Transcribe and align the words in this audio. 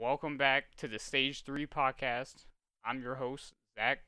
welcome 0.00 0.36
back 0.36 0.74
to 0.76 0.88
the 0.88 0.98
Stage 0.98 1.42
3 1.44 1.66
podcast. 1.66 2.46
I'm 2.84 3.02
your 3.02 3.16
host, 3.16 3.52
Zach, 3.78 4.00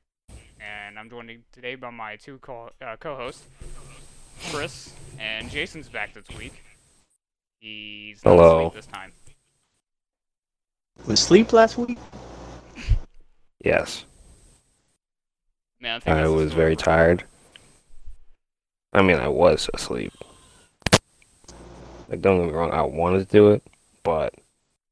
and 0.60 0.98
I'm 0.98 1.08
joined 1.08 1.30
today 1.52 1.74
by 1.74 1.90
my 1.90 2.16
two 2.16 2.38
co 2.38 2.70
uh, 2.82 2.96
hosts, 3.02 3.44
Chris, 4.50 4.92
and 5.18 5.50
Jason's 5.50 5.88
back 5.88 6.14
this 6.14 6.26
week. 6.36 6.62
He's 7.60 8.24
not 8.24 8.32
Hello. 8.36 8.58
asleep 8.66 8.74
this 8.74 8.86
time. 8.86 9.12
Was 11.06 11.20
sleep 11.20 11.52
last 11.52 11.78
week? 11.78 11.98
Yes, 13.64 14.04
Man, 15.80 15.96
I, 15.96 15.98
think 15.98 16.12
I 16.16 16.20
that's 16.20 16.28
the 16.28 16.36
was 16.36 16.50
story 16.52 16.62
very 16.62 16.74
for- 16.76 16.82
tired. 16.82 17.24
I 18.92 19.02
mean, 19.02 19.16
I 19.16 19.26
was 19.26 19.68
asleep. 19.74 20.12
Like, 22.08 22.20
don't 22.20 22.38
get 22.38 22.46
me 22.46 22.52
wrong, 22.52 22.70
I 22.70 22.82
wanted 22.82 23.20
to 23.20 23.24
do 23.32 23.50
it, 23.50 23.64
but 24.04 24.34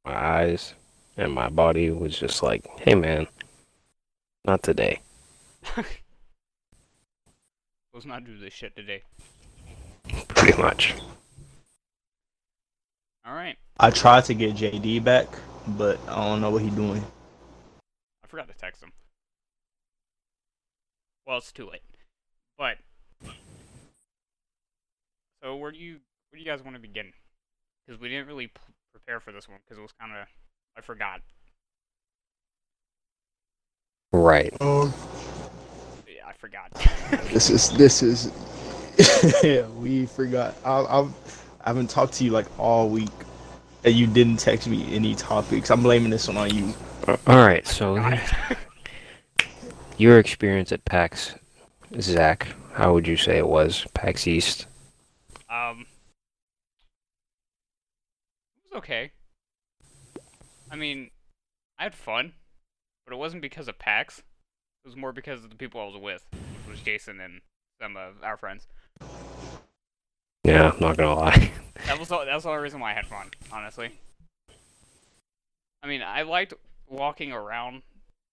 my 0.05 0.13
eyes 0.17 0.75
and 1.17 1.33
my 1.33 1.49
body 1.49 1.91
was 1.91 2.19
just 2.19 2.43
like, 2.43 2.67
hey 2.81 2.95
man, 2.95 3.27
not 4.45 4.63
today. 4.63 5.01
Let's 7.93 8.07
not 8.07 8.25
do 8.25 8.37
this 8.39 8.53
shit 8.53 8.75
today. 8.75 9.03
Pretty 10.29 10.61
much. 10.61 10.95
Alright, 13.27 13.57
I 13.79 13.91
tried 13.91 14.25
to 14.27 14.35
get 14.35 14.55
JD 14.55 15.03
back, 15.03 15.29
but 15.67 15.99
I 16.09 16.17
don't 16.17 16.41
know 16.41 16.51
what 16.51 16.63
he's 16.63 16.75
doing. 16.75 17.03
I 18.23 18.27
forgot 18.27 18.49
to 18.49 18.55
text 18.55 18.83
him. 18.83 18.93
Well, 21.27 21.39
it's 21.39 21.53
too 21.53 21.71
late. 21.71 21.81
But, 22.59 22.77
so 25.43 25.57
where 25.57 25.73
do 25.73 25.79
you 25.79 26.01
where 26.31 26.39
do 26.39 26.45
you 26.45 26.45
guys 26.45 26.63
want 26.63 26.77
to 26.77 26.83
begin? 26.83 27.13
Because 27.87 28.01
we 28.01 28.09
didn't 28.09 28.27
really 28.27 28.49
p- 28.49 28.61
prepare 28.93 29.21
for 29.21 29.33
this 29.33 29.49
one 29.49 29.59
because 29.65 29.79
it 29.79 29.83
was 29.83 29.93
kind 29.93 30.13
of 30.13 30.27
I 30.77 30.81
forgot. 30.81 31.21
Right. 34.13 34.55
Oh, 34.61 34.95
Yeah, 36.09 36.27
I 36.27 36.33
forgot. 36.35 36.71
this 37.33 37.51
is 37.51 37.71
this 37.71 38.03
is. 38.03 38.31
yeah, 39.43 39.67
we 39.69 40.07
forgot. 40.07 40.55
I, 40.65 40.85
I've 40.85 41.45
I 41.61 41.71
haven't 41.71 41.91
talked 41.91 42.15
to 42.15 42.25
you 42.25 42.31
like 42.31 42.47
all 42.59 42.89
week, 42.89 43.11
and 43.85 43.95
you 43.95 44.07
didn't 44.07 44.37
text 44.37 44.69
me 44.69 44.95
any 44.95 45.15
topics. 45.15 45.71
I'm 45.71 45.83
blaming 45.83 46.11
this 46.11 46.29
one 46.29 46.37
on 46.37 46.55
you. 46.55 46.75
Alright, 47.27 47.67
so 47.67 47.97
your 49.99 50.19
experience 50.19 50.73
at 50.73 50.85
PAX, 50.85 51.35
Zach, 52.01 52.49
how 52.73 52.95
would 52.95 53.07
you 53.07 53.17
say 53.17 53.37
it 53.37 53.47
was? 53.47 53.87
PAX 53.95 54.27
East? 54.27 54.67
um, 55.51 55.85
it 58.57 58.63
was 58.73 58.79
okay. 58.79 59.11
I 60.75 60.77
mean, 60.77 61.13
I 61.79 61.85
had 61.85 61.95
fun, 61.95 62.33
but 63.07 63.15
it 63.15 63.17
wasn't 63.17 63.43
because 63.43 63.69
of 63.69 63.79
PAX. 63.79 64.19
It 64.19 64.89
was 64.89 64.97
more 64.97 65.13
because 65.13 65.45
of 65.45 65.51
the 65.51 65.55
people 65.55 65.81
I 65.81 65.85
was 65.85 65.97
with, 65.97 66.27
which 66.33 66.69
was 66.69 66.81
Jason 66.81 67.21
and 67.21 67.43
some 67.81 67.97
of 67.97 68.15
our 68.25 68.37
friends. 68.37 68.67
Yeah, 70.43 70.73
I'm 70.73 70.81
not 70.81 70.97
gonna 70.97 71.15
lie. 71.15 71.53
That 71.87 71.99
was 71.99 72.09
the, 72.09 72.25
that 72.25 72.35
was 72.35 72.45
the 72.45 72.49
only 72.49 72.63
reason 72.63 72.81
why 72.81 72.93
I 72.93 72.95
had 72.95 73.07
fun, 73.07 73.31
honestly. 73.53 73.91
I 75.83 75.87
mean, 75.87 76.03
I 76.03 76.23
liked 76.23 76.55
walking 76.89 77.31
around 77.31 77.83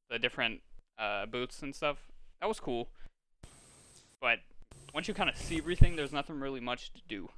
the 0.09 0.17
different 0.17 0.61
uh, 0.98 1.26
booths 1.26 1.61
and 1.61 1.76
stuff. 1.76 1.98
That 2.39 2.48
was 2.48 2.59
cool. 2.59 2.88
But 4.22 4.39
once 4.94 5.08
you 5.08 5.14
kind 5.14 5.30
of 5.30 5.36
see 5.38 5.58
everything, 5.58 5.95
there's 5.95 6.14
nothing 6.14 6.39
really 6.39 6.59
much 6.59 6.94
to 6.94 7.02
do. 7.09 7.30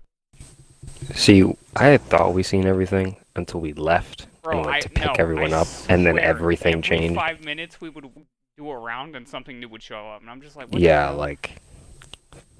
See, 1.16 1.44
I 1.76 1.98
thought 1.98 2.34
we 2.34 2.44
seen 2.44 2.66
everything 2.66 3.16
until 3.36 3.60
we 3.60 3.74
left 3.74 4.28
Bro, 4.44 4.58
and 4.58 4.66
went 4.66 4.76
I 4.78 4.80
to 4.82 4.90
pick 4.90 5.06
no, 5.06 5.14
everyone 5.18 5.54
I 5.54 5.62
up, 5.62 5.68
and 5.90 6.06
then 6.06 6.20
everything 6.20 6.76
every 6.76 6.84
changed. 6.84 7.16
Five 7.16 7.44
minutes, 7.44 7.80
we 7.80 7.90
would 7.90 8.10
do 8.58 8.70
a 8.70 8.78
round 8.78 9.16
and 9.16 9.28
something 9.28 9.60
new 9.60 9.70
would 9.70 9.82
show 9.82 10.10
up, 10.10 10.22
and 10.22 10.30
I'm 10.30 10.42
just 10.42 10.56
like, 10.56 10.68
Yeah, 10.72 11.10
like 11.10 11.62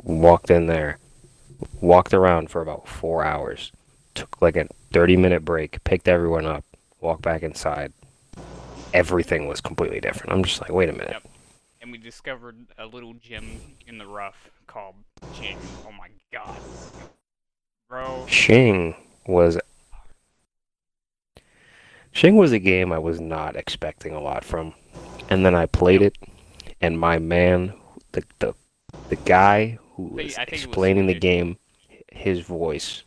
walked 0.02 0.50
in 0.50 0.68
there, 0.68 0.98
walked 1.82 2.14
around 2.14 2.50
for 2.50 2.62
about 2.62 2.88
four 2.88 3.24
hours, 3.26 3.72
took 4.16 4.42
like 4.42 4.56
a 4.56 4.68
thirty 4.92 5.18
minute 5.18 5.44
break, 5.44 5.84
picked 5.84 6.08
everyone 6.08 6.46
up, 6.46 6.64
walked 7.02 7.22
back 7.22 7.44
inside. 7.44 7.92
Everything 8.94 9.48
was 9.48 9.60
completely 9.60 10.00
different. 10.00 10.32
I'm 10.32 10.44
just 10.44 10.62
like, 10.62 10.72
wait 10.72 10.88
a 10.88 10.94
minute. 10.94 11.10
Yep. 11.12 11.28
and 11.82 11.92
we 11.92 11.98
discovered 11.98 12.56
a 12.78 12.86
little 12.86 13.14
gem 13.16 13.60
in 13.88 13.98
the 13.98 14.06
rough 14.06 14.50
called 14.68 14.96
Shing. 15.36 15.58
Oh 15.86 15.92
my 15.92 16.10
god, 16.32 16.58
bro. 17.90 18.26
Shing 18.28 18.96
was 19.26 19.58
Shing 22.14 22.38
was 22.38 22.52
a 22.52 22.60
game 22.60 22.92
I 22.92 23.00
was 23.00 23.20
not 23.20 23.56
expecting 23.56 24.14
a 24.14 24.22
lot 24.22 24.44
from, 24.44 24.74
and 25.30 25.46
then 25.46 25.56
I 25.56 25.66
played 25.66 26.02
it, 26.02 26.16
and 26.80 27.00
my 27.00 27.20
man, 27.20 27.74
the 28.12 28.24
the 28.40 28.54
the 29.10 29.16
guy 29.18 29.80
who 29.96 30.04
was 30.04 30.36
think 30.36 30.52
was 30.52 30.64
explaining 30.64 31.08
the 31.08 31.14
game, 31.16 31.58
his 32.12 32.40
voice, 32.40 33.04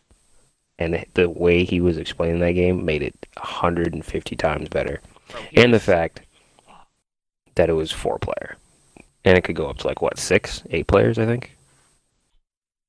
and 0.78 1.04
the 1.14 1.30
way 1.30 1.64
he 1.64 1.80
was 1.80 1.98
explaining 1.98 2.40
that 2.40 2.52
game 2.52 2.84
made 2.84 3.02
it 3.02 3.14
150 3.36 4.36
times 4.36 4.68
better, 4.68 5.00
Bro, 5.30 5.40
and 5.54 5.72
the 5.72 5.80
fact 5.80 6.20
that 7.54 7.70
it 7.70 7.74
was 7.74 7.92
four 7.92 8.18
player, 8.18 8.56
and 9.24 9.38
it 9.38 9.42
could 9.44 9.56
go 9.56 9.68
up 9.68 9.78
to 9.78 9.86
like 9.86 10.02
what 10.02 10.18
six, 10.18 10.62
eight 10.70 10.86
players, 10.86 11.18
I 11.18 11.26
think. 11.26 11.56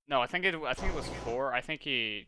No, 0.07 0.21
I 0.21 0.27
think 0.27 0.45
it. 0.45 0.55
I 0.55 0.73
think 0.73 0.93
it 0.93 0.95
was 0.95 1.09
four. 1.25 1.53
I 1.53 1.61
think 1.61 1.81
he. 1.81 2.27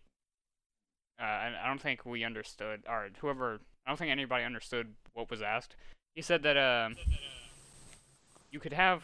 Uh, 1.19 1.23
I, 1.23 1.53
I 1.63 1.67
don't 1.67 1.81
think 1.81 2.05
we 2.05 2.23
understood, 2.23 2.83
or 2.87 3.09
whoever. 3.19 3.59
I 3.89 3.91
don't 3.91 3.97
think 3.97 4.11
anybody 4.11 4.43
understood 4.43 4.93
what 5.15 5.31
was 5.31 5.41
asked. 5.41 5.75
He 6.13 6.21
said 6.21 6.43
that 6.43 6.57
um, 6.57 6.95
you 8.51 8.59
could 8.59 8.73
have 8.73 9.01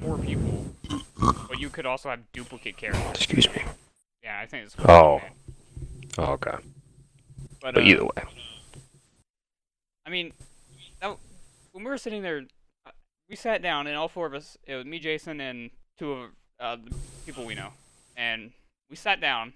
four 0.00 0.18
people, 0.18 0.74
but 1.20 1.60
you 1.60 1.68
could 1.68 1.86
also 1.86 2.10
have 2.10 2.18
duplicate 2.32 2.76
characters. 2.76 3.12
Excuse 3.14 3.48
me. 3.54 3.62
Yeah, 4.24 4.40
I 4.40 4.46
think 4.46 4.66
it's. 4.66 4.74
Oh. 4.88 5.20
Oh, 6.18 6.32
okay. 6.32 6.56
but, 7.60 7.76
But 7.76 7.78
uh, 7.78 7.80
either 7.82 8.02
way, 8.02 8.24
I 10.04 10.10
mean, 10.10 10.32
that, 11.00 11.16
when 11.70 11.84
we 11.84 11.88
were 11.88 11.96
sitting 11.96 12.22
there, 12.22 12.42
uh, 12.84 12.90
we 13.30 13.36
sat 13.36 13.62
down, 13.62 13.86
and 13.86 13.96
all 13.96 14.08
four 14.08 14.26
of 14.26 14.34
us, 14.34 14.58
it 14.64 14.74
was 14.74 14.84
me, 14.84 14.98
Jason, 14.98 15.40
and 15.40 15.70
two 15.96 16.10
of 16.10 16.30
uh, 16.58 16.74
the 16.74 16.92
people 17.24 17.44
we 17.44 17.54
know, 17.54 17.68
and 18.16 18.50
we 18.90 18.96
sat 18.96 19.20
down. 19.20 19.52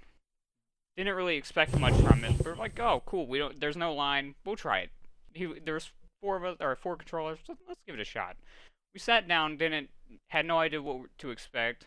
Didn't 0.98 1.14
really 1.14 1.36
expect 1.36 1.78
much 1.78 1.94
from 2.00 2.24
it. 2.24 2.44
We 2.44 2.50
are 2.50 2.56
like, 2.56 2.80
oh, 2.80 3.04
cool. 3.06 3.28
We 3.28 3.38
don't. 3.38 3.60
There's 3.60 3.76
no 3.76 3.94
line. 3.94 4.34
We'll 4.44 4.56
try 4.56 4.80
it. 4.80 4.90
He, 5.32 5.46
there's 5.64 5.92
four 6.20 6.36
of 6.36 6.44
us, 6.44 6.56
or 6.58 6.74
four 6.74 6.96
controllers. 6.96 7.38
So 7.46 7.56
let's 7.68 7.78
give 7.86 7.94
it 7.94 8.00
a 8.00 8.04
shot. 8.04 8.34
We 8.92 8.98
sat 8.98 9.28
down. 9.28 9.56
Didn't 9.58 9.90
had 10.30 10.44
no 10.44 10.58
idea 10.58 10.82
what 10.82 11.16
to 11.18 11.30
expect. 11.30 11.86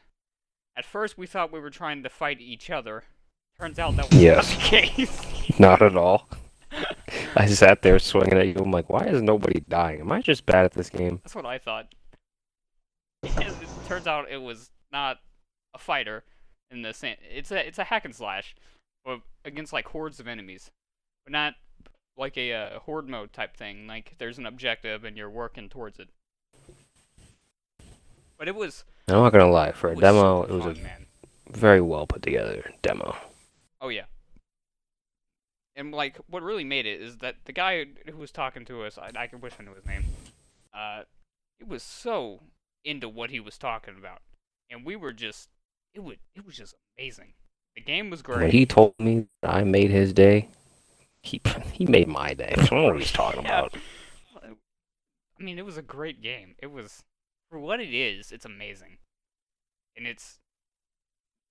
At 0.78 0.86
first, 0.86 1.18
we 1.18 1.28
thought 1.28 1.52
we 1.52 1.60
were 1.60 1.70
trying 1.70 2.04
to 2.04 2.10
fight 2.10 2.40
each 2.40 2.70
other. 2.70 3.04
Turns 3.60 3.80
out 3.80 3.98
that 3.98 4.10
was 4.10 4.18
Yes. 4.18 4.50
not 4.50 4.62
the 4.64 4.70
case. 4.70 5.60
not 5.60 5.82
at 5.82 5.98
all. 5.98 6.30
I 7.36 7.48
sat 7.48 7.82
there 7.82 8.00
swinging 8.00 8.38
at 8.38 8.48
you. 8.48 8.56
I'm 8.56 8.72
like, 8.72 8.90
why 8.90 9.08
is 9.08 9.22
nobody 9.22 9.60
dying? 9.68 10.00
Am 10.00 10.12
I 10.14 10.22
just 10.22 10.46
bad 10.46 10.64
at 10.64 10.72
this 10.72 10.90
game? 10.90 11.20
That's 11.26 11.36
what 11.36 11.46
I 11.46 11.58
thought. 11.58 11.94
It 13.24 13.54
turns 13.88 14.08
out 14.08 14.32
it 14.32 14.42
was 14.42 14.72
not 14.90 15.18
a 15.74 15.78
fighter 15.78 16.24
in 16.72 16.82
the 16.82 16.94
same. 16.94 17.18
It's 17.30 17.52
a 17.52 17.68
it's 17.68 17.78
a 17.78 17.84
hack 17.84 18.06
and 18.06 18.16
slash, 18.16 18.56
but 19.06 19.20
against 19.46 19.74
like 19.74 19.88
hordes 19.88 20.20
of 20.20 20.28
enemies, 20.28 20.72
but 21.26 21.32
not 21.32 21.56
like 22.18 22.38
a 22.38 22.54
uh, 22.54 22.80
horde 22.80 23.10
mode 23.10 23.34
type 23.34 23.56
thing. 23.56 23.88
Like 23.88 24.16
there's 24.18 24.38
an 24.38 24.46
objective 24.46 25.04
and 25.04 25.18
you're 25.18 25.30
working 25.30 25.70
towards 25.70 26.00
it. 26.00 26.10
But 28.38 28.48
it 28.48 28.56
was 28.56 28.84
I'm 29.08 29.16
not 29.16 29.32
gonna 29.32 29.50
lie. 29.50 29.72
For 29.72 29.92
a 29.92 29.96
demo, 29.96 30.44
it 30.44 30.52
was 30.52 30.64
fun, 30.64 30.78
a 30.78 30.84
man. 30.84 31.06
very 31.50 31.82
well 31.82 32.08
put 32.08 32.22
together 32.22 32.72
demo. 32.82 33.16
Oh 33.80 33.90
yeah. 33.90 34.06
And 35.76 35.92
like, 35.92 36.18
what 36.30 36.44
really 36.44 36.64
made 36.64 36.86
it 36.86 37.02
is 37.02 37.18
that 37.18 37.38
the 37.46 37.54
guy 37.54 37.86
who 38.10 38.18
was 38.18 38.32
talking 38.32 38.66
to 38.66 38.84
us, 38.84 38.98
I, 38.98 39.12
I 39.16 39.28
could 39.28 39.42
wish 39.42 39.54
I 39.60 39.64
knew 39.64 39.74
his 39.74 39.86
name. 39.86 40.04
Uh, 40.74 41.04
he 41.58 41.64
was 41.64 41.82
so 41.82 42.42
into 42.84 43.08
what 43.08 43.30
he 43.30 43.40
was 43.40 43.58
talking 43.58 43.96
about, 43.98 44.22
and 44.70 44.86
we 44.86 44.96
were 44.96 45.14
just, 45.14 45.50
it 45.94 46.02
would, 46.02 46.20
it 46.36 46.46
was 46.46 46.58
just 46.58 46.76
amazing. 46.98 47.34
The 47.76 47.82
game 47.82 48.10
was 48.10 48.22
When 48.26 48.26
great. 48.40 48.52
he 48.52 48.66
told 48.66 48.94
me 49.00 49.28
that 49.42 49.54
I 49.54 49.64
made 49.64 49.92
his 49.92 50.14
day, 50.14 50.50
he 51.24 51.42
he 51.72 51.86
made 51.86 52.08
my 52.08 52.34
day. 52.34 52.54
I 52.58 52.66
don't 52.66 52.72
know 52.72 52.86
what 52.86 53.00
he's 53.00 53.12
talking 53.12 53.44
Yeah. 53.44 53.60
about. 53.60 53.76
I 55.40 55.44
mean, 55.44 55.58
it 55.58 55.66
was 55.66 55.78
a 55.78 55.82
great 55.82 56.22
game. 56.22 56.56
It 56.60 56.68
was, 56.68 57.04
for 57.50 57.60
what 57.60 57.80
it 57.80 57.94
is, 57.94 58.32
it's 58.32 58.46
amazing. 58.46 58.98
And 59.98 60.06
it's, 60.06 60.40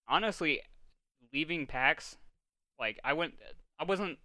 honestly, 0.09 0.61
leaving 1.33 1.67
PAX, 1.67 2.17
like, 2.79 3.01
I 3.05 3.13
went, 3.13 3.35
I 3.79 3.85
wasn't, 3.85 4.19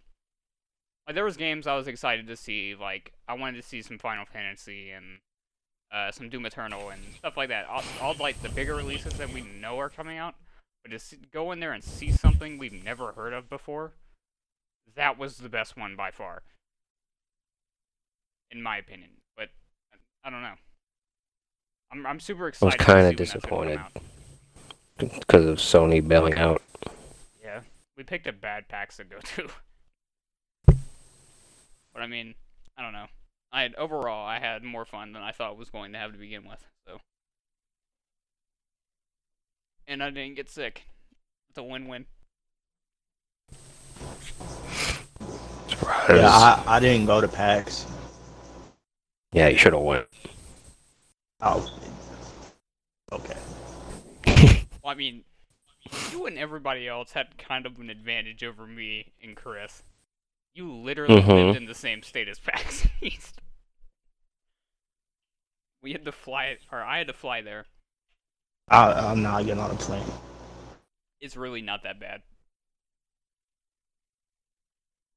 like, 1.06 1.14
there 1.14 1.24
was 1.24 1.36
games 1.36 1.66
I 1.66 1.76
was 1.76 1.88
excited 1.88 2.26
to 2.28 2.36
see, 2.36 2.74
like, 2.74 3.12
I 3.28 3.34
wanted 3.34 3.60
to 3.60 3.68
see 3.68 3.82
some 3.82 3.98
Final 3.98 4.24
Fantasy 4.24 4.90
and, 4.90 5.18
uh, 5.92 6.12
some 6.12 6.28
Doom 6.28 6.46
Eternal 6.46 6.90
and 6.90 7.02
stuff 7.18 7.36
like 7.36 7.48
that. 7.48 7.66
All, 7.66 7.82
all, 8.00 8.14
like, 8.20 8.40
the 8.42 8.48
bigger 8.48 8.74
releases 8.76 9.14
that 9.14 9.30
we 9.30 9.42
know 9.42 9.78
are 9.78 9.90
coming 9.90 10.18
out. 10.18 10.36
But 10.88 11.00
to 11.00 11.16
go 11.32 11.50
in 11.52 11.60
there 11.60 11.72
and 11.72 11.82
see 11.82 12.10
something 12.12 12.58
we've 12.58 12.84
never 12.84 13.12
heard 13.12 13.32
of 13.32 13.48
before, 13.48 13.92
that 14.94 15.18
was 15.18 15.38
the 15.38 15.48
best 15.48 15.76
one 15.76 15.96
by 15.96 16.10
far. 16.10 16.42
in 18.50 18.62
my 18.62 18.76
opinion. 18.76 19.10
But 19.36 19.48
I 20.22 20.30
don't 20.30 20.42
know. 20.42 20.54
I'm 21.90 22.06
I'm 22.06 22.20
super 22.20 22.46
excited. 22.48 22.80
I 22.80 22.82
was 22.82 22.86
kind 22.86 22.98
of 23.00 23.04
when 23.06 23.16
that's 23.16 23.32
gonna 23.32 23.68
come 23.68 23.80
disappointed 24.98 25.20
because 25.20 25.46
of 25.46 25.58
Sony 25.58 26.06
bailing 26.06 26.34
out. 26.34 26.62
Yeah, 27.42 27.60
we 27.96 28.04
picked 28.04 28.28
a 28.28 28.32
bad 28.32 28.68
PAX 28.68 28.96
to 28.98 29.04
go 29.04 29.18
to. 29.36 29.48
But 30.66 32.02
I 32.02 32.06
mean, 32.06 32.34
I 32.76 32.82
don't 32.82 32.92
know. 32.92 33.06
I 33.52 33.62
had, 33.62 33.74
overall 33.76 34.26
I 34.26 34.38
had 34.38 34.62
more 34.62 34.84
fun 34.84 35.12
than 35.12 35.22
I 35.22 35.32
thought 35.32 35.56
was 35.56 35.70
going 35.70 35.92
to 35.92 35.98
have 35.98 36.12
to 36.12 36.18
begin 36.18 36.44
with. 36.46 36.64
So, 36.86 37.00
and 39.88 40.02
I 40.02 40.10
didn't 40.10 40.36
get 40.36 40.50
sick. 40.50 40.82
It's 41.50 41.58
a 41.58 41.62
win-win. 41.62 42.06
Surprise. 45.68 46.10
Yeah, 46.10 46.30
I, 46.30 46.62
I 46.66 46.80
didn't 46.80 47.06
go 47.06 47.20
to 47.20 47.28
PAX. 47.28 47.86
Yeah, 49.32 49.48
you 49.48 49.58
should 49.58 49.72
have 49.72 49.82
went. 49.82 50.06
Oh. 51.40 51.70
Okay. 53.12 53.36
Well, 54.82 54.92
I 54.92 54.98
mean, 54.98 55.24
you 56.12 56.26
and 56.26 56.38
everybody 56.38 56.86
else 56.86 57.10
had 57.10 57.36
kind 57.38 57.66
of 57.66 57.80
an 57.80 57.90
advantage 57.90 58.44
over 58.44 58.68
me 58.68 59.12
and 59.20 59.34
Chris. 59.34 59.82
You 60.54 60.72
literally 60.72 61.20
mm-hmm. 61.20 61.28
lived 61.28 61.56
in 61.56 61.66
the 61.66 61.74
same 61.74 62.04
state 62.04 62.28
as 62.28 62.38
PAX 62.38 62.86
East. 63.00 63.40
We 65.82 65.92
had 65.92 66.04
to 66.04 66.12
fly, 66.12 66.56
or 66.72 66.82
I 66.82 66.98
had 66.98 67.06
to 67.06 67.12
fly 67.12 67.42
there. 67.42 67.66
I, 68.68 68.92
I'm 68.92 69.22
not 69.22 69.44
getting 69.44 69.62
on 69.62 69.70
a 69.70 69.74
plane. 69.74 70.02
It's 71.20 71.36
really 71.36 71.62
not 71.62 71.82
that 71.84 72.00
bad. 72.00 72.22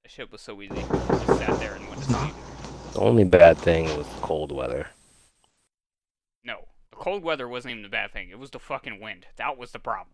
That 0.03 0.11
shit 0.11 0.31
was 0.31 0.41
so 0.41 0.61
easy. 0.61 0.75
Just 0.75 1.25
sat 1.25 1.59
there 1.59 1.75
and 1.75 1.87
went 1.89 2.01
to 2.01 2.13
sleep. 2.13 2.33
The 2.93 2.99
only 2.99 3.23
bad 3.23 3.57
thing 3.57 3.85
was 3.97 4.07
the 4.07 4.21
cold 4.21 4.51
weather. 4.51 4.87
No, 6.43 6.65
the 6.91 6.97
cold 6.97 7.23
weather 7.23 7.47
wasn't 7.47 7.71
even 7.71 7.83
the 7.83 7.89
bad 7.89 8.11
thing. 8.11 8.29
It 8.29 8.39
was 8.39 8.51
the 8.51 8.59
fucking 8.59 8.99
wind. 8.99 9.25
That 9.37 9.57
was 9.57 9.71
the 9.71 9.79
problem. 9.79 10.13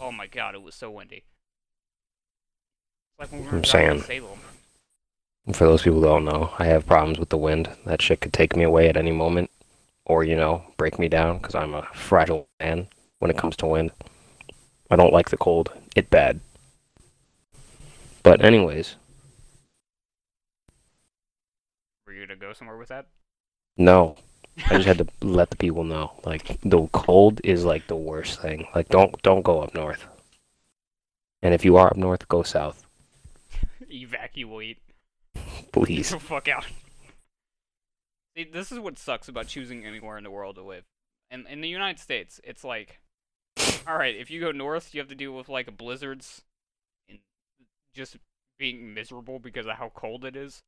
Oh 0.00 0.12
my 0.12 0.26
god, 0.26 0.54
it 0.54 0.62
was 0.62 0.74
so 0.74 0.90
windy. 0.90 1.24
Like 3.18 3.32
when 3.32 3.42
we 3.42 3.48
were 3.48 3.56
I'm 3.56 3.62
to 3.62 3.68
saying. 3.68 4.02
Salem. 4.02 4.38
For 5.52 5.64
those 5.64 5.82
people 5.82 6.00
who 6.00 6.06
don't 6.06 6.24
know, 6.24 6.52
I 6.58 6.66
have 6.66 6.86
problems 6.86 7.18
with 7.18 7.28
the 7.28 7.38
wind. 7.38 7.70
That 7.84 8.02
shit 8.02 8.20
could 8.20 8.32
take 8.32 8.56
me 8.56 8.64
away 8.64 8.88
at 8.88 8.96
any 8.96 9.12
moment, 9.12 9.50
or 10.06 10.24
you 10.24 10.36
know, 10.36 10.64
break 10.78 10.98
me 10.98 11.08
down 11.08 11.38
because 11.38 11.54
I'm 11.54 11.74
a 11.74 11.82
fragile 11.94 12.48
man 12.60 12.88
when 13.18 13.30
it 13.30 13.36
comes 13.38 13.56
to 13.58 13.66
wind. 13.66 13.90
I 14.90 14.96
don't 14.96 15.12
like 15.12 15.30
the 15.30 15.36
cold. 15.36 15.72
It 15.94 16.10
bad. 16.10 16.40
But 18.22 18.44
anyways, 18.44 18.96
Were 22.06 22.12
you 22.12 22.26
gonna 22.26 22.36
go 22.38 22.52
somewhere 22.52 22.76
with 22.76 22.88
that? 22.88 23.06
no. 23.76 24.16
I 24.70 24.76
just 24.76 24.86
had 24.86 24.98
to 24.98 25.06
let 25.20 25.50
the 25.50 25.56
people 25.56 25.84
know. 25.84 26.12
Like 26.24 26.58
the 26.62 26.86
cold 26.92 27.40
is 27.44 27.64
like 27.66 27.88
the 27.88 27.96
worst 27.96 28.40
thing. 28.40 28.66
Like 28.74 28.88
don't 28.88 29.20
don't 29.22 29.42
go 29.42 29.60
up 29.60 29.74
north. 29.74 30.06
And 31.42 31.52
if 31.52 31.64
you 31.64 31.76
are 31.76 31.88
up 31.88 31.96
north, 31.96 32.26
go 32.28 32.42
south, 32.42 32.86
Evacuate. 33.90 34.78
Get 35.34 35.72
please. 35.72 36.10
the 36.10 36.18
fuck 36.18 36.48
out. 36.48 36.64
See, 38.36 38.44
this 38.44 38.70
is 38.70 38.78
what 38.78 38.98
sucks 38.98 39.28
about 39.28 39.46
choosing 39.46 39.86
anywhere 39.86 40.18
in 40.18 40.24
the 40.24 40.30
world 40.30 40.56
to 40.56 40.62
live. 40.62 40.84
In 41.30 41.46
in 41.46 41.62
the 41.62 41.68
United 41.68 41.98
States, 41.98 42.38
it's 42.44 42.62
like, 42.64 43.00
all 43.88 43.96
right, 43.96 44.14
if 44.14 44.30
you 44.30 44.40
go 44.40 44.52
north, 44.52 44.94
you 44.94 45.00
have 45.00 45.08
to 45.08 45.14
deal 45.14 45.32
with 45.32 45.48
like 45.48 45.74
blizzards, 45.78 46.42
and 47.08 47.20
just 47.94 48.18
being 48.58 48.92
miserable 48.92 49.38
because 49.38 49.66
of 49.66 49.76
how 49.76 49.90
cold 49.94 50.24
it 50.24 50.36
is. 50.36 50.62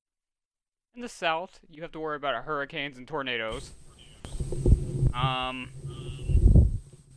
In 0.94 1.02
the 1.02 1.08
South, 1.10 1.60
you 1.70 1.82
have 1.82 1.92
to 1.92 2.00
worry 2.00 2.16
about 2.16 2.42
hurricanes 2.44 2.96
and 2.96 3.06
tornadoes. 3.06 3.72
Um, 5.12 5.70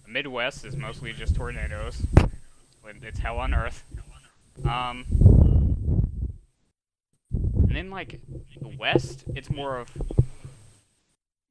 the 0.04 0.10
Midwest 0.12 0.66
is 0.66 0.76
mostly 0.76 1.14
just 1.14 1.34
tornadoes. 1.34 2.06
It's 3.04 3.20
hell 3.20 3.38
on 3.38 3.54
earth. 3.54 3.86
Um, 4.66 5.06
and 7.32 7.74
then 7.74 7.90
like 7.90 8.20
the 8.60 8.76
West, 8.78 9.24
it's 9.34 9.50
more 9.50 9.80
of 9.80 9.90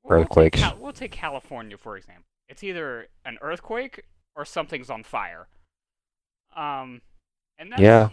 we'll- 0.02 0.18
we'll 0.18 0.24
take 0.24 0.30
Earthquakes. 0.30 0.60
Cal- 0.60 0.76
We'll 0.78 0.92
take 0.92 1.12
California 1.12 1.76
for 1.78 1.96
example. 1.96 2.24
It's 2.48 2.62
either 2.64 3.08
an 3.24 3.38
earthquake 3.40 4.04
or 4.34 4.44
something's 4.44 4.90
on 4.90 5.02
fire. 5.04 5.48
Um, 6.56 7.02
and 7.58 7.70
that's, 7.72 7.80
Yeah. 7.82 8.10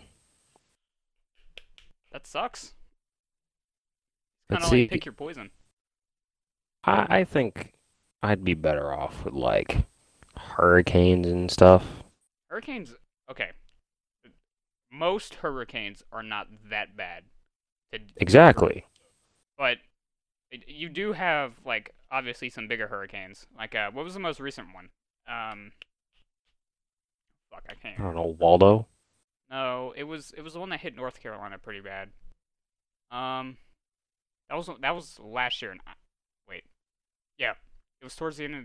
that 2.11 2.27
sucks. 2.27 2.73
Let's 4.49 4.61
Kind 4.61 4.63
of 4.63 4.69
see. 4.69 4.81
like 4.83 4.91
pick 4.91 5.05
your 5.05 5.13
poison. 5.13 5.51
I, 6.83 7.19
I 7.19 7.23
think 7.23 7.73
I'd 8.23 8.43
be 8.43 8.53
better 8.53 8.93
off 8.93 9.25
with 9.25 9.33
like 9.33 9.85
hurricanes 10.37 11.27
and 11.27 11.51
stuff. 11.51 12.03
Hurricanes, 12.49 12.95
okay. 13.29 13.51
Most 14.89 15.35
hurricanes 15.35 16.03
are 16.11 16.23
not 16.23 16.47
that 16.69 16.95
bad. 16.95 17.25
To, 17.91 17.99
Exactly. 18.17 18.85
but 19.57 19.79
you 20.51 20.89
do 20.89 21.13
have 21.13 21.53
like 21.65 21.93
obviously 22.11 22.49
some 22.49 22.67
bigger 22.67 22.87
hurricanes. 22.87 23.45
Like 23.57 23.75
uh, 23.75 23.91
what 23.91 24.05
was 24.05 24.13
the 24.13 24.19
most 24.19 24.39
recent 24.39 24.67
one? 24.73 24.89
Um, 25.27 25.71
fuck, 27.51 27.63
I 27.69 27.73
can't. 27.75 27.99
I 27.99 28.03
don't 28.03 28.15
know, 28.15 28.35
Waldo. 28.39 28.87
No, 29.49 29.93
it 29.95 30.03
was 30.03 30.33
it 30.37 30.41
was 30.41 30.53
the 30.53 30.59
one 30.59 30.69
that 30.69 30.81
hit 30.81 30.95
North 30.95 31.21
Carolina 31.21 31.57
pretty 31.57 31.81
bad. 31.81 32.09
Um, 33.11 33.57
that 34.49 34.55
was 34.55 34.69
that 34.81 34.95
was 34.95 35.19
last 35.19 35.61
year. 35.61 35.71
And 35.71 35.81
I, 35.87 35.93
wait, 36.49 36.63
yeah, 37.37 37.53
it 38.01 38.05
was 38.05 38.15
towards 38.15 38.37
the 38.37 38.45
end 38.45 38.55
of. 38.55 38.61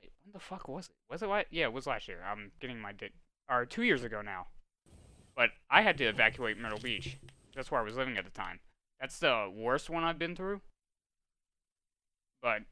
Wait, 0.00 0.12
when 0.24 0.32
the 0.32 0.40
fuck 0.40 0.68
was 0.68 0.86
it? 0.86 0.94
Was 1.10 1.22
it 1.22 1.28
like? 1.28 1.48
Yeah, 1.50 1.64
it 1.64 1.72
was 1.72 1.86
last 1.86 2.08
year. 2.08 2.18
I'm 2.26 2.52
getting 2.60 2.80
my 2.80 2.92
date. 2.92 3.12
Or 3.48 3.64
two 3.64 3.82
years 3.82 4.02
ago 4.02 4.22
now. 4.22 4.48
But 5.36 5.50
I 5.70 5.82
had 5.82 5.98
to 5.98 6.04
evacuate 6.04 6.58
Myrtle 6.58 6.78
Beach. 6.78 7.18
That's 7.54 7.70
where 7.70 7.80
I 7.80 7.84
was 7.84 7.96
living 7.96 8.16
at 8.16 8.24
the 8.24 8.30
time. 8.30 8.60
That's 9.00 9.18
the 9.18 9.52
worst 9.54 9.88
one 9.88 10.02
I've 10.02 10.18
been 10.18 10.34
through. 10.34 10.62
But 12.42 12.62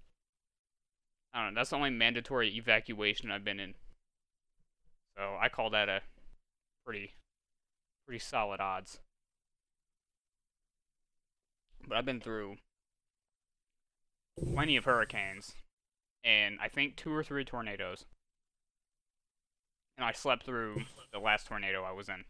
I 1.32 1.44
don't 1.44 1.54
know. 1.54 1.60
That's 1.60 1.70
the 1.70 1.76
only 1.76 1.90
mandatory 1.90 2.56
evacuation 2.56 3.30
I've 3.30 3.44
been 3.44 3.60
in. 3.60 3.74
So 5.16 5.36
I 5.40 5.48
call 5.48 5.70
that 5.70 5.88
a 5.88 6.00
pretty 6.84 7.14
pretty 8.06 8.18
solid 8.18 8.60
odds. 8.60 9.00
But 11.86 11.96
I've 11.96 12.04
been 12.04 12.20
through 12.20 12.56
plenty 14.52 14.76
of 14.76 14.84
hurricanes 14.84 15.54
and 16.24 16.58
I 16.60 16.68
think 16.68 16.96
two 16.96 17.12
or 17.12 17.22
three 17.22 17.44
tornadoes. 17.44 18.06
And 19.96 20.04
I 20.04 20.12
slept 20.12 20.44
through 20.44 20.82
the 21.12 21.18
last 21.18 21.46
tornado 21.46 21.84
I 21.84 21.92
was 21.92 22.08
in. 22.08 22.24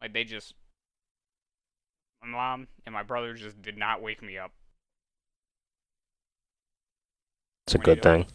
Like 0.00 0.12
they 0.12 0.24
just 0.24 0.54
my 2.22 2.28
mom 2.28 2.68
and 2.86 2.92
my 2.92 3.02
brother 3.02 3.34
just 3.34 3.60
did 3.62 3.76
not 3.76 4.02
wake 4.02 4.22
me 4.22 4.38
up. 4.38 4.52
It's 7.66 7.74
a 7.74 7.78
good 7.78 8.02
thing. 8.02 8.26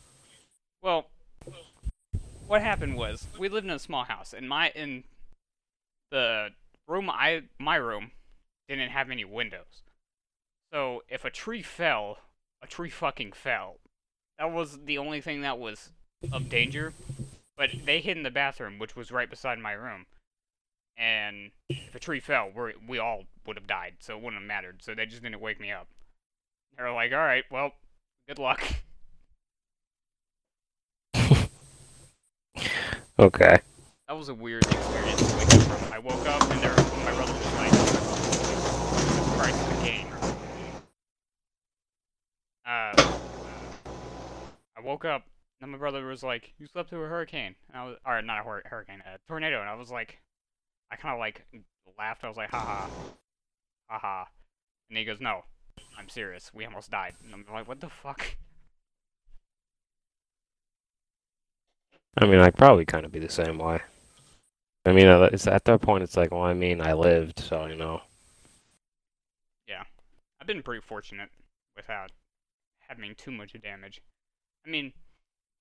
Well, 0.82 1.06
what 2.48 2.62
happened 2.62 2.98
was 2.98 3.28
we 3.38 3.48
lived 3.48 3.66
in 3.66 3.72
a 3.72 3.80
small 3.80 4.06
house, 4.06 4.34
and 4.34 4.50
my 4.50 4.70
in 4.70 5.04
the 6.10 6.50
room 6.88 7.10
I 7.10 7.44
my 7.60 7.76
room 7.76 8.12
didn't 8.68 8.90
have 8.90 9.12
any 9.12 9.24
windows. 9.24 9.84
So 10.74 11.04
if 11.10 11.26
a 11.26 11.30
tree 11.30 11.62
fell, 11.62 12.18
a 12.62 12.68
tree 12.68 12.90
fucking 12.90 13.34
fell. 13.34 13.78
That 14.40 14.52
was 14.52 14.80
the 14.86 14.98
only 14.98 15.22
thing 15.22 15.42
that 15.42 15.60
was 15.60 15.92
of 16.32 16.50
danger. 16.50 16.94
But 17.56 17.72
they 17.86 18.00
hid 18.00 18.18
in 18.18 18.24
the 18.24 18.32
bathroom, 18.32 18.80
which 18.80 18.96
was 18.96 19.12
right 19.12 19.30
beside 19.30 19.60
my 19.60 19.74
room. 19.74 20.06
And 20.98 21.52
if 21.70 21.94
a 21.94 22.00
tree 22.00 22.20
fell, 22.20 22.50
we 22.56 22.74
we 22.88 22.98
all 22.98 23.26
would 23.46 23.58
have 23.58 23.68
died, 23.68 23.96
so 24.00 24.16
it 24.16 24.24
wouldn't 24.24 24.42
have 24.42 24.48
mattered. 24.48 24.82
So 24.82 24.96
they 24.96 25.06
just 25.06 25.22
didn't 25.22 25.40
wake 25.40 25.60
me 25.60 25.72
up. 25.72 25.88
They 26.76 26.84
were 26.84 26.92
like, 26.92 27.12
"All 27.12 27.20
right, 27.20 27.44
well, 27.52 27.74
good 28.28 28.40
luck." 28.40 28.64
Okay. 33.20 33.58
That 34.08 34.16
was 34.18 34.30
a 34.30 34.34
weird 34.34 34.64
experience. 34.64 35.22
I 35.92 36.00
woke 36.00 36.26
up 36.26 36.42
and 36.52 36.62
there, 36.62 36.74
my 37.04 37.14
brother 37.14 37.34
was 37.34 37.54
like, 37.56 37.72
the 39.52 39.84
game. 39.84 40.08
Uh, 42.66 42.94
I 44.78 44.82
woke 44.82 45.04
up 45.04 45.26
and 45.60 45.70
my 45.70 45.78
brother 45.78 46.06
was 46.06 46.24
like, 46.24 46.54
you 46.58 46.66
slept 46.66 46.90
through 46.90 47.04
a 47.04 47.10
hurricane. 47.10 47.56
And 47.68 47.78
I 47.78 47.86
was, 47.88 47.98
or 48.06 48.22
not 48.22 48.40
a 48.40 48.44
hur- 48.44 48.64
hurricane, 48.64 49.04
a 49.06 49.18
tornado. 49.28 49.60
And 49.60 49.70
I 49.70 49.76
was 49.76 49.92
like, 49.92 50.20
I 50.90 50.96
kind 50.96 51.14
of 51.14 51.20
like 51.20 51.46
laughed. 51.98 52.24
I 52.24 52.30
was 52.30 52.38
like, 52.38 52.52
haha, 52.52 52.88
haha. 53.90 54.26
And 54.90 54.98
he 54.98 55.04
goes, 55.04 55.20
no, 55.20 55.42
I'm 55.98 56.08
serious. 56.08 56.52
We 56.54 56.64
almost 56.64 56.90
died. 56.90 57.16
And 57.26 57.34
I'm 57.34 57.46
like, 57.54 57.68
what 57.68 57.82
the 57.82 57.90
fuck? 57.90 58.38
I 62.22 62.26
mean, 62.26 62.40
I'd 62.40 62.58
probably 62.58 62.86
kind 62.86 63.06
of 63.06 63.14
be 63.14 63.20
the 63.20 63.30
same 63.30 63.58
way. 63.58 63.80
I 64.86 64.92
mean, 64.92 65.08
it's 65.08 65.48
at 65.48 65.64
that 65.66 65.82
point, 65.82 66.04
it's 66.04 66.18
like, 66.18 66.32
well, 66.32 66.44
I 66.44 66.54
mean, 66.54 66.82
I 66.82 66.94
lived, 66.94 67.40
so 67.40 67.66
you 67.66 67.76
know. 67.76 68.02
Yeah, 69.68 69.84
I've 70.40 70.48
been 70.48 70.62
pretty 70.62 70.82
fortunate 70.82 71.30
without 71.78 72.12
having 72.90 73.16
too 73.16 73.32
much 73.32 73.56
damage. 73.62 74.02
I 74.66 74.70
mean, 74.70 74.92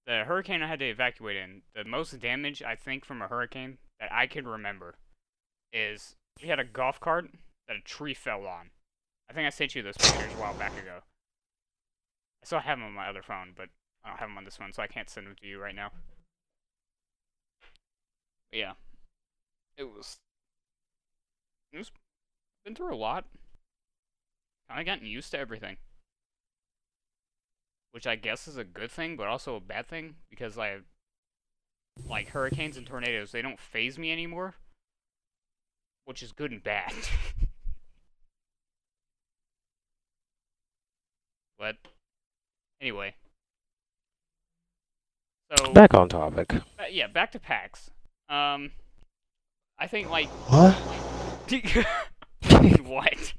the 0.07 0.25
hurricane 0.25 0.63
I 0.63 0.67
had 0.69 0.81
to 0.81 0.89
evacuate 0.89 1.37
in, 1.37 1.63
the 1.77 1.85
most 1.85 2.19
damage 2.19 2.63
I 2.63 2.75
think 2.75 3.05
from 3.05 3.23
a 3.23 3.29
hurricane 3.29 3.79
that 4.01 4.13
I 4.13 4.27
can 4.27 4.49
remember 4.49 4.97
is 5.73 6.17
we 6.43 6.49
had 6.49 6.59
a 6.59 6.65
golf 6.65 6.99
cart 6.99 7.31
that 7.69 7.77
a 7.77 7.81
tree 7.81 8.15
fell 8.15 8.47
on. 8.47 8.71
I 9.31 9.33
think 9.33 9.47
I 9.47 9.51
sent 9.51 9.75
you 9.77 9.83
those 9.83 9.97
pictures 9.97 10.33
a 10.33 10.41
while 10.41 10.55
back 10.55 10.73
ago. 10.73 11.03
I 12.43 12.47
still 12.47 12.61
have 12.61 12.79
them 12.79 12.87
on 12.87 12.95
my 12.95 13.09
other 13.09 13.23
phone, 13.23 13.53
but 13.55 13.69
I 14.05 14.09
don't 14.09 14.19
have 14.19 14.29
them 14.29 14.39
on 14.39 14.45
this 14.45 14.59
one, 14.59 14.73
so 14.73 14.83
I 14.83 14.87
can't 14.89 15.11
send 15.11 15.27
them 15.27 15.37
to 15.41 15.47
you 15.47 15.61
right 15.61 15.75
now. 15.75 15.91
But 18.51 18.59
yeah, 18.59 18.73
it 19.77 19.85
was. 19.85 20.19
It 21.73 21.79
was 21.79 21.91
been 22.65 22.75
through 22.75 22.95
a 22.95 22.97
lot. 22.97 23.25
Kind 24.69 24.81
of 24.81 24.87
gotten 24.87 25.07
used 25.07 25.31
to 25.31 25.39
everything, 25.39 25.77
which 27.93 28.07
I 28.07 28.17
guess 28.17 28.47
is 28.47 28.59
a 28.59 28.65
good 28.65 28.91
thing, 28.91 29.17
but 29.17 29.27
also 29.27 29.57
a 29.57 29.61
bad 29.61 29.89
thing 29.89 30.17
because 30.29 30.57
like, 30.57 30.83
like 32.07 32.29
hurricanes 32.29 32.77
and 32.77 32.87
tornadoes, 32.87 33.33
they 33.33 33.41
don't 33.41 33.59
phase 33.59 33.99
me 33.99 34.13
anymore, 34.13 34.55
which 36.05 36.23
is 36.23 36.33
good 36.33 36.53
and 36.53 36.63
bad. 36.63 36.93
but 41.59 41.77
anyway, 42.81 43.15
so 45.57 45.73
Back 45.73 45.95
on 45.95 46.11
topic. 46.11 46.53
uh, 46.55 46.61
yeah, 46.91 47.07
back 47.07 47.33
to 47.33 47.39
PAX. 47.39 47.91
Um, 48.29 48.73
I 49.79 49.87
think 49.87 50.11
like 50.11 50.29
What? 50.51 50.75
what? 52.85 53.33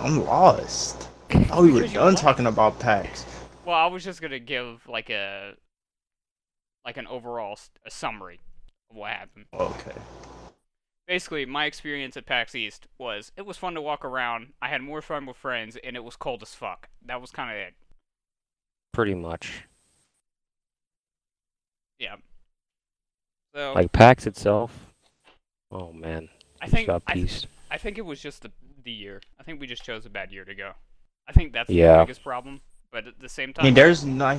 I'm 0.00 0.24
lost. 0.24 1.08
Oh, 1.50 1.62
we 1.62 1.72
were 1.72 1.86
done 1.86 2.14
what? 2.14 2.18
talking 2.18 2.46
about 2.46 2.78
PAX. 2.78 3.24
Well, 3.64 3.76
I 3.76 3.86
was 3.86 4.04
just 4.04 4.20
gonna 4.22 4.38
give 4.38 4.86
like 4.88 5.10
a 5.10 5.54
like 6.84 6.96
an 6.96 7.06
overall 7.06 7.52
s- 7.52 7.70
a 7.86 7.90
summary 7.90 8.40
of 8.90 8.96
what 8.96 9.10
happened. 9.10 9.46
Okay. 9.54 9.92
Basically, 11.06 11.44
my 11.44 11.66
experience 11.66 12.16
at 12.16 12.24
PAX 12.26 12.54
East 12.54 12.86
was 12.98 13.32
it 13.36 13.42
was 13.46 13.58
fun 13.58 13.74
to 13.74 13.82
walk 13.82 14.04
around. 14.04 14.52
I 14.62 14.68
had 14.68 14.82
more 14.82 15.02
fun 15.02 15.26
with 15.26 15.36
friends, 15.36 15.76
and 15.82 15.96
it 15.96 16.04
was 16.04 16.16
cold 16.16 16.42
as 16.42 16.54
fuck. 16.54 16.88
That 17.04 17.20
was 17.20 17.30
kind 17.30 17.50
of 17.50 17.56
it. 17.56 17.74
Pretty 18.92 19.14
much. 19.14 19.64
Yeah. 21.98 22.16
So 23.54 23.72
Like 23.74 23.92
PAX 23.92 24.26
itself. 24.26 24.86
Oh 25.70 25.92
man, 25.92 26.28
I 26.60 26.68
think 26.68 26.86
got 26.86 27.02
I, 27.06 27.14
th- 27.14 27.46
I 27.70 27.78
think 27.78 27.98
it 27.98 28.04
was 28.04 28.20
just 28.20 28.42
the 28.42 28.50
the 28.84 28.92
year. 28.92 29.20
I 29.40 29.42
think 29.42 29.60
we 29.60 29.66
just 29.66 29.82
chose 29.84 30.04
a 30.06 30.10
bad 30.10 30.30
year 30.30 30.44
to 30.44 30.54
go. 30.54 30.72
I 31.28 31.32
think 31.32 31.52
that's 31.52 31.70
Yeah. 31.70 31.98
the 31.98 32.04
biggest 32.04 32.22
problem. 32.22 32.60
But 32.92 33.06
at 33.06 33.18
the 33.20 33.28
same 33.28 33.50
I 33.50 33.52
time, 33.52 33.64
mean, 33.64 33.74
there's 33.74 34.04
not, 34.04 34.38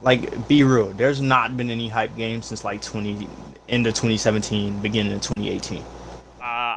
like, 0.00 0.48
be 0.48 0.64
real. 0.64 0.88
There's 0.94 1.20
not 1.20 1.56
been 1.56 1.70
any 1.70 1.86
hype 1.88 2.16
games 2.16 2.46
since 2.46 2.64
like 2.64 2.82
20 2.82 3.28
end 3.68 3.86
of 3.86 3.94
2017, 3.94 4.80
beginning 4.80 5.12
of 5.12 5.20
2018. 5.20 5.84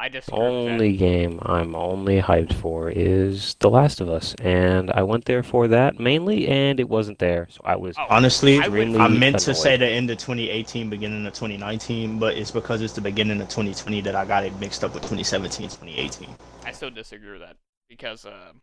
I 0.02 0.10
disagree. 0.10 0.40
with 0.40 0.48
that. 0.66 0.72
Only 0.72 0.98
game 0.98 1.40
I'm 1.44 1.76
only 1.76 2.20
hyped 2.20 2.54
for 2.54 2.90
is 2.90 3.56
The 3.60 3.70
Last 3.70 4.02
of 4.02 4.10
Us, 4.10 4.34
and 4.42 4.90
I 4.90 5.04
went 5.04 5.26
there 5.26 5.44
for 5.44 5.68
that 5.68 6.00
mainly, 6.00 6.48
and 6.48 6.80
it 6.80 6.90
wasn't 6.90 7.20
there, 7.20 7.48
so 7.52 7.62
I 7.64 7.76
was 7.76 7.96
Oh, 8.00 8.08
Honestly, 8.10 8.60
I 8.60 8.68
would- 8.68 8.96
I 8.96 9.08
meant 9.08 9.38
to 9.42 9.54
say 9.54 9.78
the 9.78 9.88
end 9.88 10.10
of 10.10 10.18
2018, 10.18 10.90
beginning 10.90 11.28
of 11.28 11.34
2019, 11.34 12.18
but 12.18 12.36
it's 12.36 12.50
because 12.50 12.82
it's 12.82 12.94
the 12.94 13.02
beginning 13.02 13.40
of 13.42 13.50
2020 13.50 14.02
that 14.02 14.16
I 14.16 14.26
got 14.26 14.44
it 14.44 14.60
mixed 14.60 14.84
up 14.84 14.96
with 14.96 15.04
2017, 15.04 15.70
2018. 15.70 16.36
I 16.66 16.72
still 16.72 16.90
disagree 16.90 17.34
with 17.34 17.42
that 17.42 17.58
because 17.88 18.26
uh, 18.26 18.54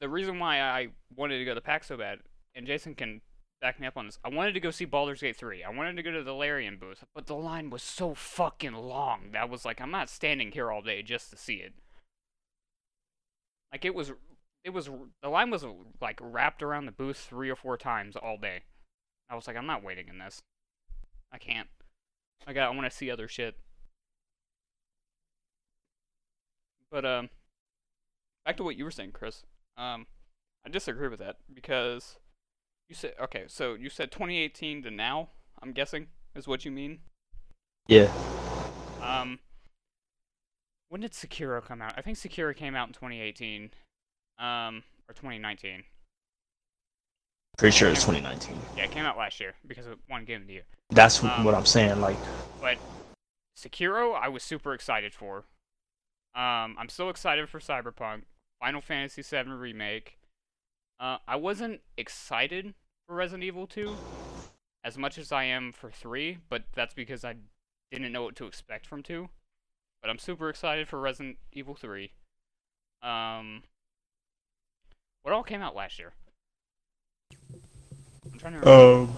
the 0.00 0.08
reason 0.08 0.38
why 0.38 0.62
I 0.62 0.88
wanted 1.14 1.38
to 1.40 1.44
go 1.44 1.54
to 1.54 1.60
PAX 1.60 1.88
so 1.88 1.98
bad, 1.98 2.20
and 2.54 2.66
Jason 2.66 2.94
can 2.94 3.20
back 3.60 3.80
me 3.80 3.86
up 3.86 3.96
on 3.96 4.06
this, 4.06 4.18
I 4.24 4.28
wanted 4.28 4.52
to 4.52 4.60
go 4.60 4.70
see 4.70 4.84
Baldur's 4.84 5.20
Gate 5.20 5.36
3. 5.36 5.64
I 5.64 5.70
wanted 5.70 5.96
to 5.96 6.02
go 6.02 6.10
to 6.10 6.22
the 6.22 6.34
Larian 6.34 6.76
booth, 6.76 7.04
but 7.14 7.26
the 7.26 7.34
line 7.34 7.70
was 7.70 7.82
so 7.82 8.14
fucking 8.14 8.74
long 8.74 9.30
that 9.32 9.50
was 9.50 9.64
like, 9.64 9.80
I'm 9.80 9.90
not 9.90 10.08
standing 10.08 10.52
here 10.52 10.70
all 10.70 10.82
day 10.82 11.02
just 11.02 11.30
to 11.30 11.36
see 11.36 11.56
it. 11.56 11.74
Like 13.72 13.84
it 13.84 13.94
was, 13.94 14.12
it 14.64 14.70
was 14.70 14.88
the 15.22 15.28
line 15.28 15.50
was 15.50 15.64
like 16.00 16.18
wrapped 16.22 16.62
around 16.62 16.86
the 16.86 16.92
booth 16.92 17.18
three 17.18 17.50
or 17.50 17.56
four 17.56 17.76
times 17.76 18.16
all 18.16 18.38
day. 18.38 18.62
I 19.30 19.34
was 19.34 19.46
like, 19.46 19.56
I'm 19.56 19.66
not 19.66 19.84
waiting 19.84 20.08
in 20.08 20.18
this. 20.18 20.42
I 21.32 21.38
can't. 21.38 21.68
I 22.46 22.52
got. 22.52 22.72
I 22.72 22.74
want 22.74 22.90
to 22.90 22.96
see 22.96 23.10
other 23.10 23.28
shit. 23.28 23.56
But 26.90 27.04
um, 27.04 27.28
back 28.46 28.56
to 28.56 28.62
what 28.62 28.76
you 28.76 28.84
were 28.84 28.90
saying, 28.90 29.12
Chris. 29.12 29.42
Um, 29.76 30.06
I 30.64 30.70
disagree 30.70 31.08
with 31.08 31.18
that 31.20 31.36
because 31.52 32.16
you 32.88 32.94
said 32.94 33.14
okay. 33.20 33.44
So 33.48 33.74
you 33.74 33.90
said 33.90 34.10
2018 34.10 34.82
to 34.84 34.90
now. 34.90 35.28
I'm 35.62 35.72
guessing 35.72 36.06
is 36.34 36.46
what 36.46 36.64
you 36.64 36.70
mean. 36.70 37.00
Yeah. 37.86 38.10
Um, 39.02 39.38
when 40.88 41.00
did 41.00 41.12
Sekiro 41.12 41.62
come 41.64 41.82
out? 41.82 41.94
I 41.96 42.02
think 42.02 42.16
Sekiro 42.18 42.54
came 42.54 42.74
out 42.74 42.88
in 42.88 42.92
2018, 42.94 43.70
um, 44.38 44.82
or 45.08 45.14
2019. 45.14 45.84
Pretty 47.56 47.76
sure 47.76 47.88
it's 47.88 48.04
2019. 48.04 48.56
Yeah, 48.76 48.84
it 48.84 48.90
came 48.92 49.04
out 49.04 49.18
last 49.18 49.40
year 49.40 49.54
because 49.66 49.86
it 49.86 49.98
won 50.08 50.24
Game 50.24 50.42
of 50.42 50.46
the 50.46 50.52
Year. 50.54 50.62
That's 50.90 51.22
Um, 51.24 51.44
what 51.44 51.54
I'm 51.54 51.66
saying. 51.66 52.00
Like, 52.00 52.16
But 52.60 52.78
Sekiro, 53.56 54.14
I 54.14 54.28
was 54.28 54.44
super 54.44 54.74
excited 54.74 55.12
for. 55.12 55.38
Um, 56.34 56.76
I'm 56.78 56.88
still 56.88 57.10
excited 57.10 57.48
for 57.48 57.58
Cyberpunk, 57.58 58.22
Final 58.60 58.80
Fantasy 58.80 59.22
VII 59.22 59.50
Remake. 59.50 60.17
Uh, 61.00 61.18
I 61.28 61.36
wasn't 61.36 61.80
excited 61.96 62.74
for 63.06 63.14
Resident 63.14 63.44
Evil 63.44 63.66
2 63.66 63.94
as 64.84 64.98
much 64.98 65.18
as 65.18 65.30
I 65.30 65.44
am 65.44 65.72
for 65.72 65.90
3, 65.90 66.38
but 66.48 66.64
that's 66.74 66.94
because 66.94 67.24
I 67.24 67.36
didn't 67.92 68.10
know 68.12 68.22
what 68.22 68.36
to 68.36 68.46
expect 68.46 68.86
from 68.86 69.02
2. 69.02 69.28
But 70.02 70.10
I'm 70.10 70.18
super 70.18 70.48
excited 70.48 70.88
for 70.88 70.98
Resident 71.00 71.36
Evil 71.52 71.74
3. 71.74 72.10
Um, 73.02 73.62
what 75.22 75.32
all 75.32 75.42
came 75.42 75.60
out 75.60 75.76
last 75.76 75.98
year? 75.98 76.12
I'm 78.32 78.38
trying 78.38 78.54
to 78.54 78.60
remember. 78.60 79.12
um, 79.12 79.16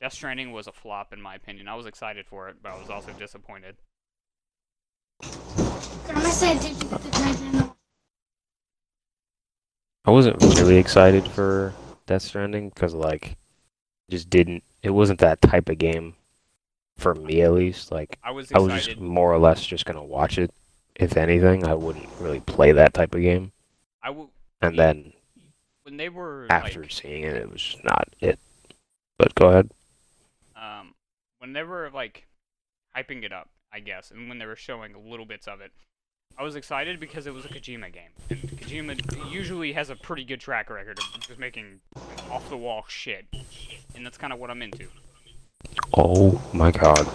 Death 0.00 0.12
Stranding 0.12 0.52
was 0.52 0.66
a 0.66 0.72
flop 0.72 1.12
in 1.12 1.20
my 1.20 1.34
opinion. 1.34 1.66
I 1.66 1.74
was 1.74 1.86
excited 1.86 2.26
for 2.26 2.48
it, 2.48 2.56
but 2.62 2.72
I 2.72 2.78
was 2.78 2.90
also 2.90 3.12
disappointed. 3.12 3.76
Grandma 6.06 6.28
said, 6.28 6.60
did 6.60 6.82
you 6.82 6.88
get 6.90 7.00
the 7.00 7.10
treasure? 7.10 7.73
I 10.04 10.10
wasn't 10.10 10.42
really 10.42 10.76
excited 10.76 11.26
for 11.28 11.72
Death 12.06 12.22
Stranding 12.22 12.68
because 12.68 12.94
like 12.94 13.36
just 14.10 14.28
didn't 14.28 14.62
it 14.82 14.90
wasn't 14.90 15.20
that 15.20 15.40
type 15.40 15.68
of 15.68 15.78
game 15.78 16.14
for 16.96 17.14
me 17.14 17.40
at 17.42 17.52
least. 17.52 17.90
Like 17.90 18.18
I 18.22 18.30
was 18.30 18.52
I 18.52 18.58
was 18.58 18.84
just 18.84 18.98
more 19.00 19.32
or 19.32 19.38
less 19.38 19.64
just 19.64 19.86
gonna 19.86 20.04
watch 20.04 20.38
it. 20.38 20.50
If 20.96 21.16
anything, 21.16 21.66
I 21.66 21.74
wouldn't 21.74 22.08
really 22.20 22.40
play 22.40 22.72
that 22.72 22.94
type 22.94 23.14
of 23.14 23.20
game. 23.22 23.52
I 24.02 24.08
I 24.08 24.10
w- 24.10 24.28
And 24.60 24.78
then 24.78 25.12
when 25.82 25.96
they 25.96 26.08
were 26.08 26.46
after 26.50 26.82
like, 26.82 26.92
seeing 26.92 27.24
it, 27.24 27.34
it 27.36 27.50
was 27.50 27.62
just 27.62 27.82
not 27.84 28.08
it. 28.20 28.38
But 29.18 29.34
go 29.34 29.48
ahead. 29.48 29.70
um, 30.56 30.94
when 31.38 31.52
they 31.52 31.62
were 31.62 31.90
like 31.92 32.26
hyping 32.96 33.24
it 33.24 33.32
up, 33.32 33.48
I 33.72 33.80
guess, 33.80 34.10
and 34.10 34.28
when 34.28 34.38
they 34.38 34.46
were 34.46 34.54
showing 34.56 34.92
little 35.10 35.26
bits 35.26 35.48
of 35.48 35.60
it, 35.60 35.72
I 36.36 36.42
was 36.42 36.56
excited 36.56 36.98
because 36.98 37.26
it 37.26 37.34
was 37.34 37.44
a 37.44 37.48
Kojima 37.48 37.92
game, 37.92 38.10
and 38.28 38.40
Kojima 38.40 39.30
usually 39.30 39.72
has 39.72 39.90
a 39.90 39.96
pretty 39.96 40.24
good 40.24 40.40
track 40.40 40.68
record 40.68 40.98
of 40.98 41.20
just 41.20 41.38
making 41.38 41.80
off 42.30 42.48
the 42.48 42.56
wall 42.56 42.84
shit, 42.88 43.26
and 43.94 44.04
that's 44.04 44.18
kind 44.18 44.32
of 44.32 44.40
what 44.40 44.50
I'm 44.50 44.60
into. 44.60 44.88
Oh 45.96 46.42
my 46.52 46.72
god, 46.72 47.08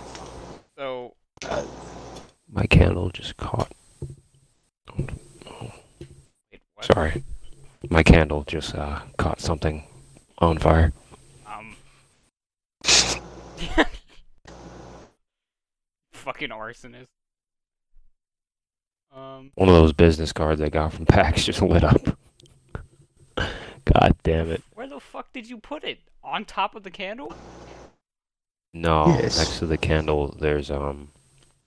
So 0.77 1.15
my 2.51 2.65
candle 2.65 3.09
just 3.09 3.35
caught. 3.35 3.71
wait. 4.97 5.11
Sorry, 6.81 7.23
my 7.89 8.03
candle 8.03 8.43
just 8.47 8.73
uh, 8.73 9.01
caught 9.17 9.41
something 9.41 9.83
on 10.37 10.59
fire. 10.59 10.93
Um. 11.45 11.75
fucking 16.13 16.49
arsonist. 16.49 17.07
Um. 19.15 19.51
One 19.55 19.69
of 19.69 19.75
those 19.75 19.93
business 19.93 20.31
cards 20.31 20.61
I 20.61 20.69
got 20.69 20.93
from 20.93 21.05
PAX 21.05 21.43
just 21.45 21.61
lit 21.61 21.83
up. 21.83 22.17
God 23.37 24.15
damn 24.23 24.51
it. 24.51 24.63
Where 24.75 24.87
the 24.87 24.99
fuck 24.99 25.31
did 25.33 25.49
you 25.49 25.57
put 25.57 25.83
it? 25.83 25.99
On 26.23 26.45
top 26.45 26.75
of 26.75 26.83
the 26.83 26.91
candle? 26.91 27.33
No, 28.73 29.07
Yes. 29.07 29.37
next 29.37 29.59
to 29.59 29.65
the 29.65 29.77
candle, 29.77 30.35
there's 30.39 30.69
um, 30.69 31.09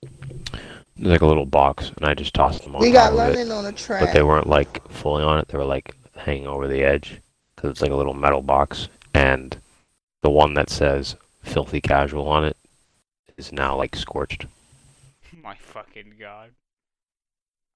there's 0.03 1.11
like 1.13 1.21
a 1.23 1.27
little 1.27 1.47
box, 1.47 1.91
and 1.97 2.07
I 2.07 2.15
just 2.15 2.33
tossed 2.35 2.63
them 2.63 2.77
on 2.77 2.83
We 2.83 2.93
top 2.93 3.15
got 3.15 3.31
of 3.31 3.37
it. 3.37 3.51
On 3.51 3.67
a 3.67 3.73
track, 3.73 4.01
But 4.05 4.13
they 4.13 4.23
weren't 4.23 4.47
like 4.47 4.87
fully 4.89 5.25
on 5.25 5.39
it; 5.41 5.49
they 5.49 5.59
were 5.59 5.65
like 5.65 5.97
hanging 6.15 6.47
over 6.47 6.69
the 6.69 6.85
edge, 6.85 7.21
because 7.57 7.71
it's 7.71 7.81
like 7.83 7.91
a 7.91 7.97
little 7.97 8.15
metal 8.15 8.43
box, 8.43 8.89
and 9.15 9.57
the 10.23 10.31
one 10.31 10.55
that 10.55 10.71
says 10.71 11.17
"filthy 11.43 11.81
casual" 11.81 12.29
on 12.29 12.45
it 12.45 12.57
is 13.37 13.51
now 13.51 13.75
like 13.77 13.97
scorched. 13.97 14.47
My 15.43 15.57
fucking 15.57 16.15
god. 16.21 16.51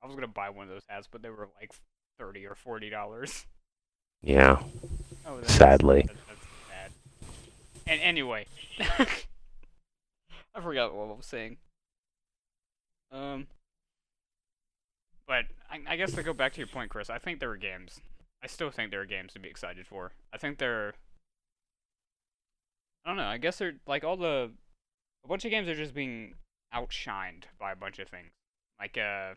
I 0.06 0.08
was 0.08 0.14
gonna 0.14 0.28
buy 0.28 0.50
one 0.50 0.68
of 0.68 0.70
those 0.70 0.84
hats, 0.88 1.08
but 1.10 1.20
they 1.20 1.30
were 1.30 1.48
like 1.60 1.72
thirty 2.18 2.46
or 2.46 2.54
forty 2.54 2.88
dollars. 2.90 3.44
Yeah. 4.22 4.62
Oh, 5.26 5.38
that's, 5.40 5.52
Sadly. 5.52 6.02
that- 6.02 6.16
that's 6.28 6.46
bad. 6.68 6.90
And 7.88 8.00
anyway, 8.00 8.46
I 8.80 10.60
forgot 10.62 10.94
what 10.94 11.08
I 11.08 11.16
was 11.16 11.26
saying. 11.26 11.56
Um, 13.12 13.46
but 15.26 15.44
I, 15.70 15.80
I 15.86 15.96
guess 15.96 16.12
to 16.12 16.22
go 16.22 16.32
back 16.32 16.52
to 16.54 16.58
your 16.58 16.66
point, 16.68 16.90
Chris, 16.90 17.10
I 17.10 17.18
think 17.18 17.40
there 17.40 17.50
are 17.50 17.56
games. 17.56 18.00
I 18.42 18.46
still 18.46 18.70
think 18.70 18.90
there 18.90 19.00
are 19.00 19.06
games 19.06 19.32
to 19.32 19.40
be 19.40 19.48
excited 19.48 19.86
for. 19.86 20.12
I 20.32 20.38
think 20.38 20.58
there. 20.58 20.94
I 23.04 23.08
don't 23.10 23.16
know. 23.16 23.24
I 23.24 23.38
guess 23.38 23.58
they're 23.58 23.74
like 23.86 24.04
all 24.04 24.16
the 24.16 24.50
a 25.24 25.28
bunch 25.28 25.44
of 25.44 25.50
games 25.50 25.68
are 25.68 25.74
just 25.74 25.94
being 25.94 26.34
outshined 26.74 27.44
by 27.58 27.72
a 27.72 27.76
bunch 27.76 27.98
of 27.98 28.08
things. 28.08 28.30
Like 28.80 28.96
uh, 28.98 29.34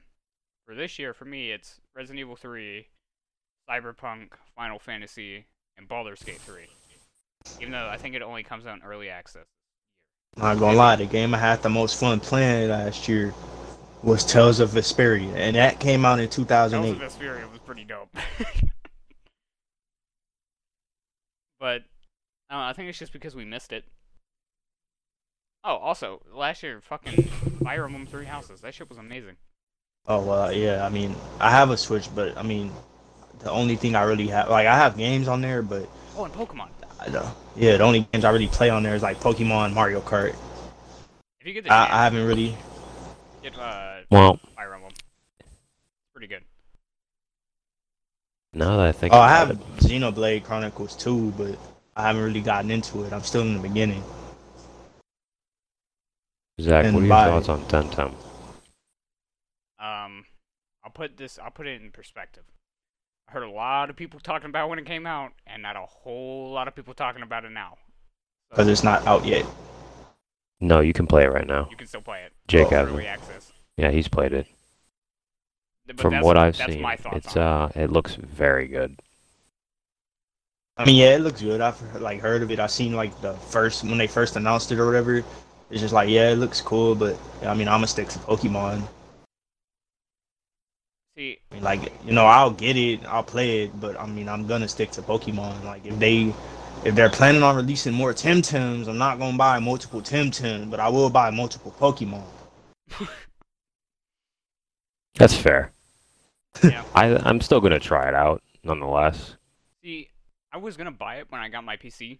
for 0.69 0.75
this 0.75 0.99
year, 0.99 1.15
for 1.15 1.25
me, 1.25 1.49
it's 1.49 1.81
Resident 1.95 2.19
Evil 2.19 2.35
3, 2.35 2.85
Cyberpunk, 3.67 4.33
Final 4.55 4.77
Fantasy, 4.77 5.47
and 5.75 5.87
Baldur's 5.87 6.21
Gate 6.21 6.37
3. 6.37 6.67
Even 7.59 7.71
though 7.71 7.87
I 7.87 7.97
think 7.97 8.13
it 8.13 8.21
only 8.21 8.43
comes 8.43 8.67
out 8.67 8.77
in 8.77 8.83
early 8.83 9.09
access. 9.09 9.45
I'm 10.37 10.43
Not 10.43 10.59
gonna 10.59 10.77
lie, 10.77 10.95
the 10.95 11.07
game 11.07 11.33
I 11.33 11.39
had 11.39 11.63
the 11.63 11.69
most 11.69 11.99
fun 11.99 12.19
playing 12.19 12.69
last 12.69 13.09
year 13.09 13.33
was 14.03 14.23
Tales 14.23 14.59
of 14.59 14.69
Vesperia, 14.69 15.33
and 15.33 15.55
that 15.55 15.79
came 15.79 16.05
out 16.05 16.19
in 16.19 16.29
Tales 16.29 16.71
of 16.71 16.83
2008. 16.83 16.99
Vesperia 16.99 17.49
was 17.51 17.59
pretty 17.61 17.83
dope. 17.83 18.15
but 21.59 21.81
I 22.47 22.53
don't 22.53 22.59
know, 22.59 22.67
I 22.67 22.73
think 22.73 22.89
it's 22.89 22.99
just 22.99 23.11
because 23.11 23.35
we 23.35 23.43
missed 23.43 23.73
it. 23.73 23.85
Oh, 25.63 25.77
also, 25.77 26.21
last 26.31 26.61
year, 26.61 26.79
fucking 26.79 27.23
Fire 27.63 27.85
Emblem 27.85 28.05
Three 28.05 28.25
Houses. 28.25 28.61
That 28.61 28.75
shit 28.75 28.87
was 28.87 28.99
amazing. 28.99 29.37
Oh 30.09 30.21
well, 30.25 30.51
yeah. 30.51 30.83
I 30.85 30.89
mean, 30.89 31.15
I 31.39 31.51
have 31.51 31.69
a 31.69 31.77
Switch, 31.77 32.09
but 32.15 32.35
I 32.37 32.41
mean, 32.41 32.71
the 33.39 33.51
only 33.51 33.75
thing 33.75 33.95
I 33.95 34.03
really 34.03 34.27
have, 34.27 34.49
like, 34.49 34.65
I 34.67 34.75
have 34.75 34.97
games 34.97 35.27
on 35.27 35.39
there, 35.41 35.61
but 35.61 35.87
Oh, 36.17 36.25
and 36.25 36.33
Pokemon. 36.33 36.69
I 36.99 37.09
don't. 37.09 37.27
Yeah, 37.55 37.77
the 37.77 37.83
only 37.83 38.01
games 38.11 38.25
I 38.25 38.31
really 38.31 38.47
play 38.47 38.69
on 38.69 38.83
there 38.83 38.95
is 38.95 39.03
like 39.03 39.19
Pokemon, 39.21 39.73
Mario 39.73 40.01
Kart. 40.01 40.35
If 41.39 41.47
you 41.47 41.53
get 41.53 41.63
the 41.63 41.69
chance, 41.69 41.91
I, 41.91 41.99
I 41.99 42.03
haven't 42.03 42.25
really. 42.25 42.57
get 43.43 43.57
uh, 43.57 43.99
Well, 44.11 44.39
Fire 44.55 44.73
Emblem. 44.73 44.91
Pretty 46.13 46.27
good. 46.27 46.43
now 48.53 48.77
that 48.77 48.87
I 48.87 48.91
think 48.91 49.13
Oh, 49.13 49.19
I 49.19 49.29
have 49.29 49.51
it, 49.51 49.59
Xenoblade 49.77 50.43
Chronicles 50.43 50.95
2, 50.97 51.31
but 51.37 51.57
I 51.95 52.01
haven't 52.07 52.23
really 52.23 52.41
gotten 52.41 52.71
into 52.71 53.03
it. 53.03 53.13
I'm 53.13 53.23
still 53.23 53.41
in 53.43 53.53
the 53.53 53.61
beginning. 53.61 54.03
Zach, 56.59 56.83
and 56.83 56.95
what 56.95 57.03
are 57.03 57.05
your 57.05 57.09
by- 57.09 57.25
thoughts 57.41 57.47
on 57.49 57.61
Temtem? 57.65 58.13
I'll 60.99 61.07
put 61.07 61.17
this. 61.17 61.39
I'll 61.41 61.51
put 61.51 61.65
it 61.65 61.81
in 61.81 61.91
perspective. 61.91 62.43
I 63.29 63.31
heard 63.31 63.43
a 63.43 63.49
lot 63.49 63.89
of 63.89 63.95
people 63.95 64.19
talking 64.19 64.49
about 64.49 64.65
it 64.65 64.69
when 64.69 64.79
it 64.79 64.85
came 64.85 65.05
out, 65.05 65.31
and 65.47 65.63
not 65.63 65.77
a 65.77 65.85
whole 65.85 66.51
lot 66.51 66.67
of 66.67 66.75
people 66.75 66.93
talking 66.93 67.21
about 67.21 67.45
it 67.45 67.51
now. 67.51 67.77
Because 68.49 68.67
it's 68.67 68.83
not 68.83 69.05
out 69.07 69.25
yet. 69.25 69.45
No, 70.59 70.81
you 70.81 70.91
can 70.91 71.07
play 71.07 71.23
it 71.23 71.31
right 71.31 71.47
now. 71.47 71.67
You 71.71 71.77
can 71.77 71.87
still 71.87 72.01
play 72.01 72.23
it. 72.25 72.33
Jake 72.49 72.69
hasn't. 72.69 72.95
early 72.95 73.07
access. 73.07 73.53
Yeah, 73.77 73.91
he's 73.91 74.09
played 74.09 74.33
it. 74.33 74.47
But 75.87 76.01
From 76.01 76.19
what 76.19 76.37
I've 76.37 76.57
that's 76.57 76.73
seen, 76.73 76.81
my 76.81 76.93
it's 76.93 77.05
on 77.05 77.15
it. 77.15 77.37
uh, 77.37 77.69
it 77.75 77.91
looks 77.91 78.15
very 78.15 78.67
good. 78.67 78.99
I 80.75 80.85
mean, 80.85 80.95
yeah, 80.97 81.15
it 81.15 81.21
looks 81.21 81.41
good. 81.41 81.61
I've 81.61 82.01
like 82.01 82.19
heard 82.19 82.41
of 82.41 82.51
it. 82.51 82.59
I've 82.59 82.71
seen 82.71 82.93
like 82.93 83.19
the 83.21 83.33
first 83.33 83.83
when 83.83 83.97
they 83.97 84.07
first 84.07 84.35
announced 84.35 84.71
it 84.71 84.79
or 84.79 84.85
whatever. 84.85 85.23
It's 85.69 85.81
just 85.81 85.93
like, 85.93 86.09
yeah, 86.09 86.31
it 86.31 86.35
looks 86.35 86.59
cool, 86.59 86.93
but 86.95 87.17
I 87.43 87.53
mean, 87.53 87.67
I'm 87.69 87.77
gonna 87.77 87.87
stick 87.87 88.09
to 88.09 88.19
Pokemon. 88.19 88.85
See, 91.19 91.37
like, 91.59 91.91
you 92.05 92.13
know, 92.13 92.25
I'll 92.25 92.51
get 92.51 92.77
it, 92.77 93.05
I'll 93.05 93.23
play 93.23 93.63
it, 93.63 93.77
but 93.77 93.99
I 93.99 94.05
mean, 94.05 94.29
I'm 94.29 94.47
gonna 94.47 94.69
stick 94.69 94.89
to 94.91 95.01
Pokemon. 95.01 95.65
Like, 95.65 95.85
if 95.85 95.99
they, 95.99 96.33
if 96.85 96.95
they're 96.95 97.09
planning 97.09 97.43
on 97.43 97.57
releasing 97.57 97.93
more 97.93 98.13
Temtems, 98.13 98.87
I'm 98.87 98.97
not 98.97 99.19
gonna 99.19 99.37
buy 99.37 99.59
multiple 99.59 100.01
Temtem, 100.01 100.71
but 100.71 100.79
I 100.79 100.87
will 100.87 101.09
buy 101.09 101.29
multiple 101.29 101.75
Pokemon. 101.77 102.23
That's 105.15 105.35
fair. 105.35 105.73
Yeah. 106.63 106.85
I 106.95 107.17
I'm 107.17 107.41
still 107.41 107.59
gonna 107.59 107.81
try 107.81 108.07
it 108.07 108.15
out 108.15 108.41
nonetheless. 108.63 109.35
see, 109.83 110.07
I 110.53 110.57
was 110.57 110.77
gonna 110.77 110.89
buy 110.89 111.15
it 111.15 111.29
when 111.29 111.41
I 111.41 111.49
got 111.49 111.65
my 111.65 111.75
PC, 111.75 112.19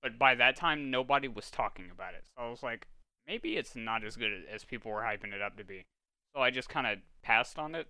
but 0.00 0.16
by 0.16 0.36
that 0.36 0.54
time 0.54 0.92
nobody 0.92 1.26
was 1.26 1.50
talking 1.50 1.86
about 1.90 2.14
it. 2.14 2.22
So 2.36 2.44
I 2.44 2.50
was 2.50 2.62
like, 2.62 2.86
maybe 3.26 3.56
it's 3.56 3.74
not 3.74 4.04
as 4.04 4.14
good 4.14 4.44
as 4.48 4.62
people 4.62 4.92
were 4.92 5.02
hyping 5.02 5.32
it 5.34 5.42
up 5.42 5.56
to 5.56 5.64
be. 5.64 5.86
So 6.34 6.42
I 6.42 6.50
just 6.50 6.68
kind 6.68 6.86
of 6.86 6.98
passed 7.22 7.58
on 7.58 7.74
it. 7.74 7.86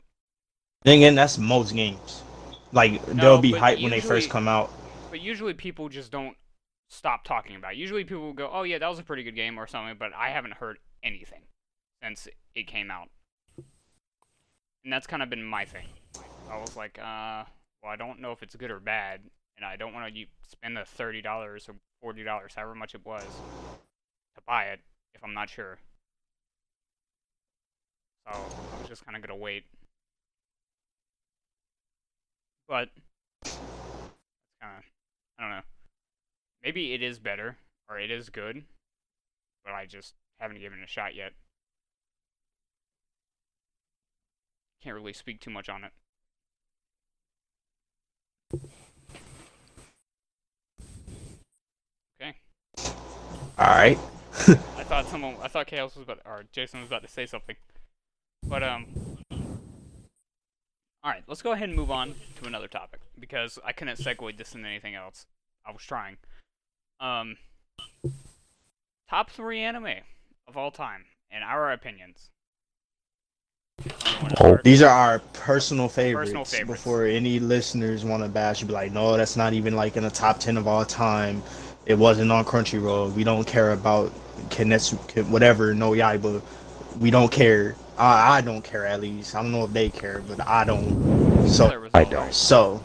Then 0.83 0.99
again, 0.99 1.15
that's 1.15 1.39
most 1.39 1.75
games. 1.75 2.23
Like, 2.73 3.07
No, 3.09 3.23
they'll 3.23 3.41
be 3.41 3.53
hyped 3.53 3.81
when 3.81 3.91
they 3.91 4.01
first 4.01 4.29
come 4.29 4.49
out. 4.49 4.71
But 5.11 5.21
usually 5.21 5.55
people 5.55 5.89
just 5.89 6.11
don't 6.11 6.37
stop 6.91 7.25
talking 7.25 7.57
about 7.57 7.73
it. 7.73 7.79
Usually 7.79 8.05
people 8.05 8.23
will 8.23 8.33
go, 8.35 8.51
oh 8.53 8.65
yeah, 8.65 8.79
that 8.79 8.89
was 8.89 8.99
a 8.99 9.03
pretty 9.03 9.23
good 9.23 9.35
game 9.35 9.59
or 9.59 9.67
something, 9.67 9.97
but 9.99 10.13
I 10.15 10.31
haven't 10.31 10.55
heard 10.55 10.79
anything 11.03 11.43
since 12.03 12.29
it 12.55 12.67
came 12.67 12.91
out. 12.91 13.09
And 13.57 14.93
that's 14.93 15.07
kind 15.07 15.23
of 15.23 15.31
been 15.31 15.43
my 15.43 15.65
thing. 15.65 15.87
I 16.51 16.59
was 16.59 16.77
like, 16.77 16.99
uh, 16.99 17.45
well, 17.83 17.93
I 17.93 17.97
don't 17.97 18.21
know 18.21 18.33
if 18.33 18.43
it's 18.43 18.55
good 18.55 18.71
or 18.71 18.81
bad, 18.81 19.21
and 19.57 19.65
I 19.65 19.77
don't 19.77 19.95
want 19.95 20.15
to 20.15 20.25
spend 20.47 20.77
the 20.77 20.83
$30 20.83 21.25
or 21.25 22.13
$40, 22.13 22.55
however 22.55 22.75
much 22.75 22.95
it 22.95 23.07
was, 23.07 23.25
to 23.25 24.43
buy 24.47 24.65
it 24.65 24.81
if 25.15 25.25
I'm 25.25 25.33
not 25.33 25.49
sure. 25.49 25.79
So 28.25 28.33
I 28.33 28.81
was 28.81 28.89
just 28.89 29.05
kind 29.05 29.17
of 29.17 29.23
going 29.23 29.37
to 29.37 29.43
wait. 29.43 29.65
But, 32.67 32.89
it's 33.45 33.59
kind 34.61 34.79
of, 34.79 34.85
I 35.39 35.43
don't 35.43 35.51
know. 35.51 35.63
Maybe 36.63 36.95
it 36.95 37.03
is 37.03 37.19
better, 37.19 37.59
or 37.91 37.99
it 37.99 38.11
is 38.11 38.31
good, 38.31 38.65
but 39.65 39.75
I 39.75 39.85
just 39.85 40.15
haven't 40.41 40.61
given 40.61 40.79
it 40.79 40.85
a 40.85 40.89
shot 40.89 41.15
yet. 41.15 41.33
Can't 44.83 44.97
really 44.97 45.13
speak 45.13 45.41
too 45.41 45.51
much 45.51 45.69
on 45.69 45.85
it. 45.85 45.93
Okay. 52.21 52.35
All 53.59 53.67
right. 53.67 53.99
I 54.33 54.85
thought 54.85 55.07
someone, 55.07 55.37
I 55.43 55.49
thought 55.49 55.67
Chaos 55.67 55.95
was 55.97 56.05
about, 56.05 56.21
or 56.25 56.45
Jason 56.51 56.81
was 56.81 56.89
about 56.89 57.03
to 57.03 57.09
say 57.09 57.27
something. 57.27 57.57
But, 58.47 58.63
um. 58.63 58.87
Alright, 61.05 61.25
let's 61.27 61.43
go 61.43 61.53
ahead 61.53 61.69
and 61.69 61.77
move 61.77 61.91
on 61.91 62.15
to 62.41 62.47
another 62.47 62.69
topic, 62.69 63.01
because 63.19 63.59
I 63.65 63.73
couldn't 63.73 63.99
segue 63.99 64.37
this 64.39 64.55
into 64.55 64.69
anything 64.69 64.95
else. 64.95 65.27
I 65.67 65.73
was 65.73 65.83
trying. 65.83 66.17
Um. 67.01 67.37
Top 69.11 69.31
three 69.31 69.61
anime 69.61 70.01
of 70.49 70.57
all 70.57 70.71
time, 70.71 71.05
in 71.31 71.43
our 71.43 71.73
opinions. 71.73 72.31
Oh. 74.41 74.59
These 74.65 74.83
are 74.83 74.89
our 74.89 75.19
personal 75.33 75.89
favorites. 75.89 76.31
Personal 76.31 76.45
favorites. 76.45 76.83
Before 76.83 77.05
any 77.05 77.39
listeners 77.39 78.05
want 78.05 78.23
to 78.23 78.29
bash, 78.29 78.61
you 78.61 78.67
be 78.67 78.73
like, 78.73 78.93
no, 78.93 79.17
that's 79.17 79.37
not 79.37 79.53
even 79.53 79.75
like 79.75 79.97
in 79.97 80.05
the 80.05 80.11
top 80.11 80.39
ten 80.39 80.57
of 80.57 80.67
all 80.67 80.85
time. 80.85 81.43
It 81.85 81.95
wasn't 81.95 82.33
on 82.33 82.45
Crunchyroll. 82.45 83.13
We 83.13 83.25
don't 83.25 83.47
care 83.47 83.73
about 83.73 84.13
Kimetsu, 84.49 85.29
whatever, 85.29 85.75
no 85.75 85.91
Yaiba. 85.91 86.41
We 86.99 87.11
don't 87.11 87.31
care. 87.31 87.75
I, 87.99 88.39
I 88.39 88.41
don't 88.41 88.63
care 88.63 88.87
at 88.87 89.01
least. 89.01 89.35
I 89.35 89.43
don't 89.43 89.53
know 89.53 89.65
if 89.65 89.73
they 89.73 89.89
care, 89.91 90.21
but 90.27 90.41
I 90.47 90.65
don't. 90.65 91.49
So, 91.49 91.67
I 91.95 92.05
don't. 92.05 92.15
right. 92.15 92.35
so 92.35 92.83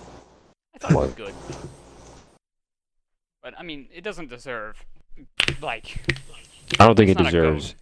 I 0.76 0.78
thought 0.80 0.92
it 0.92 0.96
was 0.96 1.14
good. 1.14 1.34
But 3.42 3.54
I 3.58 3.64
mean, 3.64 3.88
it 3.94 4.02
doesn't 4.04 4.30
deserve 4.30 4.84
like 5.62 5.98
I 6.80 6.86
don't 6.86 6.96
think 6.96 7.10
it 7.10 7.18
not 7.18 7.28
a 7.28 7.32
goat. 7.32 7.54
deserves 7.56 7.76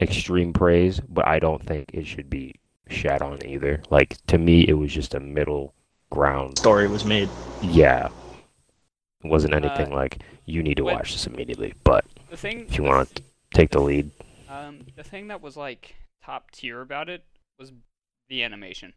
extreme 0.00 0.52
praise, 0.52 1.00
but 1.00 1.26
I 1.26 1.38
don't 1.38 1.64
think 1.64 1.90
it 1.92 2.06
should 2.06 2.28
be 2.28 2.54
shat 2.88 3.22
on 3.22 3.44
either. 3.46 3.82
Like 3.90 4.16
to 4.26 4.38
me, 4.38 4.66
it 4.68 4.74
was 4.74 4.92
just 4.92 5.14
a 5.14 5.20
middle 5.20 5.72
ground. 6.10 6.58
story 6.58 6.88
was 6.88 7.04
made. 7.04 7.28
Yeah, 7.62 8.08
it 9.22 9.28
wasn't 9.28 9.54
anything 9.54 9.92
Uh, 9.92 9.96
like 9.96 10.18
you 10.44 10.62
need 10.62 10.76
to 10.76 10.84
when- 10.84 10.96
watch 10.96 11.12
this 11.12 11.26
immediately. 11.26 11.74
But 11.84 12.04
the 12.30 12.36
thing. 12.36 12.66
if 12.68 12.76
you 12.76 12.84
want 12.84 13.14
to 13.14 13.22
take 13.54 13.70
the 13.70 13.80
lead, 13.80 14.10
Um, 14.48 14.80
the 14.96 15.04
thing 15.04 15.28
that 15.28 15.40
was 15.40 15.56
like 15.56 15.94
top 16.24 16.50
tier 16.50 16.80
about 16.80 17.08
it 17.08 17.24
was 17.58 17.72
the 18.28 18.42
animation. 18.42 18.92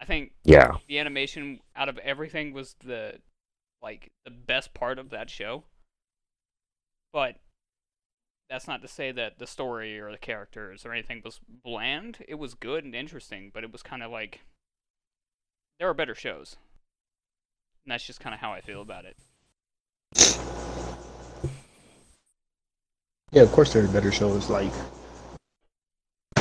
I 0.00 0.04
think 0.04 0.32
yeah, 0.44 0.72
the 0.88 0.98
animation 0.98 1.60
out 1.74 1.88
of 1.88 1.98
everything 1.98 2.52
was 2.52 2.74
the 2.84 3.20
like 3.82 4.10
the 4.24 4.30
best 4.30 4.74
part 4.74 4.98
of 4.98 5.10
that 5.10 5.30
show. 5.30 5.64
But 7.12 7.36
that's 8.50 8.68
not 8.68 8.82
to 8.82 8.88
say 8.88 9.10
that 9.12 9.38
the 9.38 9.46
story 9.46 9.98
or 9.98 10.10
the 10.10 10.18
characters 10.18 10.84
or 10.84 10.92
anything 10.92 11.22
was 11.24 11.40
bland. 11.64 12.18
It 12.28 12.34
was 12.34 12.54
good 12.54 12.84
and 12.84 12.94
interesting, 12.94 13.50
but 13.52 13.64
it 13.64 13.72
was 13.72 13.82
kind 13.82 14.02
of 14.02 14.10
like 14.10 14.40
there 15.78 15.88
are 15.88 15.94
better 15.94 16.14
shows. 16.14 16.56
And 17.84 17.92
that's 17.92 18.04
just 18.04 18.20
kind 18.20 18.34
of 18.34 18.40
how 18.40 18.52
I 18.52 18.60
feel 18.60 18.82
about 18.82 19.04
it. 19.04 19.16
Yeah, 23.32 23.42
of 23.42 23.52
course 23.52 23.72
there 23.72 23.84
are 23.84 23.88
better 23.88 24.12
shows. 24.12 24.48
Like, 24.48 24.72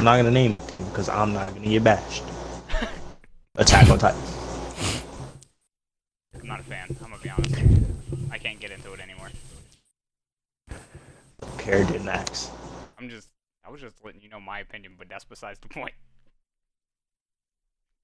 not 0.05 0.17
gonna 0.17 0.31
name 0.31 0.51
it 0.51 0.77
because 0.77 1.09
I'm 1.09 1.33
not 1.33 1.53
gonna 1.53 1.67
get 1.67 1.83
bashed. 1.83 2.23
Attack 3.55 3.89
on 3.89 3.97
Titan. 3.97 4.21
I'm 6.39 6.47
not 6.47 6.59
a 6.59 6.63
fan. 6.63 6.95
I'm 7.03 7.09
gonna 7.09 7.21
be 7.21 7.29
honest. 7.29 7.55
I 8.31 8.37
can't 8.37 8.59
get 8.59 8.71
into 8.71 8.93
it 8.93 8.99
anymore. 8.99 9.31
Care 11.57 11.83
didn't 11.85 12.07
ask. 12.07 12.51
I'm 12.99 13.09
just. 13.09 13.29
I 13.65 13.71
was 13.71 13.81
just 13.81 13.95
letting 14.05 14.21
you 14.21 14.29
know 14.29 14.39
my 14.39 14.59
opinion, 14.59 14.93
but 14.97 15.09
that's 15.09 15.25
besides 15.25 15.59
the 15.59 15.69
point. 15.69 15.93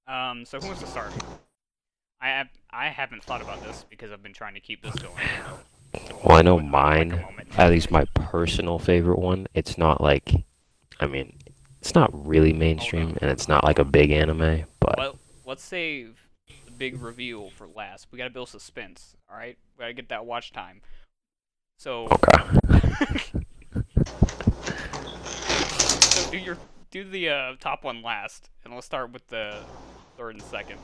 Um. 0.07 0.43
So 0.45 0.59
who 0.59 0.67
wants 0.67 0.81
to 0.81 0.87
start? 0.87 1.11
I 2.19 2.29
have. 2.29 2.49
I 2.71 2.87
haven't 2.87 3.23
thought 3.23 3.41
about 3.41 3.63
this 3.63 3.85
because 3.89 4.11
I've 4.11 4.23
been 4.23 4.33
trying 4.33 4.55
to 4.55 4.59
keep 4.59 4.81
this 4.81 4.95
going. 4.95 5.23
Well, 6.23 6.37
I 6.37 6.41
know 6.41 6.59
mine, 6.59 7.23
at 7.57 7.69
least 7.69 7.91
my 7.91 8.05
personal 8.13 8.79
favorite 8.79 9.19
one. 9.19 9.47
It's 9.53 9.77
not 9.77 10.01
like, 10.01 10.31
I 10.99 11.05
mean, 11.05 11.33
it's 11.81 11.95
not 11.95 12.09
really 12.27 12.53
mainstream, 12.53 13.17
and 13.21 13.31
it's 13.31 13.47
not 13.47 13.63
like 13.63 13.79
a 13.79 13.83
big 13.83 14.11
anime, 14.11 14.65
but 14.79 14.97
Well, 14.97 15.19
let's 15.45 15.63
save 15.63 16.27
the 16.65 16.71
big 16.71 17.01
reveal 17.01 17.49
for 17.49 17.67
last. 17.67 18.07
We 18.11 18.19
gotta 18.19 18.29
build 18.29 18.49
suspense. 18.49 19.15
All 19.29 19.35
right. 19.37 19.57
We 19.77 19.81
gotta 19.83 19.93
get 19.93 20.09
that 20.09 20.25
watch 20.25 20.51
time. 20.51 20.81
So. 21.79 22.07
okay. 22.11 22.43
so 26.09 26.31
do 26.31 26.37
your 26.37 26.57
do 26.91 27.03
the 27.03 27.29
uh, 27.29 27.55
top 27.59 27.83
one 27.83 28.03
last, 28.03 28.49
and 28.63 28.73
let's 28.75 28.85
start 28.85 29.11
with 29.11 29.25
the 29.27 29.55
third 30.17 30.35
and 30.35 30.43
second. 30.43 30.79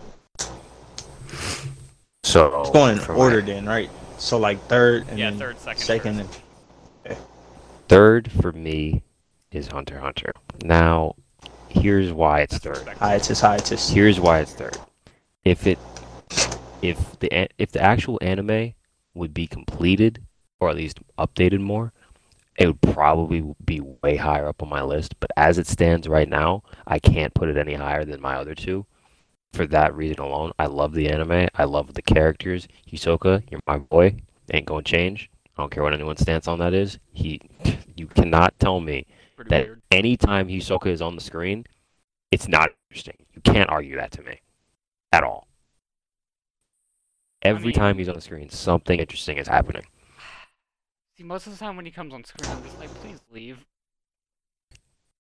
So 2.24 2.62
It's 2.62 2.72
going 2.72 2.98
in 2.98 3.06
order 3.10 3.42
then, 3.42 3.66
right? 3.68 3.90
So 4.18 4.40
like 4.40 4.60
third 4.68 5.08
and 5.10 5.20
Yeah, 5.20 5.30
then 5.30 5.40
third, 5.40 5.60
second, 5.60 5.82
second 5.84 6.26
first. 6.26 6.42
and 7.06 7.18
Third 7.88 8.32
for 8.32 8.52
me 8.52 9.04
is 9.58 9.68
Hunter 9.68 10.00
Hunter. 10.00 10.32
Now, 10.64 11.16
here's 11.68 12.14
why 12.14 12.42
it's 12.42 12.58
third. 12.58 12.88
hiatus, 12.88 13.42
hiatus. 13.42 13.90
Here's 13.90 14.20
why 14.20 14.40
it's 14.40 14.54
third. 14.54 14.78
If 15.44 15.68
it, 15.68 15.80
if 16.82 17.20
the 17.20 17.50
if 17.58 17.72
the 17.72 17.82
actual 17.82 18.20
anime 18.22 18.74
would 19.16 19.34
be 19.34 19.48
completed 19.48 20.24
or 20.60 20.70
at 20.70 20.76
least 20.76 21.00
updated 21.18 21.60
more, 21.60 21.92
it 22.58 22.68
would 22.68 22.82
probably 22.82 23.44
be 23.66 23.82
way 24.04 24.16
higher 24.16 24.48
up 24.48 24.62
on 24.62 24.70
my 24.70 24.82
list. 24.82 25.20
But 25.20 25.32
as 25.38 25.58
it 25.58 25.68
stands 25.68 26.08
right 26.08 26.30
now, 26.30 26.64
I 26.86 27.00
can't 27.00 27.34
put 27.34 27.50
it 27.50 27.58
any 27.58 27.74
higher 27.74 28.06
than 28.06 28.22
my 28.22 28.36
other 28.36 28.56
two. 28.56 28.86
For 29.54 29.66
that 29.68 29.96
reason 29.96 30.20
alone, 30.20 30.52
I 30.60 30.68
love 30.68 30.94
the 30.94 31.10
anime. 31.10 31.48
I 31.56 31.64
love 31.64 31.94
the 31.94 32.02
characters. 32.02 32.68
Hisoka, 32.92 33.44
you're 33.50 33.62
my 33.66 33.78
boy. 33.78 34.18
Ain't 34.54 34.66
gonna 34.66 34.84
change. 34.84 35.30
I 35.58 35.64
don't 35.64 35.72
care 35.72 35.84
what 35.84 35.94
anyone's 35.94 36.22
stance 36.22 36.48
on 36.48 36.60
that 36.60 36.74
is. 36.74 37.00
He, 37.14 37.42
you 37.96 38.08
cannot 38.08 38.60
tell 38.60 38.80
me 38.80 39.08
Pretty 39.38 39.50
that 39.50 39.66
weird. 39.68 39.82
anytime 39.92 40.48
Hisoka 40.50 40.88
is 40.88 41.02
on 41.02 41.16
the 41.16 41.22
screen, 41.22 41.66
it's 42.32 42.48
not 42.50 42.70
interesting. 42.90 43.16
You 43.34 43.42
can't 43.42 43.70
argue 43.70 43.96
that 43.96 44.12
to 44.14 44.24
me 44.24 44.42
at 45.14 45.24
all. 45.24 45.48
Every 47.44 47.68
mean- 47.68 47.74
time 47.76 47.98
he's 48.00 48.10
on 48.10 48.16
the 48.16 48.22
screen, 48.22 48.50
something 48.50 49.00
interesting 49.00 49.38
is 49.38 49.48
happening. 49.48 49.86
See, 51.18 51.24
most 51.24 51.48
of 51.48 51.54
the 51.54 51.60
time 51.60 51.76
when 51.78 51.86
he 51.86 51.92
comes 51.92 52.14
on 52.14 52.24
screen, 52.24 52.52
I'm 52.52 52.64
just 52.64 52.78
like, 52.80 52.90
please 52.96 53.20
leave. 53.32 53.60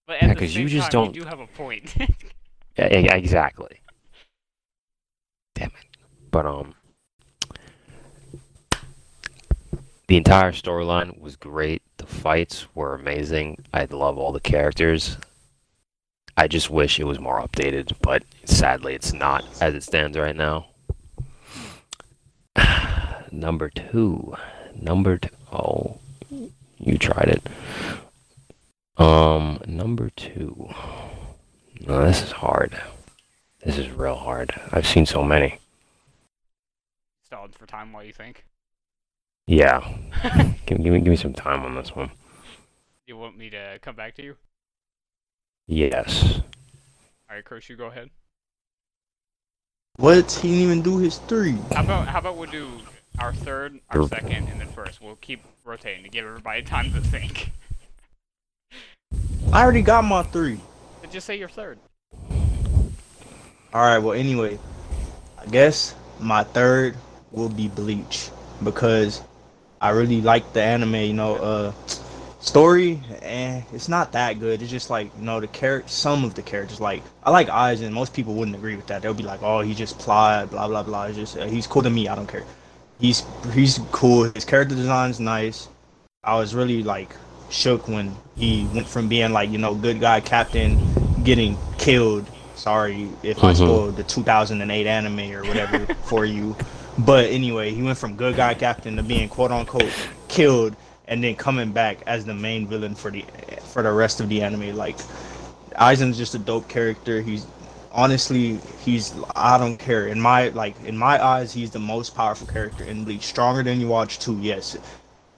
But 0.07 0.17
Yeah, 0.21 0.29
at 0.29 0.35
the 0.37 0.45
'cause 0.45 0.53
same 0.53 0.63
you 0.63 0.69
just 0.69 0.91
time, 0.91 1.05
don't- 1.05 1.15
you 1.15 1.21
do 1.23 1.27
have 1.29 1.39
a 1.39 1.47
point. 1.47 1.95
Yeah, 2.77 2.85
exactly. 3.15 3.81
Damn 5.55 5.69
it. 5.69 5.97
But 6.29 6.45
um, 6.45 6.75
the 10.07 10.15
entire 10.17 10.51
storyline 10.51 11.19
was 11.19 11.35
great. 11.35 11.81
The 11.97 12.05
fights 12.05 12.67
were 12.75 12.95
amazing. 12.95 13.63
I 13.73 13.85
love 13.85 14.17
all 14.17 14.31
the 14.31 14.39
characters. 14.39 15.17
I 16.35 16.47
just 16.47 16.69
wish 16.69 16.99
it 16.99 17.05
was 17.05 17.19
more 17.19 17.41
updated, 17.41 17.93
but 18.01 18.23
sadly, 18.45 18.93
it's 18.93 19.13
not 19.13 19.43
as 19.59 19.73
it 19.73 19.83
stands 19.83 20.17
right 20.17 20.35
now. 20.35 20.67
Number 23.31 23.69
two. 23.69 24.35
Number 24.75 25.17
two. 25.17 25.29
Oh, 25.51 25.99
you 26.77 26.97
tried 26.97 27.29
it. 27.29 27.49
Um, 28.97 29.61
number 29.67 30.09
two. 30.11 30.69
No, 31.81 32.05
this 32.05 32.23
is 32.23 32.31
hard. 32.31 32.79
This 33.63 33.77
is 33.77 33.89
real 33.91 34.15
hard. 34.15 34.59
I've 34.71 34.87
seen 34.87 35.05
so 35.05 35.23
many. 35.23 35.59
Stalled 37.23 37.55
for 37.55 37.65
time 37.65 37.93
while 37.93 38.03
you 38.03 38.13
think. 38.13 38.45
Yeah. 39.47 39.79
give, 40.65 40.83
give 40.83 40.93
me 40.93 40.99
give 40.99 41.07
me 41.07 41.15
some 41.15 41.33
time 41.33 41.63
on 41.63 41.75
this 41.75 41.95
one. 41.95 42.11
you 43.07 43.17
want 43.17 43.37
me 43.37 43.49
to 43.49 43.79
come 43.81 43.95
back 43.95 44.15
to 44.15 44.23
you? 44.23 44.35
Yes. 45.67 46.41
Alright, 47.29 47.45
Chris, 47.45 47.69
you 47.69 47.75
go 47.75 47.85
ahead. 47.87 48.09
What? 49.95 50.31
He 50.31 50.49
didn't 50.49 50.63
even 50.63 50.81
do 50.81 50.97
his 50.97 51.17
three. 51.17 51.55
How 51.73 51.83
about 51.83 52.07
how 52.07 52.19
about 52.19 52.37
we'll 52.37 52.51
do 52.51 52.69
our 53.19 53.33
third, 53.33 53.79
our 53.89 54.01
Sure. 54.01 54.07
second, 54.09 54.49
and 54.49 54.59
then 54.61 54.67
first. 54.67 55.01
We'll 55.01 55.15
keep 55.15 55.41
rotating 55.65 56.03
to 56.03 56.09
give 56.09 56.25
everybody 56.25 56.61
time 56.61 56.93
to 56.93 57.01
think. 57.01 57.51
I 59.51 59.63
already 59.63 59.81
got 59.81 60.03
my 60.03 60.23
three. 60.23 60.59
Then 61.01 61.11
just 61.11 61.25
say 61.25 61.37
your 61.39 61.49
third. 61.49 61.79
All 63.73 63.81
right. 63.81 63.97
Well, 63.97 64.13
anyway, 64.13 64.59
I 65.39 65.45
guess 65.47 65.95
my 66.19 66.43
third 66.43 66.95
will 67.31 67.49
be 67.49 67.69
Bleach 67.69 68.29
because 68.63 69.21
I 69.81 69.89
really 69.89 70.21
like 70.21 70.53
the 70.53 70.61
anime. 70.61 70.95
You 70.95 71.13
know, 71.13 71.35
uh, 71.35 71.71
story, 72.39 72.99
eh, 73.21 73.61
it's 73.73 73.87
not 73.89 74.11
that 74.13 74.39
good. 74.39 74.61
It's 74.61 74.71
just 74.71 74.89
like 74.89 75.11
you 75.17 75.25
know 75.25 75.39
the 75.39 75.47
character, 75.47 75.89
some 75.89 76.23
of 76.23 76.33
the 76.35 76.41
characters. 76.41 76.79
Like 76.79 77.03
I 77.23 77.31
like 77.31 77.47
Aizen. 77.47 77.91
Most 77.91 78.13
people 78.13 78.33
wouldn't 78.33 78.55
agree 78.55 78.75
with 78.75 78.87
that. 78.87 79.01
They'll 79.01 79.13
be 79.13 79.23
like, 79.23 79.41
oh, 79.43 79.61
he 79.61 79.73
just 79.73 79.99
plot, 79.99 80.49
blah 80.51 80.67
blah 80.67 80.83
blah. 80.83 81.05
It's 81.05 81.17
just 81.17 81.37
uh, 81.37 81.45
he's 81.45 81.67
cool 81.67 81.83
to 81.83 81.89
me. 81.89 82.07
I 82.07 82.15
don't 82.15 82.27
care. 82.27 82.43
He's 82.99 83.23
he's 83.53 83.79
cool. 83.91 84.23
His 84.31 84.45
character 84.45 84.75
design's 84.75 85.19
nice. 85.19 85.67
I 86.23 86.35
was 86.35 86.55
really 86.55 86.83
like 86.83 87.15
shook 87.49 87.87
when 87.87 88.15
he 88.35 88.67
went 88.73 88.87
from 88.87 89.07
being 89.07 89.31
like 89.31 89.49
you 89.51 89.57
know 89.57 89.75
good 89.75 89.99
guy 89.99 90.19
captain, 90.21 90.79
getting 91.23 91.57
killed. 91.77 92.25
Sorry 92.55 93.07
if 93.21 93.43
I 93.43 93.53
Mhm. 93.53 93.55
spoiled 93.57 93.95
the 93.97 94.03
2008 94.03 94.87
anime 94.87 95.31
or 95.31 95.43
whatever 95.43 95.85
for 96.05 96.25
you. 96.25 96.55
But 96.99 97.25
anyway, 97.25 97.73
he 97.73 97.83
went 97.83 97.97
from 97.97 98.15
good 98.15 98.35
guy 98.35 98.53
captain 98.55 98.95
to 98.95 99.03
being 99.03 99.29
quote 99.29 99.51
unquote 99.51 99.91
killed, 100.27 100.75
and 101.07 101.23
then 101.23 101.35
coming 101.35 101.71
back 101.71 101.99
as 102.07 102.25
the 102.25 102.33
main 102.33 102.67
villain 102.67 102.95
for 102.95 103.11
the 103.11 103.23
for 103.71 103.83
the 103.83 103.91
rest 103.91 104.19
of 104.19 104.29
the 104.29 104.41
anime. 104.41 104.75
Like 104.75 104.97
Aizen's 105.79 106.17
just 106.17 106.33
a 106.33 106.39
dope 106.39 106.67
character. 106.67 107.21
He's 107.21 107.45
honestly 107.91 108.59
he's 108.83 109.13
I 109.35 109.57
don't 109.57 109.77
care 109.77 110.07
in 110.07 110.19
my 110.19 110.49
like 110.49 110.75
in 110.85 110.97
my 110.97 111.23
eyes 111.23 111.53
he's 111.53 111.69
the 111.71 111.79
most 111.79 112.15
powerful 112.15 112.47
character 112.47 112.83
in 112.83 113.03
Bleach. 113.03 113.23
Stronger 113.23 113.61
than 113.61 113.79
Yhwach 113.79 114.19
too. 114.19 114.37
Yes, 114.41 114.75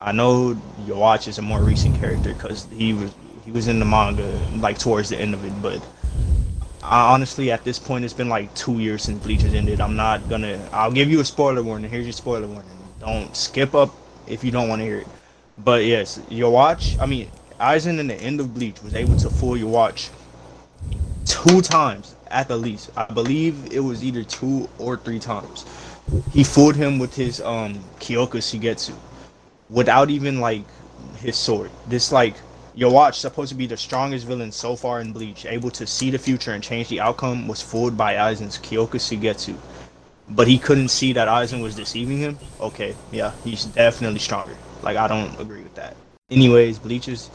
I 0.02 0.14
know 0.14 0.56
Yhwach 0.86 1.28
is 1.28 1.40
a 1.40 1.42
more 1.42 1.62
recent 1.62 2.00
character 2.00 2.34
because 2.34 2.68
he 2.72 2.94
was 2.94 3.12
he 3.44 3.52
was 3.52 3.68
in 3.68 3.80
the 3.80 3.86
manga 3.86 4.28
like 4.58 4.78
towards 4.78 5.10
the 5.10 5.18
end 5.18 5.34
of 5.34 5.44
it, 5.44 5.54
but. 5.62 5.84
I, 6.90 7.14
honestly, 7.14 7.52
at 7.52 7.64
this 7.64 7.78
point, 7.78 8.04
it's 8.04 8.16
been 8.16 8.30
like 8.30 8.52
two 8.56 8.80
years 8.80 9.04
since 9.04 9.24
Bleach 9.24 9.44
has 9.44 9.54
ended. 9.54 9.80
I'm 9.80 9.96
not 9.96 10.28
gonna. 10.28 10.60
I'll 10.74 10.92
give 10.92 11.10
you 11.12 11.20
a 11.20 11.26
spoiler 11.26 11.62
warning. 11.62 11.90
Here's 11.90 12.06
your 12.06 12.14
spoiler 12.14 12.48
warning. 12.48 12.72
Don't 13.00 13.36
skip 13.38 13.76
up 13.76 13.94
if 14.28 14.44
you 14.44 14.52
don't 14.52 14.68
want 14.68 14.80
to 14.82 14.86
hear 14.86 14.98
it. 15.00 15.08
But 15.60 15.86
yes, 15.86 16.18
Yhwach. 16.32 17.00
I 17.00 17.06
mean, 17.06 17.30
Aizen 17.60 18.00
in 18.00 18.08
the 18.08 18.16
end 18.16 18.40
of 18.40 18.56
Bleach 18.56 18.82
was 18.82 18.96
able 18.96 19.16
to 19.18 19.30
fool 19.30 19.56
Yhwach 19.56 20.10
two 21.26 21.62
times 21.62 22.16
at 22.32 22.48
the 22.48 22.58
least. 22.58 22.90
I 22.98 23.06
believe 23.06 23.72
it 23.72 23.82
was 23.82 24.04
either 24.04 24.24
two 24.24 24.68
or 24.80 24.98
three 24.98 25.20
times. 25.20 25.66
He 26.32 26.44
fooled 26.44 26.76
him 26.76 26.98
with 26.98 27.16
his 27.16 27.40
um 27.42 27.76
Kyoka 28.00 28.42
Suigetsu 28.42 28.96
without 29.70 30.10
even 30.10 30.40
like 30.40 30.64
his 31.18 31.38
sword. 31.38 31.70
This 31.88 32.12
like 32.12 32.34
Yhwach 32.78 33.16
supposed 33.16 33.50
to 33.50 33.56
be 33.56 33.68
the 33.68 33.78
strongest 33.78 34.26
villain 34.26 34.52
so 34.52 34.76
far 34.76 35.02
in 35.02 35.12
Bleach, 35.12 35.46
able 35.46 35.72
to 35.72 35.88
see 35.88 36.10
the 36.10 36.18
future 36.18 36.54
and 36.54 36.64
change 36.64 36.88
the 36.90 37.00
outcome, 37.00 37.48
was 37.48 37.62
fooled 37.62 37.98
by 37.98 38.14
Aizen's 38.16 38.58
Kyoka 38.58 39.00
Suigetsu. 39.00 39.56
But 40.30 40.48
he 40.48 40.60
couldn't 40.60 40.90
see 40.90 41.12
that 41.14 41.28
Aizen 41.28 41.62
was 41.62 41.76
deceiving 41.76 42.20
him. 42.20 42.38
Okay, 42.62 42.96
yeah, 43.12 43.32
he's 43.44 43.66
definitely 43.66 44.20
stronger. 44.20 44.56
Like 44.84 44.98
I 44.98 45.08
don't 45.08 45.40
agree 45.40 45.64
with 45.64 45.76
that. 45.76 45.96
Anyways, 46.30 46.78
Bleach 46.78 47.08
is, 47.08 47.32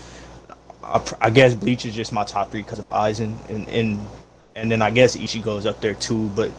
I, 0.83 1.03
I 1.21 1.31
guess 1.31 1.55
Bleach 1.55 1.85
is 1.85 1.95
just 1.95 2.13
my 2.13 2.25
top 2.25 2.51
three 2.51 2.63
because 2.63 2.79
of 2.79 2.89
Aizen, 2.91 3.37
and 3.51 3.69
and 3.69 4.07
and 4.55 4.71
then 4.71 4.81
I 4.81 4.91
guess 4.91 5.17
Ichigo's 5.17 5.67
up 5.67 5.81
there 5.81 5.95
too. 5.95 6.29
But 6.37 6.53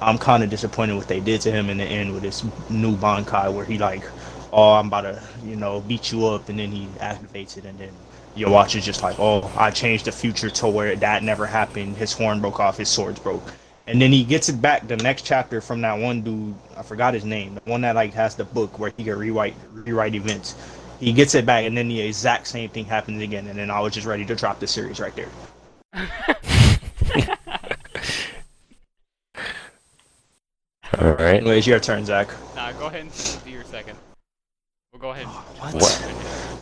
I'm 0.00 0.16
kind 0.16 0.44
of 0.44 0.50
disappointed 0.50 0.94
what 0.94 1.08
they 1.08 1.20
did 1.20 1.40
to 1.42 1.50
him 1.50 1.68
in 1.68 1.78
the 1.78 1.84
end 1.84 2.14
with 2.14 2.22
this 2.22 2.44
new 2.70 2.96
Bankai, 2.96 3.52
where 3.52 3.64
he 3.64 3.76
like, 3.76 4.04
oh, 4.52 4.74
I'm 4.74 4.86
about 4.86 5.02
to, 5.02 5.22
you 5.44 5.56
know, 5.56 5.80
beat 5.80 6.12
you 6.12 6.26
up, 6.26 6.48
and 6.48 6.58
then 6.58 6.70
he 6.70 6.86
activates 7.00 7.56
it, 7.58 7.64
and 7.64 7.76
then 7.78 7.90
Yhwach 8.36 8.76
is 8.76 8.84
just 8.84 9.02
like, 9.02 9.18
oh, 9.18 9.50
I 9.56 9.70
changed 9.70 10.04
the 10.04 10.12
future 10.12 10.50
to 10.50 10.68
where 10.68 10.94
that 10.96 11.22
never 11.22 11.46
happened. 11.46 11.96
His 11.96 12.12
horn 12.12 12.40
broke 12.40 12.60
off, 12.60 12.76
his 12.78 12.88
swords 12.88 13.18
broke, 13.18 13.42
and 13.86 14.00
then 14.00 14.12
he 14.12 14.24
gets 14.24 14.48
it 14.48 14.60
back 14.62 14.86
the 14.86 14.96
next 14.96 15.22
chapter 15.24 15.60
from 15.60 15.80
that 15.82 15.98
one 15.98 16.22
dude. 16.22 16.54
I 16.76 16.82
forgot 16.82 17.12
his 17.14 17.24
name, 17.24 17.54
the 17.56 17.70
one 17.70 17.80
that 17.82 17.96
like 17.96 18.14
has 18.14 18.36
the 18.36 18.44
book 18.44 18.78
where 18.78 18.92
he 18.96 19.04
can 19.04 19.18
rewrite 19.18 19.54
rewrite 19.72 20.14
events. 20.14 20.54
He 21.00 21.12
gets 21.12 21.34
it 21.34 21.46
back, 21.46 21.64
and 21.64 21.76
then 21.76 21.88
the 21.88 22.00
exact 22.00 22.46
same 22.46 22.68
thing 22.70 22.84
happens 22.84 23.22
again, 23.22 23.46
and 23.48 23.58
then 23.58 23.70
I 23.70 23.80
was 23.80 23.94
just 23.94 24.06
ready 24.06 24.24
to 24.26 24.34
drop 24.34 24.60
the 24.60 24.66
series 24.66 25.00
right 25.00 25.14
there. 25.16 25.28
All 30.98 31.12
right. 31.12 31.36
Anyways, 31.36 31.66
your 31.66 31.80
turn, 31.80 32.04
Zach. 32.04 32.28
nah, 32.54 32.72
go 32.72 32.86
ahead 32.86 33.02
and 33.02 33.38
do 33.44 33.50
your 33.50 33.64
second. 33.64 33.96
We'll 34.92 35.00
go 35.00 35.10
ahead. 35.10 35.26
Oh, 35.28 35.44
what? 35.60 35.74
What? 35.74 36.59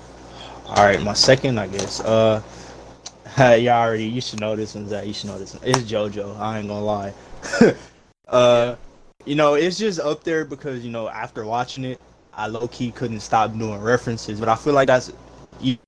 All 0.69 0.85
right, 0.85 1.03
my 1.03 1.15
second, 1.15 1.59
I 1.59 1.67
guess. 1.67 2.01
Uh, 2.01 2.43
yeah, 3.39 3.81
already. 3.81 4.05
You 4.05 4.21
should 4.21 4.41
know 4.41 4.55
this 4.55 4.75
one, 4.75 4.87
that 4.89 5.07
You 5.07 5.15
should 5.15 5.31
know 5.31 5.39
this 5.39 5.55
one. 5.55 5.63
It's 5.65 5.81
JoJo. 5.81 6.39
I 6.39 6.59
ain't 6.59 6.69
gonna 6.69 6.85
lie. 6.85 7.15
uh, 8.29 8.77
you 9.25 9.35
know, 9.35 9.55
it's 9.55 9.79
just 9.79 9.99
up 9.99 10.25
there 10.25 10.45
because 10.45 10.85
you 10.85 10.91
know 10.91 11.09
after 11.09 11.47
watching 11.47 11.85
it, 11.85 12.01
I 12.35 12.49
low 12.49 12.69
key 12.69 12.91
couldn't 12.91 13.21
stop 13.21 13.57
doing 13.57 13.81
references. 13.81 14.39
But 14.39 14.51
I 14.51 14.57
feel 14.57 14.75
like 14.75 14.89
that's 14.89 15.11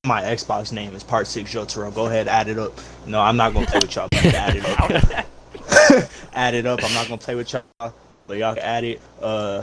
my 0.05 0.23
Xbox 0.23 0.73
name 0.73 0.95
is 0.95 1.05
Part 1.05 1.27
Six 1.27 1.53
Jotaro. 1.53 1.95
Go 1.95 2.07
ahead, 2.07 2.27
add 2.27 2.49
it 2.49 2.59
up. 2.59 2.73
No, 3.07 3.21
I'm 3.21 3.37
not 3.37 3.53
gonna 3.53 3.67
play 3.67 3.81
with 3.81 3.95
y'all. 3.95 4.09
Add 4.13 4.57
it 4.57 4.65
up. 4.67 6.11
add 6.33 6.55
it 6.55 6.65
up. 6.65 6.83
I'm 6.83 6.95
not 6.95 7.07
gonna 7.07 7.19
play 7.19 7.35
with 7.35 7.53
y'all, 7.53 7.95
but 8.27 8.39
y'all 8.39 8.55
can 8.55 8.63
add 8.63 8.85
it. 8.85 9.01
Uh, 9.21 9.63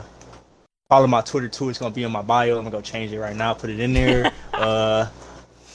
follow 0.88 1.06
my 1.06 1.20
Twitter 1.20 1.48
too. 1.48 1.68
It's 1.68 1.78
gonna 1.78 1.94
be 1.94 2.02
in 2.02 2.10
my 2.12 2.22
bio. 2.22 2.56
I'm 2.56 2.64
gonna 2.64 2.70
go 2.70 2.80
change 2.80 3.12
it 3.12 3.20
right 3.20 3.36
now. 3.36 3.54
Put 3.54 3.70
it 3.70 3.80
in 3.80 3.92
there. 3.92 4.32
uh, 4.54 5.06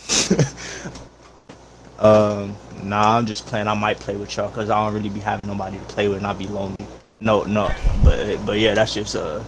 um, 2.00 2.56
nah, 2.84 3.18
I'm 3.18 3.26
just 3.26 3.46
playing. 3.46 3.68
I 3.68 3.74
might 3.74 4.00
play 4.00 4.16
with 4.16 4.36
y'all 4.36 4.50
because 4.50 4.70
I 4.70 4.84
don't 4.84 4.94
really 4.94 5.10
be 5.10 5.20
having 5.20 5.48
nobody 5.50 5.78
to 5.78 5.84
play 5.86 6.08
with, 6.08 6.18
and 6.18 6.28
I 6.28 6.34
be 6.34 6.48
lonely. 6.48 6.78
No, 7.20 7.44
no, 7.44 7.72
but 8.04 8.44
but 8.46 8.60
yeah, 8.60 8.74
that's 8.74 8.94
just 8.94 9.16
uh, 9.16 9.42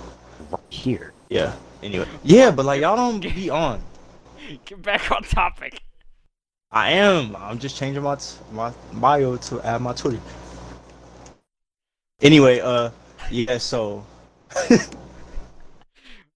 Right 0.51 0.62
here. 0.69 1.13
yeah. 1.30 1.54
Anyway, 1.84 2.08
yeah, 2.23 2.51
but 2.51 2.65
like 2.65 2.82
y'all 2.82 2.95
don't 2.95 3.19
be 3.19 3.49
on. 3.49 3.82
Get 4.65 4.82
back 4.82 5.12
on 5.12 5.23
topic. 5.23 5.82
I 6.71 6.91
am. 6.91 7.36
I'm 7.36 7.60
just 7.60 7.78
changing 7.78 8.04
my 8.04 8.15
t- 8.15 8.38
my 8.51 8.71
bio 8.93 9.38
to 9.38 9.62
add 9.62 9.82
my 9.82 9.93
Twitter. 9.93 10.19
Anyway, 12.21 12.60
uh, 12.60 12.89
yeah. 13.30 13.58
So, 13.58 14.06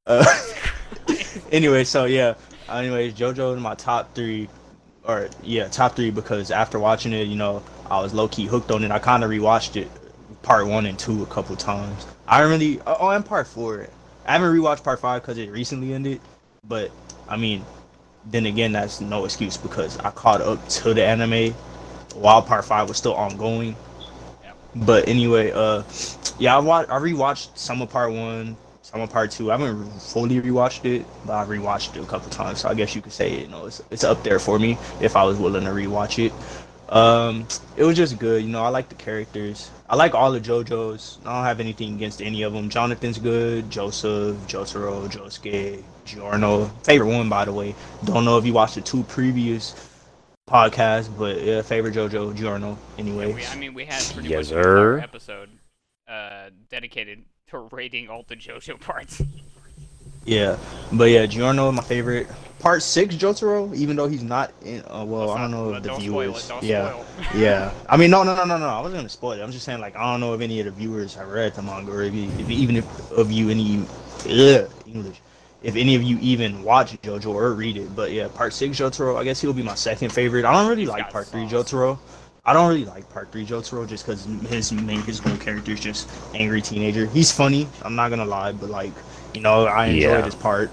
uh, 0.09 0.25
anyway, 1.51 1.83
so 1.85 2.05
yeah. 2.05 2.33
Anyways, 2.67 3.13
JoJo 3.13 3.55
in 3.55 3.61
my 3.61 3.75
top 3.75 4.13
three, 4.13 4.49
or 5.03 5.29
yeah, 5.41 5.67
top 5.69 5.95
three 5.95 6.11
because 6.11 6.51
after 6.51 6.77
watching 6.77 7.13
it, 7.13 7.27
you 7.27 7.35
know, 7.35 7.63
I 7.89 8.01
was 8.01 8.13
low 8.13 8.27
key 8.27 8.45
hooked 8.45 8.71
on 8.71 8.83
it. 8.83 8.91
I 8.91 8.99
kind 8.99 9.23
of 9.23 9.29
rewatched 9.29 9.75
it, 9.75 9.89
part 10.41 10.67
one 10.67 10.85
and 10.85 10.99
two 10.99 11.23
a 11.23 11.25
couple 11.27 11.55
times. 11.55 12.05
I 12.27 12.41
really, 12.41 12.79
oh, 12.85 13.09
and 13.09 13.25
part 13.25 13.47
four. 13.47 13.87
I 14.25 14.33
haven't 14.33 14.55
rewatched 14.55 14.83
part 14.83 14.99
five 14.99 15.21
because 15.21 15.37
it 15.37 15.49
recently 15.49 15.93
ended, 15.93 16.21
but 16.67 16.91
I 17.27 17.37
mean, 17.37 17.65
then 18.25 18.45
again, 18.45 18.71
that's 18.71 19.01
no 19.01 19.25
excuse 19.25 19.57
because 19.57 19.97
I 19.99 20.11
caught 20.11 20.41
up 20.41 20.67
to 20.69 20.93
the 20.93 21.03
anime 21.03 21.53
while 22.13 22.41
part 22.41 22.65
five 22.65 22.87
was 22.87 22.97
still 22.97 23.15
ongoing. 23.15 23.75
But 24.75 25.07
anyway, 25.07 25.51
uh, 25.51 25.83
yeah, 26.37 26.55
I 26.55 26.59
watched, 26.59 26.91
I 26.91 26.99
rewatched 26.99 27.57
some 27.57 27.81
of 27.81 27.89
part 27.89 28.11
one, 28.11 28.55
some 28.89 29.01
of 29.01 29.09
part 29.11 29.29
two. 29.31 29.51
I 29.51 29.57
haven't 29.57 29.87
fully 30.01 30.41
rewatched 30.41 30.85
it, 30.85 31.05
but 31.25 31.33
I 31.33 31.45
rewatched 31.45 31.95
it 31.95 32.01
a 32.03 32.05
couple 32.07 32.29
times. 32.31 32.61
So 32.61 32.69
I 32.69 32.73
guess 32.73 32.95
you 32.95 33.01
could 33.01 33.13
say, 33.13 33.41
you 33.41 33.47
know, 33.47 33.65
it's 33.67 33.81
it's 33.91 34.03
up 34.03 34.23
there 34.23 34.39
for 34.39 34.57
me 34.57 34.77
if 34.99 35.15
I 35.15 35.23
was 35.23 35.37
willing 35.37 35.63
to 35.65 35.69
rewatch 35.71 36.23
it. 36.25 36.33
Um, 36.91 37.47
it 37.77 37.83
was 37.83 37.95
just 37.95 38.17
good. 38.17 38.41
You 38.43 38.49
know, 38.49 38.63
I 38.63 38.69
like 38.69 38.89
the 38.89 38.95
characters. 38.95 39.69
I 39.87 39.95
like 39.95 40.15
all 40.15 40.31
the 40.31 40.39
JoJos. 40.41 41.19
I 41.23 41.35
don't 41.35 41.43
have 41.45 41.59
anything 41.59 41.93
against 41.93 42.19
any 42.19 42.41
of 42.41 42.53
them. 42.53 42.67
Jonathan's 42.69 43.19
good. 43.19 43.69
Joseph, 43.69 44.35
Jotaro, 44.47 45.07
Josuke, 45.07 45.83
Giorno. 46.05 46.65
Favorite 46.83 47.09
one, 47.15 47.29
by 47.29 47.45
the 47.45 47.53
way. 47.53 47.75
Don't 48.05 48.25
know 48.25 48.39
if 48.39 48.45
you 48.45 48.53
watched 48.53 48.73
the 48.75 48.81
two 48.81 49.03
previous 49.03 49.75
podcasts, 50.49 51.09
but 51.15 51.39
yeah, 51.43 51.61
favorite 51.61 51.93
JoJo, 51.93 52.35
Giorno. 52.35 52.75
Anyway, 52.97 53.33
We, 53.33 53.45
I 53.45 53.55
mean, 53.55 53.75
we 53.75 53.85
had 53.85 54.03
pretty 54.13 54.29
Yes, 54.29 54.49
much 54.49 54.57
an 54.57 54.63
sir. 54.63 54.97
episode 54.99 55.49
uh, 56.07 56.49
dedicated 56.71 57.21
to 57.49 57.59
rating 57.59 58.09
all 58.09 58.23
the 58.27 58.35
JoJo 58.35 58.79
parts. 58.79 59.21
yeah, 60.25 60.57
but 60.91 61.05
yeah, 61.05 61.25
Giorno, 61.25 61.71
my 61.71 61.83
favorite. 61.83 62.27
Part 62.59 62.83
six, 62.83 63.15
Jotaro, 63.15 63.73
even 63.73 63.95
though 63.95 64.09
he's 64.09 64.21
not 64.21 64.51
in. 64.65 64.83
Uh, 64.85 65.05
well, 65.05 65.29
I 65.29 65.39
don't 65.39 65.51
know 65.51 65.73
if 65.73 65.81
the 65.81 65.89
don't 65.89 66.01
spoil 66.01 66.09
viewers. 66.09 66.45
it. 66.45 66.49
Don't 66.49 66.63
yeah. 66.63 66.89
spoil. 66.89 67.05
Yeah, 67.33 67.71
I 67.89 67.95
mean, 67.95 68.11
no, 68.11 68.23
no, 68.23 68.35
no, 68.35 68.43
no, 68.43 68.57
no. 68.57 68.67
I 68.67 68.81
wasn't 68.81 68.97
gonna 68.99 69.07
spoil 69.09 69.39
it. 69.39 69.41
I'm 69.41 69.51
just 69.51 69.63
saying, 69.63 69.79
like, 69.79 69.95
I 69.95 70.11
don't 70.11 70.19
know 70.19 70.33
if 70.33 70.41
any 70.41 70.59
of 70.59 70.65
the 70.65 70.71
viewers 70.71 71.15
have 71.15 71.29
read 71.29 71.55
the 71.55 71.61
manga, 71.61 71.91
or 71.91 72.03
if, 72.03 72.13
you, 72.13 72.29
if 72.37 72.49
even 72.49 72.75
if 72.75 73.11
of 73.11 73.31
you 73.31 73.49
any 73.49 73.85
ugh, 74.29 74.69
English, 74.85 75.21
if 75.63 75.77
any 75.77 75.95
of 75.95 76.03
you 76.03 76.17
even 76.19 76.61
watch 76.63 77.01
JoJo 77.01 77.33
or 77.33 77.53
read 77.53 77.77
it. 77.77 77.95
But 77.95 78.11
yeah, 78.11 78.27
Part 78.27 78.51
Six 78.51 78.77
Jotaro, 78.77 79.15
I 79.17 79.23
guess 79.23 79.39
he'll 79.39 79.53
be 79.53 79.63
my 79.63 79.75
second 79.75 80.11
favorite. 80.11 80.43
I 80.43 80.51
don't 80.51 80.67
really 80.67 80.85
like 80.85 81.09
Part 81.11 81.27
Three. 81.27 81.45
Jotaro. 81.45 81.97
I 82.45 82.53
don't 82.53 82.67
really 82.69 82.85
like 82.85 83.09
Part 83.09 83.31
Three 83.31 83.45
Jotaro 83.45 83.87
just 83.87 84.05
because 84.05 84.25
his 84.49 84.71
main 84.71 85.01
his 85.01 85.19
whole 85.19 85.37
character 85.37 85.71
is 85.71 85.79
just 85.79 86.09
angry 86.33 86.61
teenager. 86.61 87.05
He's 87.07 87.31
funny. 87.31 87.67
I'm 87.83 87.95
not 87.95 88.09
gonna 88.09 88.25
lie, 88.25 88.51
but 88.53 88.69
like, 88.69 88.93
you 89.33 89.41
know, 89.41 89.65
I 89.65 89.87
enjoy 89.87 90.09
Yeah. 90.09 90.21
this 90.21 90.35
part. 90.35 90.71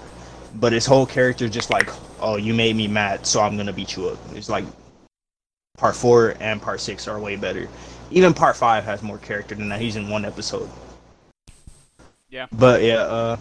But 0.55 0.71
his 0.73 0.85
whole 0.85 1.05
character 1.05 1.45
is 1.45 1.51
just 1.51 1.69
like, 1.69 1.89
oh, 2.19 2.37
you 2.37 2.53
made 2.53 2.75
me 2.75 2.87
mad, 2.87 3.27
so 3.27 3.41
I'm 3.41 3.57
gonna 3.57 3.73
beat 3.73 3.95
you 3.95 4.07
up. 4.09 4.17
It's 4.33 4.49
like 4.49 4.65
part 5.77 5.95
four 5.95 6.35
and 6.39 6.61
part 6.61 6.79
six 6.81 7.07
are 7.07 7.19
way 7.19 7.35
better. 7.35 7.67
Even 8.09 8.33
part 8.33 8.55
five 8.55 8.83
has 8.85 9.03
more 9.03 9.17
character 9.17 9.53
than 9.53 9.69
that. 9.69 9.81
He's 9.81 9.97
in 9.97 10.09
one 10.09 10.25
episode. 10.25 10.69
Yeah. 12.29 12.47
But 12.53 12.81
yeah, 12.81 13.01
uh, 13.01 13.37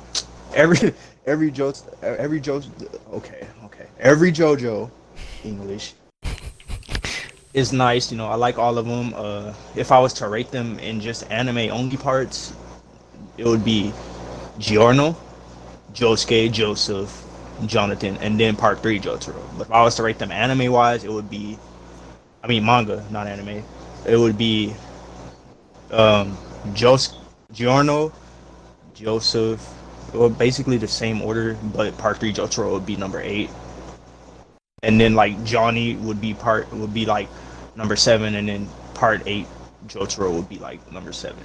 every 0.55 0.93
every 1.27 1.51
Jo 1.51 1.73
every 2.03 2.41
Jo 2.41 2.61
okay 3.13 3.47
okay 3.65 3.87
every 3.99 4.31
JoJo 4.33 4.91
English 5.45 5.95
is 7.57 7.73
nice. 7.73 8.13
You 8.13 8.19
know, 8.19 8.27
I 8.27 8.35
like 8.35 8.59
all 8.59 8.77
of 8.79 8.87
them. 8.87 9.15
Uh, 9.17 9.53
if 9.75 9.91
I 9.91 9.99
was 9.99 10.13
to 10.15 10.29
rate 10.29 10.51
them 10.51 10.79
in 10.79 11.01
just 11.01 11.29
anime 11.31 11.73
only 11.73 11.97
parts, 11.97 12.53
it 13.39 13.47
would 13.47 13.65
be 13.65 13.93
Giorno, 14.59 15.17
Josuke, 15.95 16.53
Joseph, 16.53 17.25
Jonathan, 17.65 18.19
and 18.19 18.39
then 18.39 18.55
part 18.57 18.83
three 18.83 19.01
Jotaro. 19.01 19.43
But 19.57 19.69
if 19.69 19.73
I 19.73 19.83
was 19.83 19.95
to 19.97 20.03
rate 20.03 20.19
them 20.19 20.31
anime 20.31 20.71
wise, 20.71 21.03
it 21.03 21.11
would 21.11 21.31
be, 21.31 21.59
I 22.45 22.47
mean 22.47 22.65
manga, 22.65 23.03
not 23.11 23.27
anime. 23.27 23.65
It 24.07 24.17
would 24.19 24.37
be, 24.37 24.75
um, 25.91 26.37
Jos, 26.75 27.15
Giorno, 27.53 28.13
Joseph. 28.95 29.67
Well, 30.13 30.29
basically 30.29 30.77
the 30.77 30.89
same 30.89 31.23
order, 31.23 31.57
but 31.75 31.97
part 31.97 32.19
three 32.19 32.33
Jotaro 32.35 32.73
would 32.73 32.87
be 32.87 32.97
number 32.97 33.21
eight, 33.21 33.51
and 34.83 35.01
then 35.01 35.15
like 35.15 35.43
Johnny 35.45 35.97
would 35.97 36.21
be 36.21 36.33
part 36.35 36.73
would 36.73 36.95
be 36.95 37.05
like 37.07 37.29
number 37.77 37.97
seven, 37.97 38.35
and 38.37 38.49
then 38.49 38.69
part 38.95 39.23
eight 39.27 39.47
Jotaro 39.87 40.35
would 40.35 40.49
be 40.49 40.59
like 40.59 40.81
number 40.93 41.13
seven 41.13 41.43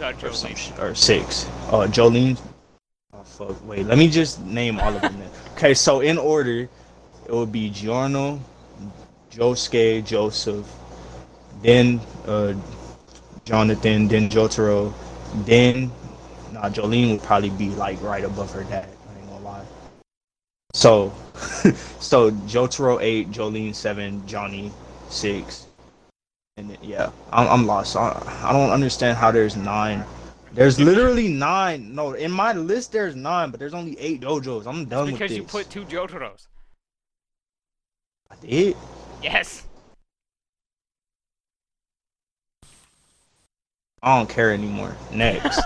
or 0.00 0.32
some 0.32 0.52
or 0.78 0.94
six. 0.94 1.48
Uh, 1.70 1.86
Jolyne. 1.86 2.36
Oh 3.12 3.22
fuck! 3.22 3.66
Wait, 3.66 3.86
let 3.86 3.98
me 3.98 4.08
just 4.08 4.40
name 4.44 4.78
all 4.78 4.94
of 4.94 5.02
them. 5.02 5.18
Then. 5.18 5.30
Okay, 5.58 5.74
so 5.74 6.02
in 6.02 6.18
order, 6.18 6.68
it 7.26 7.32
would 7.32 7.50
be 7.50 7.68
Giorno, 7.68 8.40
Josuke, 9.28 10.06
Joseph, 10.06 10.64
then 11.62 12.00
uh, 12.28 12.54
Jonathan, 13.44 14.06
then 14.06 14.30
Jotaro, 14.30 14.94
then 15.46 15.90
nah, 16.52 16.70
Jolyne 16.70 17.10
would 17.10 17.24
probably 17.24 17.50
be 17.50 17.70
like 17.70 18.00
right 18.02 18.22
above 18.22 18.52
her 18.52 18.62
dad. 18.62 18.88
I 18.88 19.18
ain't 19.18 19.28
gonna 19.28 19.44
lie. 19.44 19.64
So, 20.74 21.12
so 21.98 22.30
Jotaro 22.46 23.02
eight, 23.02 23.32
Jolyne 23.32 23.74
seven, 23.74 24.24
Johnny 24.28 24.70
six, 25.10 25.66
and 26.56 26.70
then, 26.70 26.78
yeah, 26.82 27.10
I'm, 27.32 27.46
I'm 27.48 27.66
lost. 27.66 27.96
I, 27.96 28.20
I 28.42 28.52
don't 28.52 28.70
understand 28.70 29.16
how 29.18 29.30
there's 29.30 29.56
nine. 29.56 30.04
There's 30.52 30.80
literally 30.80 31.28
nine. 31.28 31.94
No, 31.94 32.12
in 32.14 32.30
my 32.32 32.52
list 32.52 32.90
there's 32.92 33.14
nine, 33.14 33.50
but 33.50 33.60
there's 33.60 33.74
only 33.74 33.98
eight 34.00 34.20
JoJos. 34.22 34.66
I'm 34.66 34.86
done 34.86 35.06
with 35.06 35.14
Because 35.14 35.30
this. 35.30 35.36
you 35.38 35.44
put 35.44 35.68
two 35.70 35.84
Jotaros. 35.84 36.46
I 38.30 38.34
did. 38.44 38.76
Yes. 39.22 39.64
I 44.02 44.16
don't 44.16 44.28
care 44.28 44.52
anymore. 44.52 44.96
Next, 45.12 45.60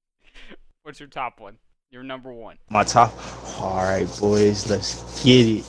What's 0.82 0.98
your 0.98 1.08
top 1.08 1.38
one? 1.38 1.58
Your 1.90 2.02
number 2.02 2.32
one. 2.32 2.56
my 2.70 2.82
top. 2.82 3.12
All 3.60 3.76
right, 3.76 4.08
boys, 4.18 4.68
let's 4.70 5.22
get 5.22 5.46
it. 5.46 5.64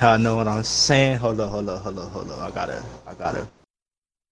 I 0.00 0.16
know 0.16 0.36
what 0.36 0.48
I'm 0.48 0.62
saying. 0.64 1.18
Hold 1.18 1.40
on, 1.40 1.48
hold 1.48 1.68
on, 1.68 1.80
hold 1.80 1.98
on, 1.98 2.10
hold 2.10 2.30
on. 2.30 2.38
I 2.40 2.50
gotta, 2.50 2.82
I 3.06 3.14
gotta. 3.14 3.46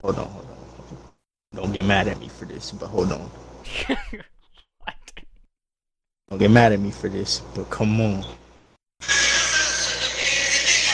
Hold 0.02 0.18
on, 0.18 0.26
hold 0.26 0.44
on. 0.44 0.56
Hold 0.56 0.88
on. 0.90 0.98
Don't 1.54 1.72
get 1.72 1.84
mad 1.84 2.08
at 2.08 2.18
me 2.18 2.28
for 2.28 2.44
this, 2.46 2.72
but 2.72 2.86
hold 2.88 3.12
on. 3.12 3.20
what? 3.86 4.94
Don't 6.28 6.38
get 6.38 6.50
mad 6.50 6.72
at 6.72 6.80
me 6.80 6.90
for 6.90 7.08
this, 7.08 7.40
but 7.54 7.70
come 7.70 8.00
on. 8.00 8.24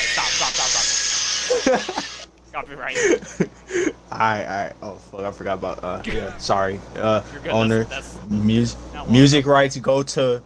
Stop, 0.08 0.26
stop, 0.26 0.52
stop, 0.52 1.82
stop. 1.82 2.04
Copyright. 2.52 2.96
Alright, 4.12 4.46
alright. 4.46 4.72
Oh 4.82 4.94
fuck, 4.96 5.20
I 5.20 5.30
forgot 5.32 5.58
about. 5.58 5.84
Uh, 5.84 6.02
yeah, 6.04 6.36
sorry. 6.38 6.80
Uh, 6.96 7.22
owner. 7.50 7.84
That's, 7.84 8.14
that's 8.14 8.30
Music. 8.30 8.78
music 9.08 9.46
rights 9.46 9.76
go 9.78 10.02
to 10.02 10.42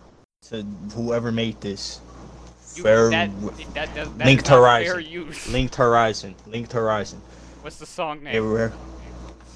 to 0.49 0.63
whoever 0.95 1.33
made 1.33 1.61
this 1.61 2.01
You, 2.75 2.83
Fair- 2.83 3.11
that, 3.11 3.31
that, 3.75 3.95
that 3.95 4.19
Linked 4.19 4.49
Horizon. 4.49 5.05
Linked 5.51 5.75
Horizon. 5.75 6.35
Linked 6.47 6.73
Horizon. 6.73 7.21
What's 7.61 7.79
the 7.79 7.87
song 7.87 8.23
name? 8.23 8.35
Everywhere. 8.35 8.73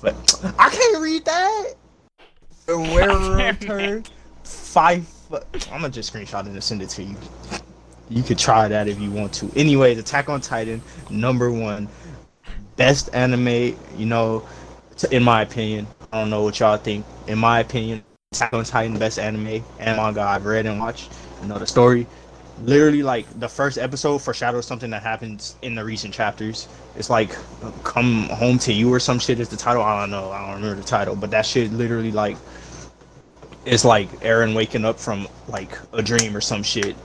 But 0.03 0.15
I 0.59 0.71
can't 0.71 1.03
read 1.03 1.25
that. 1.25 1.73
Where 2.67 3.09
Damn 3.39 3.57
turn 3.57 4.05
five. 4.45 5.07
I'm 5.33 5.81
gonna 5.81 5.89
just 5.89 6.13
screenshot 6.13 6.41
it 6.41 6.49
and 6.49 6.63
send 6.63 6.83
it 6.83 6.89
to 6.91 7.03
you. 7.03 7.17
You 8.09 8.23
could 8.23 8.39
try 8.39 8.69
that 8.69 8.87
if 8.87 9.01
you 9.01 9.11
want 9.11 9.33
to. 9.35 9.51
Anyways, 9.57 9.99
Attack 9.99 10.29
on 10.29 10.41
Titan, 10.41 10.81
number 11.11 11.51
one, 11.51 11.89
best 12.77 13.11
anime. 13.13 13.77
You 13.97 14.07
know, 14.07 14.47
in 15.11 15.23
my 15.23 15.43
opinion. 15.43 15.87
I 16.13 16.21
don't 16.21 16.31
know 16.31 16.45
what 16.45 16.61
y'all 16.61 16.77
think. 16.77 17.05
In 17.27 17.39
my 17.39 17.61
opinion, 17.61 18.05
Attack 18.33 18.53
on 18.53 18.65
Titan, 18.65 18.99
best 18.99 19.19
anime 19.19 19.65
and 19.79 19.97
manga 19.97 20.21
I've 20.21 20.47
read 20.47 20.67
and 20.67 20.79
watched. 20.79 21.13
You 21.43 21.49
know 21.49 21.59
the 21.59 21.67
story. 21.67 22.07
Literally, 22.63 23.03
like 23.03 23.27
the 23.39 23.49
first 23.49 23.77
episode 23.77 24.19
foreshadows 24.19 24.67
something 24.67 24.91
that 24.91 25.03
happens 25.03 25.57
in 25.63 25.75
the 25.75 25.85
recent 25.85 26.15
chapters. 26.15 26.69
It's 26.97 27.11
like 27.11 27.37
"Come 27.85 28.29
Home 28.31 28.59
to 28.61 28.73
You" 28.73 28.93
or 28.93 28.99
some 28.99 29.19
shit 29.19 29.41
is 29.41 29.49
the 29.49 29.57
title. 29.57 29.83
I 29.83 30.01
don't 30.01 30.11
know. 30.11 30.31
I 30.31 30.47
don't 30.47 30.63
remember 30.63 30.81
the 30.81 30.87
title, 30.87 31.17
but 31.17 31.31
that 31.33 31.45
shit 31.45 31.71
literally 31.73 32.13
like 32.13 32.37
it's 33.67 33.85
like 33.85 34.09
Eren 34.21 34.55
waking 34.55 34.85
up 34.85 34.99
from 34.99 35.29
like 35.49 35.77
a 35.93 36.01
dream 36.01 36.37
or 36.37 36.41
some 36.41 36.63
shit 36.63 36.97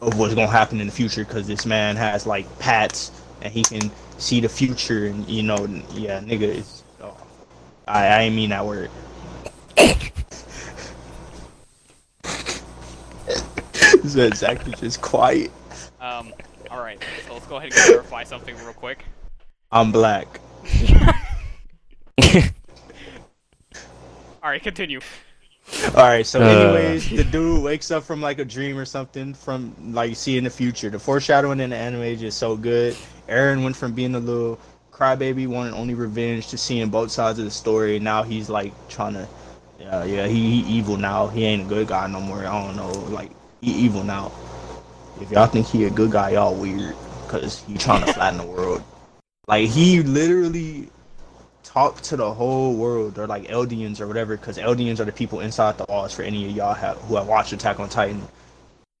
of 0.00 0.18
what's 0.18 0.34
gonna 0.34 0.46
happen 0.46 0.80
in 0.80 0.86
the 0.86 0.92
future 0.92 1.24
because 1.24 1.46
this 1.46 1.66
man 1.66 1.96
has 1.96 2.26
like 2.26 2.46
paths 2.58 3.10
and 3.42 3.52
he 3.52 3.64
can 3.64 3.90
see 4.16 4.40
the 4.40 4.48
future 4.48 5.06
and 5.06 5.28
you 5.28 5.42
know 5.42 5.58
yeah 5.92 6.20
nigga 6.20 6.42
it's 6.42 6.84
oh, 7.02 7.16
I 7.86 8.24
I 8.24 8.30
mean 8.30 8.50
that 8.50 8.64
word. 8.64 8.90
Is 14.08 14.14
that 14.14 14.26
exactly 14.28 14.72
just 14.74 15.00
quiet? 15.02 15.50
Um, 16.00 16.32
alright, 16.70 17.02
so 17.26 17.34
let's 17.34 17.46
go 17.46 17.56
ahead 17.56 17.72
and 17.72 17.82
clarify 17.82 18.24
something 18.24 18.56
real 18.56 18.72
quick. 18.72 19.04
I'm 19.70 19.92
black. 19.92 20.40
Alright, 24.42 24.62
continue. 24.62 25.00
All 25.94 26.04
right. 26.04 26.24
So, 26.26 26.40
Uh. 26.40 26.46
anyways, 26.46 27.10
the 27.10 27.24
dude 27.24 27.62
wakes 27.62 27.90
up 27.90 28.02
from 28.02 28.22
like 28.22 28.38
a 28.38 28.44
dream 28.44 28.78
or 28.78 28.86
something 28.86 29.34
from 29.34 29.74
like 29.92 30.16
seeing 30.16 30.44
the 30.44 30.50
future. 30.50 30.88
The 30.88 30.98
foreshadowing 30.98 31.60
in 31.60 31.70
the 31.70 31.76
anime 31.76 32.02
is 32.02 32.20
just 32.20 32.38
so 32.38 32.56
good. 32.56 32.96
Eren 33.28 33.62
went 33.62 33.76
from 33.76 33.92
being 33.92 34.14
a 34.14 34.18
little 34.18 34.58
crybaby, 34.90 35.46
wanting 35.46 35.74
only 35.74 35.94
revenge, 35.94 36.48
to 36.48 36.56
seeing 36.58 36.88
both 36.88 37.10
sides 37.10 37.38
of 37.38 37.44
the 37.44 37.50
story. 37.50 37.98
Now 37.98 38.22
he's 38.22 38.48
like 38.48 38.72
trying 38.88 39.12
to, 39.14 39.28
yeah, 39.78 40.04
yeah, 40.04 40.26
he, 40.26 40.62
he 40.62 40.78
evil 40.78 40.96
now. 40.96 41.26
He 41.28 41.44
ain't 41.44 41.62
a 41.62 41.68
good 41.68 41.88
guy 41.88 42.06
no 42.06 42.20
more. 42.20 42.46
I 42.46 42.64
don't 42.66 42.76
know, 42.76 42.90
like 43.14 43.30
he 43.60 43.72
evil 43.72 44.04
now. 44.04 44.32
If 45.20 45.30
y'all 45.30 45.46
think 45.46 45.66
he 45.66 45.84
a 45.84 45.90
good 45.90 46.12
guy, 46.12 46.30
y'all 46.30 46.54
weird, 46.54 46.94
cause 47.26 47.62
he 47.66 47.76
trying 47.76 48.04
to 48.06 48.12
flatten 48.12 48.38
the 48.38 48.46
world. 48.46 48.82
Like 49.46 49.68
he 49.68 50.02
literally 50.02 50.90
talked 51.62 52.04
to 52.04 52.16
the 52.16 52.32
whole 52.32 52.74
world 52.74 53.18
or 53.18 53.26
like 53.26 53.44
Eldians 53.44 54.00
or 54.00 54.06
whatever, 54.06 54.36
because 54.36 54.58
Eldians 54.58 55.00
are 55.00 55.04
the 55.04 55.12
people 55.12 55.40
inside 55.40 55.78
the 55.78 55.86
walls 55.88 56.14
for 56.14 56.22
any 56.22 56.46
of 56.46 56.52
y'all 56.52 56.74
have, 56.74 56.96
who 57.02 57.16
have 57.16 57.26
watched 57.26 57.52
Attack 57.52 57.80
on 57.80 57.88
Titan. 57.88 58.22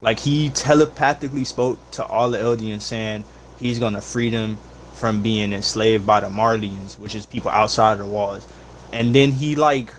Like 0.00 0.18
he 0.18 0.50
telepathically 0.50 1.44
spoke 1.44 1.78
to 1.92 2.04
all 2.04 2.30
the 2.30 2.38
Eldians 2.38 2.82
saying 2.82 3.24
he's 3.58 3.78
gonna 3.78 4.00
free 4.00 4.30
them 4.30 4.58
from 4.94 5.22
being 5.22 5.52
enslaved 5.52 6.06
by 6.06 6.20
the 6.20 6.28
Marleyans, 6.28 6.98
which 6.98 7.14
is 7.14 7.26
people 7.26 7.50
outside 7.50 7.98
the 7.98 8.04
walls. 8.04 8.46
And 8.92 9.14
then 9.14 9.32
he 9.32 9.54
like 9.54 9.92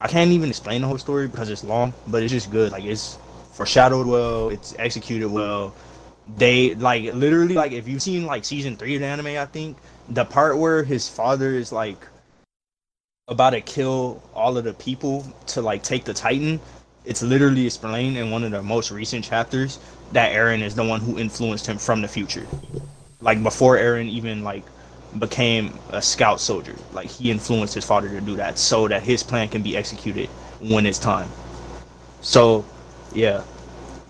I 0.00 0.08
can't 0.08 0.30
even 0.30 0.50
explain 0.50 0.82
the 0.82 0.88
whole 0.88 0.98
story 0.98 1.26
because 1.26 1.48
it's 1.48 1.64
long, 1.64 1.94
but 2.06 2.22
it's 2.22 2.32
just 2.32 2.50
good. 2.50 2.70
Like 2.70 2.84
it's 2.84 3.18
foreshadowed 3.52 4.06
well, 4.06 4.50
it's 4.50 4.74
executed 4.78 5.28
well. 5.28 5.74
They 6.36 6.74
like 6.74 7.14
literally 7.14 7.54
like 7.54 7.72
if 7.72 7.88
you've 7.88 8.02
seen 8.02 8.26
like 8.26 8.44
season 8.44 8.76
three 8.76 8.96
of 8.96 9.00
the 9.00 9.06
anime, 9.06 9.38
I 9.38 9.46
think 9.46 9.78
the 10.10 10.24
part 10.24 10.58
where 10.58 10.84
his 10.84 11.08
father 11.08 11.52
is 11.52 11.72
like 11.72 11.96
about 13.28 13.50
to 13.50 13.60
kill 13.62 14.22
all 14.34 14.58
of 14.58 14.64
the 14.64 14.74
people 14.74 15.26
to 15.46 15.62
like 15.62 15.82
take 15.82 16.04
the 16.04 16.12
Titan, 16.12 16.60
it's 17.06 17.22
literally 17.22 17.64
explained 17.64 18.18
in 18.18 18.30
one 18.30 18.44
of 18.44 18.50
the 18.50 18.62
most 18.62 18.90
recent 18.90 19.24
chapters 19.24 19.78
that 20.12 20.32
Eren 20.32 20.60
is 20.60 20.74
the 20.74 20.84
one 20.84 21.00
who 21.00 21.18
influenced 21.18 21.66
him 21.66 21.78
from 21.78 22.02
the 22.02 22.08
future. 22.08 22.46
Like 23.22 23.42
before 23.42 23.78
Eren 23.78 24.08
even 24.10 24.44
like 24.44 24.64
became 25.18 25.78
a 25.90 26.00
scout 26.00 26.40
soldier, 26.40 26.74
like 26.92 27.08
he 27.08 27.30
influenced 27.30 27.74
his 27.74 27.84
father 27.84 28.08
to 28.08 28.20
do 28.20 28.36
that 28.36 28.58
so 28.58 28.88
that 28.88 29.02
his 29.02 29.22
plan 29.22 29.48
can 29.48 29.62
be 29.62 29.76
executed 29.76 30.28
when 30.60 30.86
it's 30.86 30.98
time. 30.98 31.28
So, 32.20 32.64
yeah, 33.14 33.42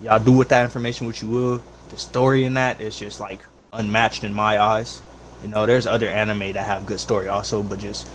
y'all 0.01 0.19
do 0.19 0.33
with 0.33 0.49
that 0.49 0.65
information 0.65 1.07
what 1.07 1.21
you 1.23 1.29
will. 1.29 1.63
The 1.91 1.99
story 1.99 2.45
in 2.45 2.55
that 2.55 2.81
is 2.81 2.99
just 2.99 3.21
like 3.21 3.41
unmatched 3.73 4.25
in 4.25 4.33
my 4.33 4.61
eyes. 4.61 5.03
You 5.43 5.49
know, 5.49 5.67
there's 5.67 5.87
other 5.87 6.09
anime 6.09 6.53
that 6.53 6.67
have 6.67 6.87
good 6.87 7.01
story 7.01 7.29
also, 7.29 7.63
but 7.63 7.79
just 7.79 8.09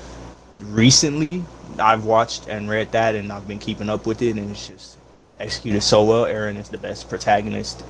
recently 0.59 1.43
I've 1.79 2.05
watched 2.05 2.47
and 2.47 2.69
read 2.69 2.91
that 2.91 3.15
and 3.15 3.31
I've 3.31 3.47
been 3.47 3.59
keeping 3.59 3.89
up 3.89 4.05
with 4.05 4.21
it 4.21 4.37
and 4.37 4.51
it's 4.51 4.67
just 4.67 4.97
executed 5.39 5.81
so 5.81 6.03
well. 6.03 6.25
Eren 6.25 6.57
is 6.57 6.69
the 6.69 6.77
best 6.77 7.09
protagonist. 7.09 7.83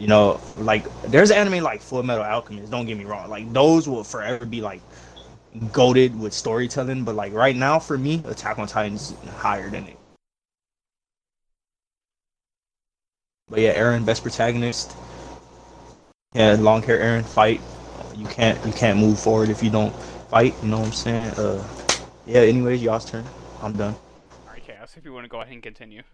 You 0.00 0.06
know, 0.06 0.40
like 0.56 0.86
there's 1.02 1.30
anime 1.30 1.62
like 1.62 1.82
Full 1.82 2.02
Metal 2.02 2.24
Alchemist, 2.24 2.70
don't 2.70 2.86
get 2.86 2.96
me 2.96 3.04
wrong. 3.04 3.28
Like 3.28 3.52
those 3.52 3.86
will 3.86 4.02
forever 4.02 4.46
be 4.46 4.62
like 4.62 4.80
goaded 5.72 6.18
with 6.18 6.32
storytelling, 6.32 7.04
but 7.04 7.14
like 7.14 7.34
right 7.34 7.54
now 7.54 7.78
for 7.78 7.98
me, 7.98 8.22
Attack 8.26 8.58
on 8.58 8.66
Titan's 8.66 9.14
higher 9.36 9.68
than 9.68 9.86
it. 9.86 9.98
But 13.50 13.60
yeah, 13.60 13.78
Eren, 13.78 14.06
best 14.06 14.22
protagonist. 14.22 14.96
Yeah, 16.32 16.56
long 16.58 16.82
hair 16.82 16.98
Eren, 16.98 17.22
fight. 17.22 17.60
You 18.16 18.24
can't 18.24 18.64
you 18.64 18.72
can't 18.72 18.98
move 18.98 19.20
forward 19.20 19.50
if 19.50 19.62
you 19.62 19.68
don't 19.68 19.94
fight, 20.30 20.54
you 20.62 20.68
know 20.70 20.78
what 20.78 20.86
I'm 20.86 20.92
saying? 20.92 21.30
Uh 21.36 21.62
yeah, 22.24 22.40
anyways, 22.40 22.82
y'all's 22.82 23.04
turn. 23.04 23.26
I'm 23.60 23.74
done. 23.74 23.94
Alright, 24.46 24.64
Chaos, 24.64 24.96
if 24.96 25.04
you 25.04 25.12
want 25.12 25.24
to 25.24 25.28
go 25.28 25.42
ahead 25.42 25.52
and 25.52 25.62
continue 25.62 26.04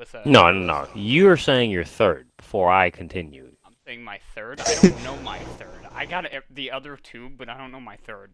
with 0.00 0.14
uh, 0.14 0.22
No, 0.24 0.50
no, 0.50 0.60
no. 0.60 0.88
You're 0.94 1.36
saying 1.36 1.70
you're 1.70 1.84
third 1.84 2.26
before 2.38 2.72
I 2.72 2.90
continue. 2.90 3.52
I'm 3.64 3.74
saying 3.86 4.02
my 4.02 4.18
third. 4.34 4.60
I 4.60 4.74
don't 4.82 5.04
know 5.04 5.16
my 5.18 5.38
third. 5.38 5.68
I 5.94 6.06
got 6.06 6.24
the 6.50 6.72
other 6.72 6.96
two, 6.96 7.30
but 7.36 7.48
I 7.48 7.56
don't 7.56 7.70
know 7.70 7.78
my 7.80 7.96
third. 7.96 8.32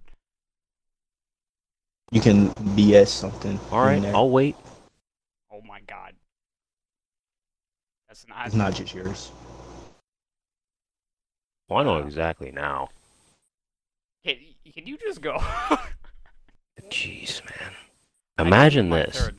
You 2.12 2.20
can 2.20 2.50
BS 2.50 3.09
something. 3.09 3.59
All 3.72 3.85
right, 3.85 4.00
there. 4.00 4.14
I'll 4.14 4.31
wait. 4.31 4.57
Oh 5.52 5.61
my 5.61 5.81
god. 5.87 6.14
That's 8.09 8.26
not. 8.29 8.46
It's 8.46 8.55
not 8.55 8.74
just 8.74 8.94
yours. 8.94 9.33
Well, 11.68 11.81
I 11.81 11.83
know 11.83 11.98
exactly 11.98 12.52
now. 12.52 12.88
Can, 14.24 14.37
can 14.72 14.87
you 14.87 14.96
just 14.96 15.20
go? 15.20 15.37
Jeez, 16.90 17.42
man. 17.44 17.72
Imagine 18.38 18.90
this. 18.90 19.18
third. 19.18 19.37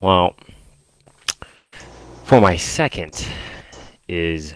Well, 0.00 0.36
for 2.24 2.38
my 2.38 2.56
second 2.56 3.26
is, 4.08 4.54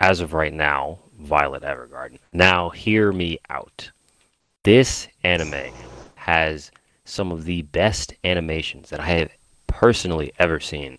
as 0.00 0.20
of 0.20 0.32
right 0.32 0.52
now, 0.52 1.00
Violet 1.18 1.62
Evergarden. 1.62 2.18
Now, 2.32 2.70
hear 2.70 3.12
me 3.12 3.38
out. 3.50 3.90
This 4.64 5.08
anime 5.22 5.74
has 6.14 6.70
some 7.04 7.32
of 7.32 7.44
the 7.44 7.62
best 7.62 8.14
animations 8.24 8.88
that 8.90 9.00
I 9.00 9.06
have 9.06 9.30
personally 9.66 10.32
ever 10.38 10.58
seen. 10.58 10.96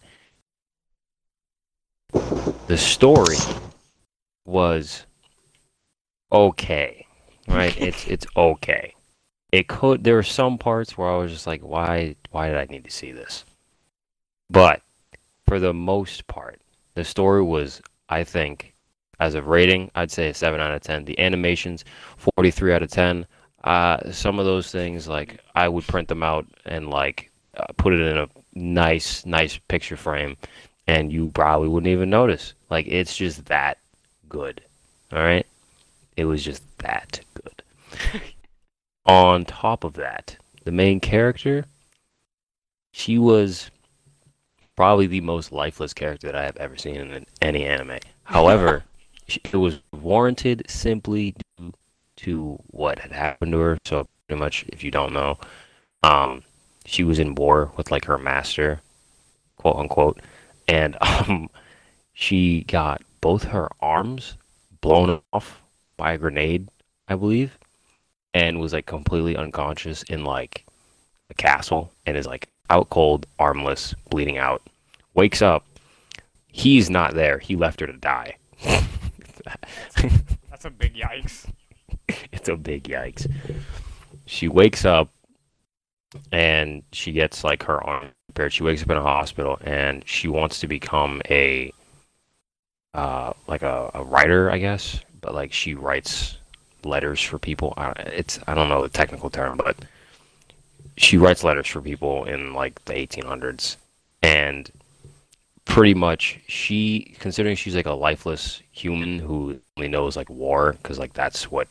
The 2.68 2.78
story 2.78 3.38
was 4.46 5.08
okay, 6.32 7.08
right? 7.48 7.76
it's 7.82 8.06
it's 8.08 8.28
okay 8.38 8.94
it 9.52 9.68
could 9.68 10.04
there 10.04 10.16
were 10.16 10.24
some 10.24 10.58
parts 10.58 10.98
where 10.98 11.10
I 11.10 11.18
was 11.18 11.32
just 11.32 11.48
like, 11.48 11.62
why 11.62 12.16
why 12.32 12.48
did 12.48 12.58
I 12.58 12.66
need 12.66 12.86
to 12.86 12.92
see 12.92 13.12
this? 13.12 13.46
But 14.50 14.82
for 15.48 15.60
the 15.60 15.74
most 15.74 16.28
part, 16.28 16.62
the 16.96 17.04
story 17.04 17.42
was, 17.44 17.82
I 18.10 18.24
think, 18.24 18.74
as 19.20 19.36
of 19.36 19.48
rating, 19.48 19.92
I'd 19.96 20.12
say 20.12 20.30
a 20.30 20.34
seven 20.34 20.62
out 20.62 20.74
of 20.74 20.82
ten. 20.82 21.06
The 21.06 21.20
animations, 21.20 21.84
forty 22.18 22.52
three 22.52 22.74
out 22.74 22.84
of 22.84 22.92
ten. 22.92 23.26
Uh, 23.64 24.12
some 24.12 24.40
of 24.40 24.46
those 24.46 24.72
things, 24.72 25.08
like 25.08 25.40
I 25.54 25.68
would 25.68 25.86
print 25.86 26.08
them 26.08 26.24
out 26.24 26.48
and 26.66 26.90
like 26.90 27.30
uh, 27.58 27.68
put 27.78 27.94
it 27.94 28.02
in 28.02 28.18
a 28.18 28.28
nice, 28.54 29.26
nice 29.26 29.58
picture 29.68 29.98
frame, 29.98 30.38
and 30.88 31.12
you 31.12 31.30
probably 31.34 31.68
wouldn't 31.68 31.92
even 31.92 32.10
notice. 32.10 32.54
Like 32.70 32.88
it's 32.88 33.16
just 33.16 33.46
that 33.46 33.78
good. 34.30 34.62
All 35.12 35.20
right, 35.20 35.46
it 36.16 36.26
was 36.26 36.44
just 36.44 36.64
that 36.80 37.20
good. 37.34 38.22
on 39.12 39.46
top 39.46 39.84
of 39.84 39.94
that, 39.94 40.38
the 40.64 40.72
main 40.72 41.00
character, 41.00 41.66
she 42.92 43.18
was 43.18 43.70
probably 44.76 45.08
the 45.08 45.22
most 45.22 45.52
lifeless 45.52 45.94
character 45.94 46.28
that 46.28 46.36
I 46.36 46.46
have 46.46 46.58
ever 46.58 46.78
seen 46.78 46.96
in 46.96 47.26
any 47.42 47.66
anime. 47.66 48.00
However, 48.24 48.84
it 49.28 49.56
was 49.56 49.80
warranted 49.92 50.64
simply 50.68 51.36
due 51.58 51.74
to 52.18 52.60
what 52.68 53.00
had 53.00 53.12
happened 53.12 53.52
to 53.52 53.60
her. 53.60 53.78
So 53.86 54.08
pretty 54.28 54.40
much, 54.40 54.66
if 54.70 54.84
you 54.84 54.92
don't 54.92 55.14
know, 55.14 55.38
um, 56.04 56.44
she 56.86 57.04
was 57.04 57.20
in 57.20 57.36
war 57.36 57.72
with 57.76 57.92
like 57.92 58.06
her 58.06 58.18
master, 58.18 58.82
quote 59.58 59.76
unquote, 59.76 60.22
and 60.68 60.98
um, 61.02 61.50
she 62.14 62.64
got 62.64 63.02
both 63.20 63.44
her 63.44 63.70
arms 63.82 64.36
blown 64.80 65.22
off 65.34 65.62
by 65.98 66.14
a 66.14 66.18
grenade, 66.18 66.70
I 67.08 67.16
believe, 67.16 67.58
and 68.34 68.60
was 68.60 68.74
like 68.74 68.86
completely 68.86 69.36
unconscious 69.36 70.04
in 70.04 70.24
like 70.24 70.66
a 71.30 71.34
castle 71.34 71.92
and 72.06 72.18
is 72.18 72.28
like 72.28 72.48
out 72.70 72.90
cold, 72.90 73.26
armless, 73.40 73.94
bleeding 74.10 74.38
out. 74.38 74.62
Wakes 75.14 75.42
up. 75.42 75.66
He's 76.48 76.90
not 76.90 77.14
there. 77.14 77.40
He 77.40 77.56
left 77.56 77.82
her 77.82 77.88
to 77.88 77.94
die. 77.94 78.38
That's 78.64 80.66
a 80.66 80.70
big 80.70 80.96
yikes. 80.96 81.50
it's 82.32 82.50
a 82.50 82.56
big 82.56 82.84
yikes. 82.84 83.32
She 84.26 84.48
wakes 84.48 84.86
up 84.86 85.10
and 86.32 86.84
she 86.92 87.12
gets 87.12 87.44
like 87.44 87.64
her 87.64 87.84
arm 87.84 88.10
repaired. 88.30 88.54
She 88.54 88.64
wakes 88.64 88.82
up 88.82 88.90
in 88.90 88.98
a 88.98 89.02
hospital 89.02 89.58
and 89.62 90.08
she 90.08 90.28
wants 90.28 90.60
to 90.62 90.68
become 90.68 91.22
a 91.30 91.74
uh 92.94 93.32
like 93.48 93.62
a, 93.62 93.90
a 93.94 94.04
writer, 94.04 94.52
I 94.52 94.58
guess. 94.58 95.00
But 95.22 95.34
like 95.34 95.54
she 95.54 95.74
writes 95.74 96.38
letters 96.86 97.22
for 97.22 97.40
people. 97.40 97.74
I, 97.78 97.92
it's 97.92 98.40
I 98.48 98.54
don't 98.54 98.70
know 98.70 98.82
the 98.82 98.90
technical 98.90 99.30
term, 99.30 99.58
but 99.58 99.78
she 100.98 101.18
writes 101.18 101.44
letters 101.44 101.68
for 101.68 101.82
people 101.82 102.26
in 102.26 102.54
like 102.54 102.84
the 102.86 102.94
1800s 102.94 103.78
and 104.22 104.72
pretty 105.66 105.94
much 105.94 106.40
she 106.48 107.16
considering 107.20 107.56
she's 107.56 107.76
like 107.76 107.86
a 107.86 107.92
lifeless 107.92 108.62
human 108.72 109.20
who 109.20 109.60
only 109.78 109.88
knows 109.88 110.18
like 110.18 110.30
war 110.30 110.74
because 110.74 111.00
like 111.00 111.14
that's 111.14 111.50
what 111.50 111.68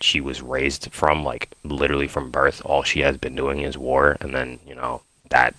she 0.00 0.20
was 0.20 0.42
raised 0.42 0.90
from 0.92 1.24
like 1.24 1.50
literally 1.62 2.08
from 2.08 2.30
birth 2.30 2.60
all 2.64 2.82
she 2.82 3.00
has 3.00 3.16
been 3.16 3.34
doing 3.34 3.60
is 3.60 3.78
war. 3.78 4.16
And 4.20 4.34
then 4.34 4.58
you 4.66 4.74
know 4.74 5.02
that 5.30 5.54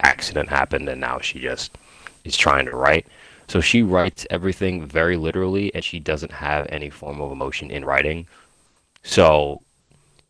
accident 0.00 0.48
happened 0.48 0.88
and 0.88 1.00
now 1.00 1.18
she 1.20 1.38
just 1.40 1.76
is 2.24 2.36
trying 2.36 2.66
to 2.66 2.76
write 2.76 3.06
so 3.50 3.60
she 3.60 3.82
writes 3.82 4.26
everything 4.30 4.86
very 4.86 5.16
literally 5.16 5.74
and 5.74 5.84
she 5.84 5.98
doesn't 5.98 6.32
have 6.32 6.66
any 6.70 6.88
form 6.88 7.20
of 7.20 7.32
emotion 7.32 7.70
in 7.70 7.84
writing 7.84 8.26
so 9.02 9.60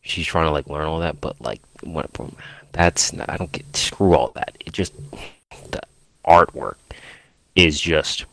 she's 0.01 0.25
trying 0.25 0.45
to 0.45 0.51
like 0.51 0.67
learn 0.67 0.87
all 0.87 0.99
that 0.99 1.21
but 1.21 1.39
like 1.39 1.61
what 1.83 2.09
that's 2.71 3.13
not, 3.13 3.29
i 3.29 3.37
don't 3.37 3.51
get 3.51 3.75
screw 3.75 4.15
all 4.15 4.29
that 4.29 4.55
it 4.65 4.73
just 4.73 4.93
the 5.71 5.81
artwork 6.25 6.75
is 7.55 7.79
just 7.79 8.25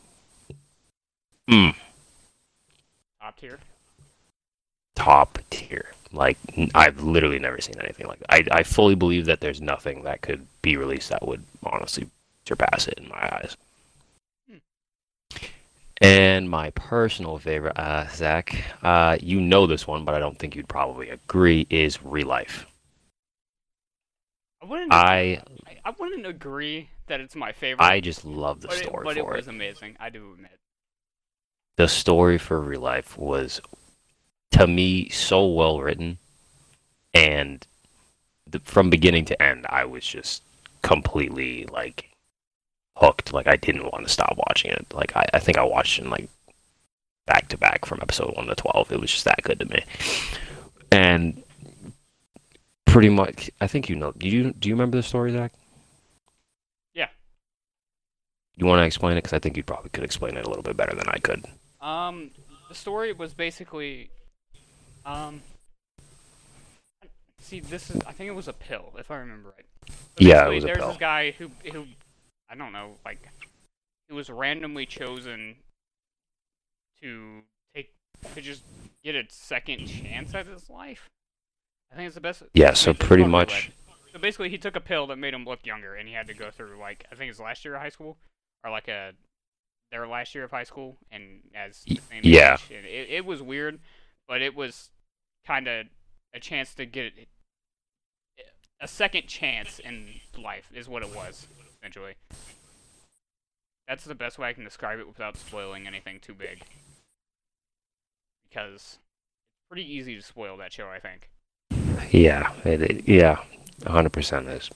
mm, 1.51 1.75
Top 3.21 3.37
tier. 3.37 3.59
top 4.95 5.39
tier. 5.51 5.93
Like 6.13 6.39
I've 6.75 7.03
literally 7.03 7.39
never 7.39 7.61
seen 7.61 7.75
anything 7.81 8.07
like 8.07 8.21
that. 8.21 8.33
I 8.33 8.61
I 8.61 8.63
fully 8.63 8.95
believe 8.95 9.27
that 9.27 9.41
there's 9.41 9.61
nothing 9.61 10.03
that 10.05 10.23
could 10.23 10.47
be 10.63 10.77
released 10.77 11.11
that 11.11 11.27
would 11.27 11.45
honestly 11.65 12.09
surpass 12.47 12.89
it 12.89 12.99
in 12.99 13.09
my 13.09 13.29
eyes. 13.37 13.57
And 16.01 16.49
my 16.49 16.71
personal 16.71 17.39
favorite, 17.39 17.77
uh, 17.79 18.07
Zach, 18.15 18.55
uh, 18.83 19.17
you 19.21 19.41
know 19.41 19.67
this 19.67 19.87
one, 19.87 20.05
but 20.05 20.15
I 20.15 20.21
don't 20.21 20.39
think 20.39 20.55
you'd 20.55 20.69
probably 20.69 21.09
agree, 21.11 21.67
is 21.71 22.03
Real 22.05 22.29
Life. 22.29 22.67
I 24.63 24.67
wouldn't. 24.67 24.93
I 24.93 25.43
I, 25.85 25.93
wouldn't 25.99 26.27
agree 26.27 26.91
that 27.07 27.21
it's 27.21 27.35
my 27.35 27.53
favorite. 27.53 27.85
I 27.85 28.01
just 28.01 28.25
love 28.25 28.61
the 28.61 28.69
but 28.69 28.77
story 28.77 29.03
it, 29.03 29.05
but 29.05 29.17
it 29.17 29.21
for 29.23 29.35
it. 29.35 29.37
was 29.39 29.49
amazing. 29.49 29.97
I 29.99 30.11
do 30.11 30.33
admit. 30.35 30.51
the 31.77 31.89
story 31.89 32.39
for 32.39 32.61
real 32.61 32.81
life 32.81 33.17
was 33.17 33.61
to 34.53 34.67
me 34.67 35.09
so 35.11 35.47
well 35.47 35.81
written 35.81 36.19
and 37.15 37.67
the, 38.47 38.59
from 38.61 38.91
beginning 38.91 39.25
to 39.27 39.41
end 39.43 39.67
i 39.69 39.85
was 39.85 40.05
just 40.07 40.43
completely 40.83 41.65
like 41.67 42.08
hooked. 42.99 43.33
Like 43.33 43.47
i 43.47 43.57
didn't 43.57 43.91
want 43.91 44.07
to 44.07 44.13
stop 44.13 44.37
watching 44.49 44.71
it. 44.71 44.87
Like 44.93 45.17
i, 45.17 45.25
I 45.35 45.39
think 45.39 45.59
i 45.59 45.63
watched 45.65 45.99
it 45.99 46.05
in 46.05 46.11
like 46.11 46.29
back 47.27 47.49
to 47.49 47.59
back 47.59 47.85
from 47.85 47.99
episode 48.01 48.35
1 48.37 48.47
to 48.47 48.55
12 48.55 48.93
it 48.93 49.01
was 49.01 49.11
just 49.13 49.25
that 49.25 49.43
good 49.43 49.59
to 49.61 49.67
me. 49.67 49.85
And 50.91 51.43
pretty 52.87 53.11
much 53.11 53.51
i 53.61 53.67
think 53.67 53.91
you 53.91 53.95
know 53.97 54.13
do 54.13 54.27
you 54.27 54.53
do 54.55 54.69
you 54.69 54.75
remember 54.75 54.97
the 54.97 55.03
story 55.03 55.33
zach? 55.33 55.53
Yeah. 56.95 57.09
you 58.57 58.65
want 58.67 58.81
to 58.81 58.87
explain 58.87 59.13
it? 59.13 59.23
Because 59.23 59.35
i 59.35 59.39
think 59.39 59.57
you 59.57 59.63
probably 59.63 59.91
could 59.91 60.05
explain 60.05 60.37
it 60.37 60.45
a 60.47 60.49
little 60.49 60.63
bit 60.63 60.77
better 60.77 60.97
than 60.97 61.09
i 61.09 61.19
could. 61.19 61.45
Um, 61.81 62.31
the 62.69 62.75
story 62.75 63.13
was 63.13 63.33
basically, 63.35 64.11
um, 65.07 65.43
see, 67.41 67.61
this 67.61 67.89
is 67.91 68.01
I 68.07 68.13
think 68.13 68.29
it 68.29 68.35
was 68.35 68.49
a 68.49 68.53
pill, 68.53 68.93
if 68.99 69.11
I 69.11 69.17
remember 69.17 69.55
right. 69.57 69.67
So 69.89 69.95
Yeah, 70.19 70.47
it 70.49 70.55
was 70.57 70.65
a 70.65 70.67
there's 70.67 70.79
pill. 70.79 70.89
this 70.89 70.97
guy 70.99 71.31
who 71.39 71.51
who, 71.73 71.87
I 72.51 72.55
don't 72.55 72.73
know, 72.73 72.97
like, 73.05 73.29
he 74.09 74.15
was 74.15 74.31
randomly 74.31 74.87
chosen 74.87 75.57
to 77.03 77.43
take 77.75 77.93
to 78.35 78.41
just 78.41 78.63
get 79.05 79.15
a 79.15 79.25
second 79.29 79.87
chance 79.87 80.35
at 80.35 80.47
his 80.47 80.71
life. 80.71 81.09
I 81.93 81.97
think 81.97 82.07
it's 82.07 82.15
the 82.15 82.21
best. 82.21 82.43
yeah 82.53 82.75
so 82.75 82.93
pretty 82.93 83.25
much 83.25 83.71
So 84.13 84.19
basically, 84.19 84.51
he 84.51 84.59
took 84.59 84.77
a 84.77 84.81
pill 84.81 85.07
that 85.09 85.17
made 85.17 85.35
him 85.35 85.45
look 85.45 85.65
younger, 85.65 85.95
and 85.95 86.09
he 86.09 86.15
had 86.15 86.27
to 86.29 86.35
go 86.35 86.51
through 86.51 86.79
like 86.79 87.05
I 87.13 87.15
think 87.15 87.31
it's 87.31 87.41
last 87.41 87.65
year 87.65 87.75
of 87.75 87.81
high 87.81 87.89
school, 87.91 88.17
or 88.65 88.71
like 88.71 88.89
a 88.89 89.13
their 89.91 90.07
last 90.07 90.35
year 90.35 90.45
of 90.45 90.51
high 90.51 90.65
school, 90.65 90.97
and 91.11 91.41
as 91.55 91.85
the 91.85 92.01
same 92.11 92.21
yeah. 92.23 92.55
age. 92.55 92.77
And 92.77 92.87
it, 92.87 93.09
it 93.11 93.25
was 93.25 93.43
weird, 93.43 93.79
but 94.27 94.43
it 94.43 94.55
was 94.55 94.91
kind 95.47 95.67
of 95.69 95.87
a 96.35 96.41
chance 96.41 96.75
to 96.75 96.87
get 96.87 97.13
a 98.81 98.89
second 98.89 99.27
chance 99.27 99.79
in 99.79 100.09
life 100.41 100.71
is 100.75 100.89
what 100.89 101.03
it 101.03 101.15
was 101.15 101.47
essentially. 101.81 102.15
That's 103.87 104.05
the 104.05 104.15
best 104.15 104.39
way 104.39 104.49
I 104.49 104.53
can 104.53 104.65
describe 104.65 104.99
it 104.99 105.09
without 105.09 105.37
spoiling 105.37 105.87
anything 105.87 106.21
too 106.21 106.35
big. 106.35 106.63
Because 108.49 108.75
it's 108.75 108.99
pretty 109.71 109.91
easy 109.91 110.15
to 110.17 110.23
spoil 110.23 110.57
that 110.59 110.73
show, 110.73 110.89
I 110.89 110.99
think. 111.01 111.31
Yeah, 112.11 112.53
it, 112.65 112.83
it- 112.83 113.09
yeah, 113.09 113.43
hundred 113.87 114.13
percent 114.13 114.49
is. 114.49 114.71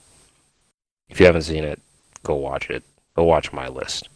If 1.09 1.19
you 1.19 1.25
haven't 1.27 1.43
seen 1.43 1.63
it, 1.63 1.79
go 2.23 2.35
watch 2.35 2.69
it. 2.69 2.83
Go 3.15 3.23
watch 3.23 3.53
my 3.53 3.67
list. 3.67 4.09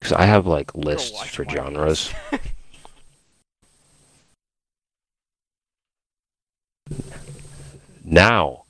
Because 0.00 0.12
I 0.12 0.24
have 0.24 0.46
like 0.46 0.74
lists 0.74 1.22
for 1.26 1.44
genres. 1.44 2.12
list. 2.32 2.42
Now, 8.04 8.63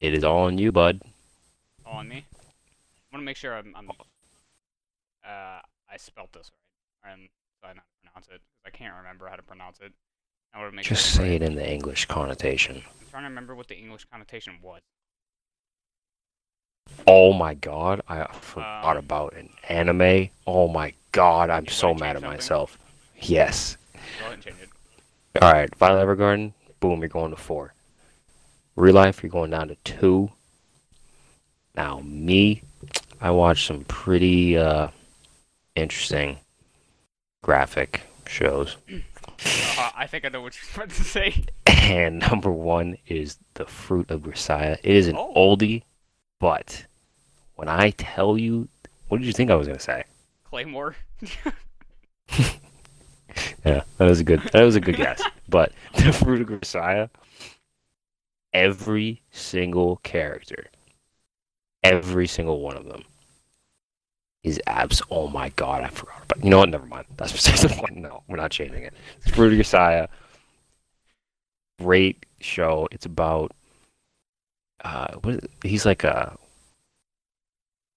it 0.00 0.14
is 0.14 0.24
all 0.24 0.44
on 0.44 0.58
you, 0.58 0.72
bud. 0.72 1.00
All 1.86 1.98
on 1.98 2.08
me. 2.08 2.24
I 2.34 3.16
want 3.16 3.22
to 3.22 3.26
make 3.26 3.36
sure 3.36 3.54
I'm, 3.56 3.74
I'm 3.76 3.90
uh, 3.90 5.60
I 5.90 5.96
spelt 5.96 6.32
this 6.32 6.50
right, 7.04 7.12
I'm 7.12 7.28
how 7.62 7.72
to 7.72 7.80
pronounce 8.02 8.28
it. 8.32 8.40
I 8.66 8.70
can't 8.70 8.94
remember 8.96 9.26
how 9.28 9.36
to 9.36 9.42
pronounce 9.42 9.80
it. 9.80 9.92
I 10.54 10.58
want 10.60 10.72
to 10.72 10.76
make 10.76 10.84
Just 10.86 11.14
sure 11.14 11.24
say 11.24 11.34
it 11.36 11.42
in 11.42 11.54
the 11.54 11.68
English 11.68 12.06
connotation. 12.06 12.76
I'm 12.76 13.06
trying 13.10 13.22
to 13.24 13.28
remember 13.28 13.54
what 13.54 13.68
the 13.68 13.76
English 13.78 14.06
connotation 14.10 14.54
was. 14.62 14.80
Oh 17.06 17.32
my 17.32 17.54
god, 17.54 18.02
I 18.08 18.26
forgot 18.40 18.96
Um, 18.96 19.04
about 19.04 19.34
an 19.34 19.50
anime. 19.68 20.30
Oh 20.46 20.68
my 20.68 20.94
god, 21.12 21.50
I'm 21.50 21.66
so 21.68 21.94
mad 21.94 22.16
at 22.16 22.22
something? 22.22 22.30
myself. 22.30 22.78
Yes. 23.20 23.76
Go 23.94 23.98
ahead 24.26 24.34
and 24.34 24.42
change 24.42 24.56
it. 24.62 25.42
All 25.42 25.52
right, 25.52 25.72
Violet 25.76 26.06
Evergarden. 26.06 26.52
Boom, 26.80 27.00
you're 27.00 27.08
going 27.08 27.30
to 27.30 27.36
four. 27.36 27.74
Real 28.78 28.94
life, 28.94 29.24
you're 29.24 29.30
going 29.30 29.50
down 29.50 29.66
to 29.68 29.74
two. 29.82 30.30
Now, 31.74 31.98
me, 32.04 32.62
I 33.20 33.32
watch 33.32 33.66
some 33.66 33.82
pretty 33.84 34.56
uh, 34.56 34.88
interesting 35.74 36.38
graphic 37.42 38.02
shows, 38.28 38.76
Uh, 38.88 39.90
I 39.96 40.06
think 40.06 40.24
I 40.24 40.28
know 40.28 40.42
what 40.42 40.54
you're 40.56 40.84
about 40.84 40.94
to 40.94 41.02
say. 41.02 41.44
and 41.66 42.20
number 42.20 42.52
one 42.52 42.98
is 43.08 43.36
The 43.54 43.64
Fruit 43.66 44.10
of 44.12 44.20
Grisaia. 44.22 44.74
It 44.84 44.94
is 44.94 45.08
an 45.08 45.16
Oh. 45.16 45.32
oldie, 45.34 45.82
but 46.38 46.84
when 47.56 47.68
I 47.68 47.90
tell 47.90 48.38
you, 48.38 48.68
what 49.08 49.18
did 49.18 49.26
you 49.26 49.32
think 49.32 49.50
I 49.50 49.56
was 49.56 49.66
gonna 49.66 49.80
say? 49.80 50.04
Claymore. 50.44 50.94
Yeah, 53.64 53.82
that 53.98 54.04
was 54.04 54.18
a 54.20 54.24
good. 54.24 54.40
That 54.52 54.62
was 54.64 54.74
a 54.74 54.80
good 54.80 54.96
guess. 54.96 55.22
But 55.48 55.72
the 55.96 56.12
Fruit 56.12 56.40
of 56.40 56.48
Grisaia, 56.48 57.08
every 58.58 59.22
single 59.30 59.98
character, 59.98 60.66
every 61.84 62.26
single 62.26 62.60
one 62.60 62.76
of 62.76 62.86
them, 62.86 63.04
is 64.42 64.60
abs. 64.66 65.00
Oh 65.10 65.28
my 65.28 65.50
god, 65.50 65.84
I 65.84 65.88
forgot 65.88 66.24
about. 66.24 66.44
You 66.44 66.50
know 66.50 66.58
what? 66.58 66.68
Never 66.68 66.86
mind. 66.86 67.06
That's 67.16 67.32
besides 67.32 67.62
the 67.62 67.68
point. 67.68 67.96
No, 67.96 68.22
we're 68.26 68.36
not 68.36 68.50
changing 68.50 68.82
it. 68.82 68.94
It's 69.18 69.28
of 69.28 69.34
Grisaia. 69.36 70.08
Great 71.78 72.26
show. 72.40 72.88
It's 72.90 73.06
about. 73.06 73.52
Uh, 74.84 75.18
he's 75.62 75.86
like 75.86 76.02
a. 76.04 76.36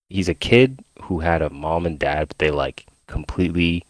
He's 0.10 0.30
a 0.30 0.34
kid 0.36 0.84
who 1.02 1.20
had 1.20 1.42
a 1.42 1.50
mom 1.50 1.86
and 1.86 1.98
dad, 1.98 2.28
but 2.28 2.38
they 2.38 2.52
like 2.52 2.86
completely 3.08 3.84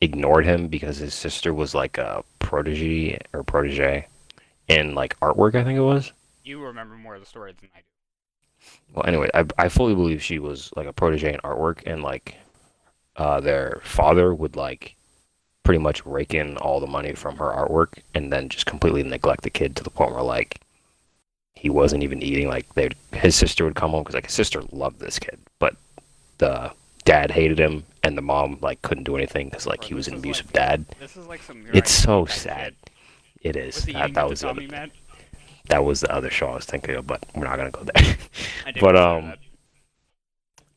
ignored 0.00 0.44
him 0.44 0.66
because 0.66 0.96
his 0.96 1.14
sister 1.14 1.54
was 1.54 1.74
like 1.74 1.98
a 1.98 2.24
protege 2.40 3.18
or 3.32 3.44
protege 3.44 4.08
in 4.72 4.94
like 4.94 5.18
artwork, 5.20 5.54
I 5.54 5.64
think 5.64 5.76
it 5.78 5.82
was. 5.82 6.12
you 6.44 6.62
remember 6.64 6.94
more 6.96 7.14
of 7.14 7.20
the 7.20 7.26
story 7.26 7.52
than 7.60 7.68
I 7.74 7.78
do. 7.80 8.94
well, 8.94 9.06
anyway, 9.06 9.30
I 9.34 9.44
I 9.58 9.68
fully 9.68 9.94
believe 9.94 10.22
she 10.22 10.38
was 10.38 10.70
like 10.76 10.86
a 10.86 10.92
protege 10.92 11.34
in 11.34 11.40
artwork, 11.40 11.82
and 11.86 12.02
like 12.02 12.36
uh, 13.16 13.40
their 13.40 13.80
father 13.84 14.34
would 14.34 14.56
like 14.56 14.96
pretty 15.64 15.78
much 15.78 16.04
rake 16.04 16.34
in 16.34 16.56
all 16.56 16.80
the 16.80 16.86
money 16.86 17.12
from 17.12 17.36
her 17.36 17.46
artwork, 17.46 17.98
and 18.14 18.32
then 18.32 18.48
just 18.48 18.66
completely 18.66 19.02
neglect 19.02 19.42
the 19.42 19.50
kid 19.50 19.76
to 19.76 19.84
the 19.84 19.90
point 19.90 20.12
where 20.12 20.22
like 20.22 20.60
he 21.54 21.70
wasn't 21.70 22.02
even 22.02 22.22
eating. 22.22 22.48
Like 22.48 22.72
they, 22.74 22.88
his 23.12 23.36
sister 23.36 23.64
would 23.64 23.76
come 23.76 23.90
home 23.92 24.02
because 24.02 24.14
like 24.14 24.26
his 24.26 24.34
sister 24.34 24.62
loved 24.72 24.98
this 25.00 25.18
kid, 25.18 25.38
but 25.58 25.76
the 26.38 26.72
dad 27.04 27.30
hated 27.30 27.58
him, 27.60 27.84
and 28.02 28.16
the 28.18 28.22
mom 28.22 28.58
like 28.60 28.82
couldn't 28.82 29.04
do 29.04 29.16
anything 29.16 29.48
because 29.48 29.66
like 29.66 29.84
he 29.84 29.94
was 29.94 30.08
an 30.08 30.14
abusive 30.14 30.46
like- 30.46 30.54
dad. 30.54 30.84
This 30.98 31.16
is 31.16 31.26
like 31.26 31.42
some. 31.42 31.64
It's 31.72 31.90
so 31.92 32.20
Uriah 32.20 32.26
Heep 32.26 32.28
type 32.28 32.36
sad. 32.38 32.64
shit. 32.64 32.81
It 33.42 33.56
is. 33.56 33.84
That, 33.86 34.14
that 34.14 34.28
was 34.28 34.40
the 34.40 34.46
the 34.46 34.50
other, 34.52 34.68
man? 34.68 34.90
that 35.68 35.84
was 35.84 36.00
the 36.00 36.12
other 36.12 36.30
show 36.30 36.48
I 36.48 36.54
was 36.56 36.64
thinking 36.64 36.94
of, 36.94 37.06
but 37.06 37.24
we're 37.34 37.44
not 37.44 37.56
gonna 37.56 37.70
go 37.70 37.84
there. 37.84 38.16
But, 38.80 38.96
um, 38.96 39.34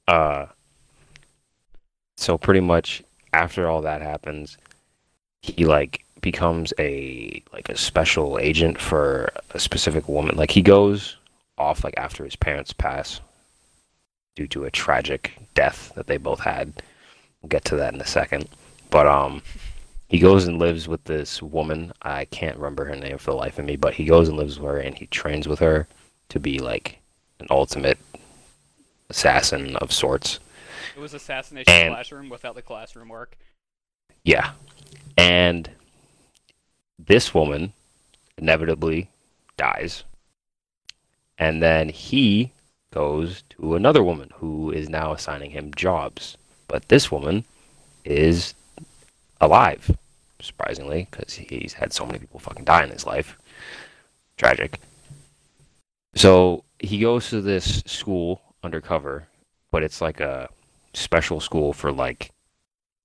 that. 0.08 0.14
Uh, 0.14 0.48
so 2.18 2.38
pretty 2.38 2.60
much 2.60 3.04
after 3.34 3.70
all 3.70 3.82
that 3.82 4.02
happens, 4.02 4.58
he 5.42 5.66
like 5.66 6.04
becomes 6.22 6.74
a 6.80 7.44
like 7.54 7.70
a 7.70 7.78
special 7.78 8.40
agent 8.40 8.80
for 8.80 9.32
a 9.52 9.60
specific 9.60 10.08
woman. 10.10 10.36
Like 10.36 10.52
he 10.52 10.62
goes 10.62 11.18
off 11.58 11.84
like 11.84 11.94
after 11.98 12.26
his 12.26 12.36
parents 12.36 12.74
pass 12.74 13.22
due 14.36 14.48
to 14.48 14.66
a 14.66 14.72
tragic 14.72 15.38
death 15.54 15.94
that 15.96 16.08
they 16.08 16.18
both 16.18 16.40
had. 16.40 16.74
We'll 17.42 17.50
get 17.50 17.66
to 17.66 17.76
that 17.76 17.94
in 17.94 18.02
a 18.02 18.08
second. 18.08 18.50
But 18.90 19.08
um 19.08 19.42
he 20.16 20.20
goes 20.20 20.48
and 20.48 20.60
lives 20.60 20.88
with 20.88 21.04
this 21.04 21.42
woman. 21.42 21.92
I 22.02 22.24
can't 22.24 22.56
remember 22.56 22.86
her 22.86 22.96
name 22.96 23.18
for 23.18 23.32
the 23.32 23.36
life 23.36 23.60
of 23.60 23.66
me, 23.66 23.76
but 23.76 23.96
he 23.96 24.06
goes 24.06 24.30
and 24.30 24.38
lives 24.38 24.58
with 24.58 24.72
her 24.72 24.78
and 24.78 24.98
he 24.98 25.08
trains 25.08 25.46
with 25.46 25.60
her 25.60 25.90
to 26.30 26.40
be 26.40 26.58
like 26.58 27.00
an 27.42 27.48
ultimate 27.50 27.98
assassin 29.10 29.76
of 29.76 29.92
sorts. 29.92 30.40
It 30.96 31.02
was 31.02 31.14
assassination 31.14 31.70
and- 31.70 31.94
classroom 31.94 32.30
without 32.30 32.56
the 32.56 32.62
classroom 32.62 33.10
work. 33.10 33.38
Yeah. 34.24 34.52
And 35.18 35.70
this 36.98 37.34
woman 37.34 37.74
inevitably 38.38 39.10
dies. 39.58 40.06
And 41.38 41.62
then 41.62 41.90
he 41.90 42.54
goes 42.94 43.44
to 43.50 43.76
another 43.76 44.02
woman 44.02 44.30
who 44.36 44.72
is 44.72 44.88
now 44.88 45.12
assigning 45.12 45.52
him 45.52 45.74
jobs. 45.76 46.38
But 46.70 46.88
this 46.88 47.12
woman 47.12 47.44
is 48.06 48.54
alive, 49.42 49.92
surprisingly, 50.46 51.08
because 51.10 51.34
he's 51.34 51.74
had 51.74 51.92
so 51.94 52.06
many 52.06 52.20
people 52.20 52.40
fucking 52.40 52.64
die 52.66 52.84
in 52.84 52.90
his 52.90 53.06
life. 53.06 53.38
Tragic. 54.38 54.80
So 56.16 56.64
he 56.80 57.00
goes 57.00 57.30
to 57.30 57.42
this 57.42 57.84
school 57.86 58.42
undercover, 58.64 59.28
but 59.72 59.84
it's 59.84 60.02
like 60.02 60.20
a 60.20 60.50
special 60.94 61.40
school 61.40 61.74
for 61.74 61.92
like 61.92 62.32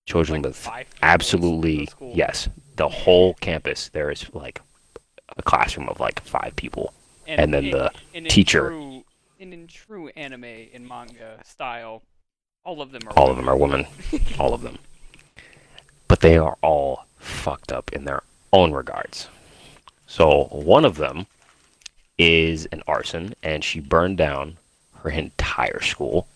children 0.07 0.43
Like 0.43 0.49
with 0.49 0.57
five 0.57 0.86
people 0.91 0.99
in 1.03 1.11
absolutely 1.12 1.88
the 1.99 2.07
yes 2.14 2.49
the 2.76 2.88
whole 2.88 3.34
campus 3.34 3.88
there 3.91 4.11
is 4.11 4.26
like 4.32 4.61
a 5.36 5.43
classroom 5.43 5.88
of 5.88 6.01
like 6.01 6.20
five 6.20 6.55
people 6.57 6.93
and 7.28 7.53
then 7.55 7.66
in- 7.66 7.70
the 7.70 7.86
and 8.14 8.26
in 8.26 8.30
teacher- 8.30 8.68
True, 8.70 9.05
and 9.38 9.53
in 9.55 9.66
true 9.68 10.09
anime 10.16 10.45
and 10.45 10.86
manga 10.88 11.38
style, 11.45 12.03
all 12.64 12.80
of 12.82 12.91
them 12.93 13.03
are. 13.09 13.12
all 13.12 13.30
of 13.30 13.36
them 13.36 13.49
are 13.49 13.57
women 13.57 13.86
all 14.38 14.53
of 14.55 14.62
them 14.62 14.78
but 16.09 16.20
they 16.20 16.36
are 16.36 16.57
all 16.62 17.05
fucked 17.21 17.71
up 17.71 17.93
in 17.93 18.05
their 18.05 18.23
own 18.53 18.73
regards 18.73 19.29
so 20.07 20.45
one 20.51 20.85
of 20.85 20.97
them 20.97 21.27
is 22.18 22.66
an 22.73 22.83
arson 22.89 23.35
and 23.43 23.62
she 23.62 23.79
burned 23.81 24.16
down 24.18 24.57
her 25.03 25.11
entire 25.11 25.81
school 25.81 26.27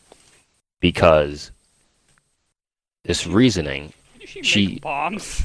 because 0.81 1.51
this 3.05 3.27
reasoning 3.27 3.93
she, 4.25 4.43
she- 4.43 4.79
bombs? 4.79 5.43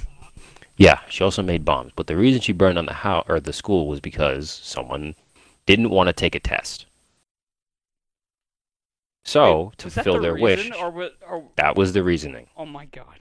Yeah, 0.77 0.99
she 1.09 1.25
also 1.25 1.41
made 1.43 1.65
bombs, 1.65 1.91
but 1.93 2.07
the 2.07 2.15
reason 2.15 2.39
she 2.39 2.53
burned 2.53 2.75
down 2.75 2.85
the 2.85 2.93
house 2.93 3.25
or 3.27 3.41
the 3.41 3.51
school 3.51 3.87
was 3.87 3.99
because 3.99 4.49
someone 4.49 5.13
didn't 5.65 5.89
want 5.89 6.07
to 6.07 6.13
take 6.13 6.35
a 6.35 6.39
test. 6.39 6.85
So, 9.25 9.63
Wait, 9.65 9.77
to 9.79 9.85
was 9.87 9.93
fulfill 9.93 10.13
the 10.15 10.19
their 10.21 10.35
wish, 10.35 10.71
Or, 10.79 10.89
wa- 10.89 11.09
or 11.29 11.43
that 11.57 11.75
was 11.75 11.91
the 11.93 12.03
reasoning. 12.03 12.47
oh 12.55 12.65
my 12.65 12.85
god. 12.85 13.19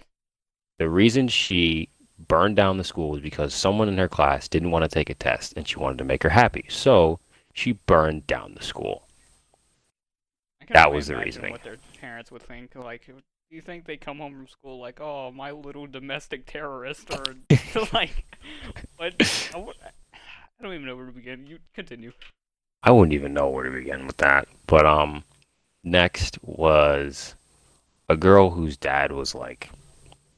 The 0.78 0.88
reason 0.88 1.26
she 1.26 1.88
burned 2.18 2.56
down 2.56 2.78
the 2.78 2.84
school 2.84 3.10
was 3.10 3.20
because 3.20 3.54
someone 3.54 3.88
in 3.88 3.98
her 3.98 4.08
class 4.08 4.48
didn't 4.48 4.70
want 4.70 4.84
to 4.84 4.88
take 4.88 5.10
a 5.10 5.14
test 5.14 5.54
and 5.56 5.66
she 5.68 5.78
wanted 5.78 5.98
to 5.98 6.04
make 6.04 6.22
her 6.22 6.30
happy. 6.30 6.64
So, 6.68 7.20
she 7.52 7.72
burned 7.72 8.26
down 8.26 8.54
the 8.54 8.64
school. 8.64 9.04
That 10.70 10.92
was 10.92 11.06
the 11.06 11.16
reasoning. 11.16 11.52
What 11.52 11.62
their 11.62 11.78
parents 12.00 12.30
would 12.30 12.42
think. 12.42 12.74
Like, 12.74 13.06
do 13.06 13.14
you 13.50 13.62
think 13.62 13.86
they 13.86 13.96
come 13.96 14.18
home 14.18 14.34
from 14.34 14.48
school 14.48 14.78
like, 14.78 15.00
oh, 15.00 15.30
my 15.30 15.50
little 15.50 15.86
domestic 15.86 16.44
terrorist, 16.46 17.10
or 17.10 17.24
like, 17.92 18.24
what? 18.96 19.14
I 20.60 20.62
don't 20.62 20.74
even 20.74 20.86
know 20.86 20.96
where 20.96 21.06
to 21.06 21.12
begin. 21.12 21.46
You 21.46 21.58
continue. 21.74 22.12
I 22.82 22.90
wouldn't 22.90 23.14
even 23.14 23.32
know 23.32 23.48
where 23.48 23.64
to 23.64 23.70
begin 23.70 24.06
with 24.06 24.18
that. 24.18 24.48
But 24.66 24.86
um 24.86 25.24
next 25.84 26.38
was 26.42 27.34
a 28.08 28.16
girl 28.16 28.50
whose 28.50 28.76
dad 28.76 29.12
was 29.12 29.34
like 29.34 29.70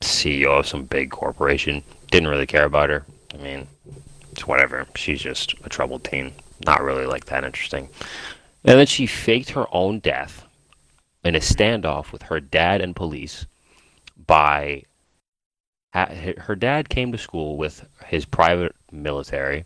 CEO 0.02 0.58
of 0.58 0.66
some 0.66 0.84
big 0.84 1.10
corporation. 1.10 1.82
Didn't 2.10 2.28
really 2.28 2.46
care 2.46 2.64
about 2.64 2.90
her. 2.90 3.04
I 3.34 3.36
mean, 3.38 3.66
it's 4.32 4.46
whatever. 4.46 4.86
She's 4.94 5.20
just 5.20 5.54
a 5.64 5.68
troubled 5.68 6.04
teen. 6.04 6.32
Not 6.64 6.82
really 6.82 7.06
like 7.06 7.26
that 7.26 7.44
interesting. 7.44 7.88
And 8.64 8.78
then 8.78 8.86
she 8.86 9.06
faked 9.06 9.50
her 9.50 9.66
own 9.72 10.00
death 10.00 10.44
in 11.24 11.34
a 11.34 11.40
standoff 11.40 12.12
with 12.12 12.22
her 12.22 12.40
dad 12.40 12.80
and 12.80 12.96
police 12.96 13.46
by 14.26 14.84
her 15.92 16.54
dad 16.54 16.88
came 16.88 17.10
to 17.10 17.18
school 17.18 17.56
with 17.56 17.84
his 18.06 18.24
private 18.24 18.74
military 18.92 19.64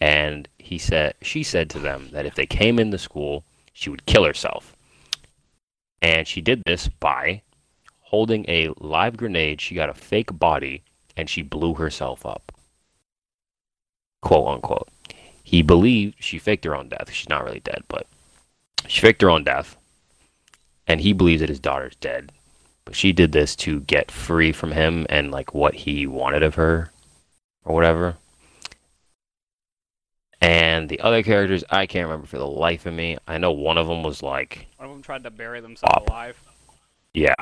and 0.00 0.48
he 0.58 0.76
said 0.76 1.14
she 1.22 1.42
said 1.42 1.70
to 1.70 1.78
them 1.78 2.08
that 2.12 2.26
if 2.26 2.34
they 2.34 2.44
came 2.44 2.78
in 2.78 2.90
the 2.90 2.98
school 2.98 3.42
she 3.72 3.88
would 3.88 4.04
kill 4.04 4.24
herself 4.24 4.76
and 6.02 6.28
she 6.28 6.42
did 6.42 6.62
this 6.66 6.88
by 6.88 7.40
holding 8.06 8.44
a 8.48 8.68
live 8.78 9.16
grenade 9.16 9.60
she 9.60 9.74
got 9.74 9.88
a 9.88 9.94
fake 9.94 10.36
body 10.38 10.82
and 11.16 11.28
she 11.28 11.42
blew 11.42 11.74
herself 11.74 12.24
up 12.24 12.52
quote 14.22 14.46
unquote 14.48 14.88
he 15.42 15.62
believed 15.62 16.14
she 16.18 16.38
faked 16.38 16.64
her 16.64 16.74
own 16.76 16.88
death 16.88 17.10
she's 17.12 17.28
not 17.28 17.44
really 17.44 17.60
dead 17.60 17.82
but 17.88 18.06
she 18.86 19.00
faked 19.00 19.22
her 19.22 19.30
own 19.30 19.44
death 19.44 19.76
and 20.86 21.00
he 21.00 21.12
believes 21.12 21.40
that 21.40 21.48
his 21.48 21.60
daughter's 21.60 21.96
dead 21.96 22.30
but 22.84 22.94
she 22.94 23.12
did 23.12 23.32
this 23.32 23.56
to 23.56 23.80
get 23.80 24.10
free 24.10 24.52
from 24.52 24.70
him 24.72 25.04
and 25.08 25.30
like 25.32 25.52
what 25.54 25.74
he 25.74 26.06
wanted 26.06 26.42
of 26.42 26.54
her 26.54 26.90
or 27.64 27.74
whatever 27.74 28.16
and 30.40 30.88
the 30.90 31.00
other 31.00 31.22
characters, 31.22 31.64
I 31.70 31.86
can't 31.86 32.04
remember 32.06 32.26
for 32.26 32.36
the 32.36 32.46
life 32.46 32.84
of 32.84 32.92
me. 32.92 33.16
I 33.26 33.38
know 33.38 33.52
one 33.52 33.78
of 33.78 33.88
them 33.88 34.02
was 34.02 34.22
like, 34.22 34.66
One 34.76 34.88
of 34.90 34.94
them 34.94 35.02
tried 35.02 35.24
to 35.24 35.30
bury 35.30 35.60
themselves 35.62 35.94
Op. 35.96 36.08
alive. 36.10 36.38
yeah, 37.14 37.34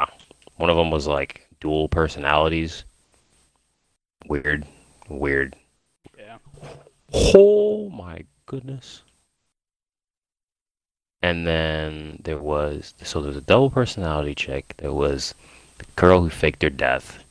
one 0.56 0.70
of 0.70 0.76
them 0.76 0.90
was 0.90 1.06
like 1.06 1.46
dual 1.60 1.88
personalities. 1.88 2.84
Weird, 4.26 4.66
weird. 5.08 5.56
Yeah. 6.18 6.38
Oh 7.12 7.88
my 7.90 8.24
goodness. 8.46 9.02
And 11.22 11.46
then 11.46 12.20
there 12.22 12.38
was 12.38 12.94
so 13.02 13.20
there 13.20 13.28
was 13.28 13.36
a 13.36 13.40
double 13.42 13.70
personality 13.70 14.34
chick. 14.34 14.74
There 14.78 14.92
was 14.92 15.34
the 15.78 15.86
girl 15.96 16.22
who 16.22 16.30
faked 16.30 16.62
her 16.62 16.70
death. 16.70 17.24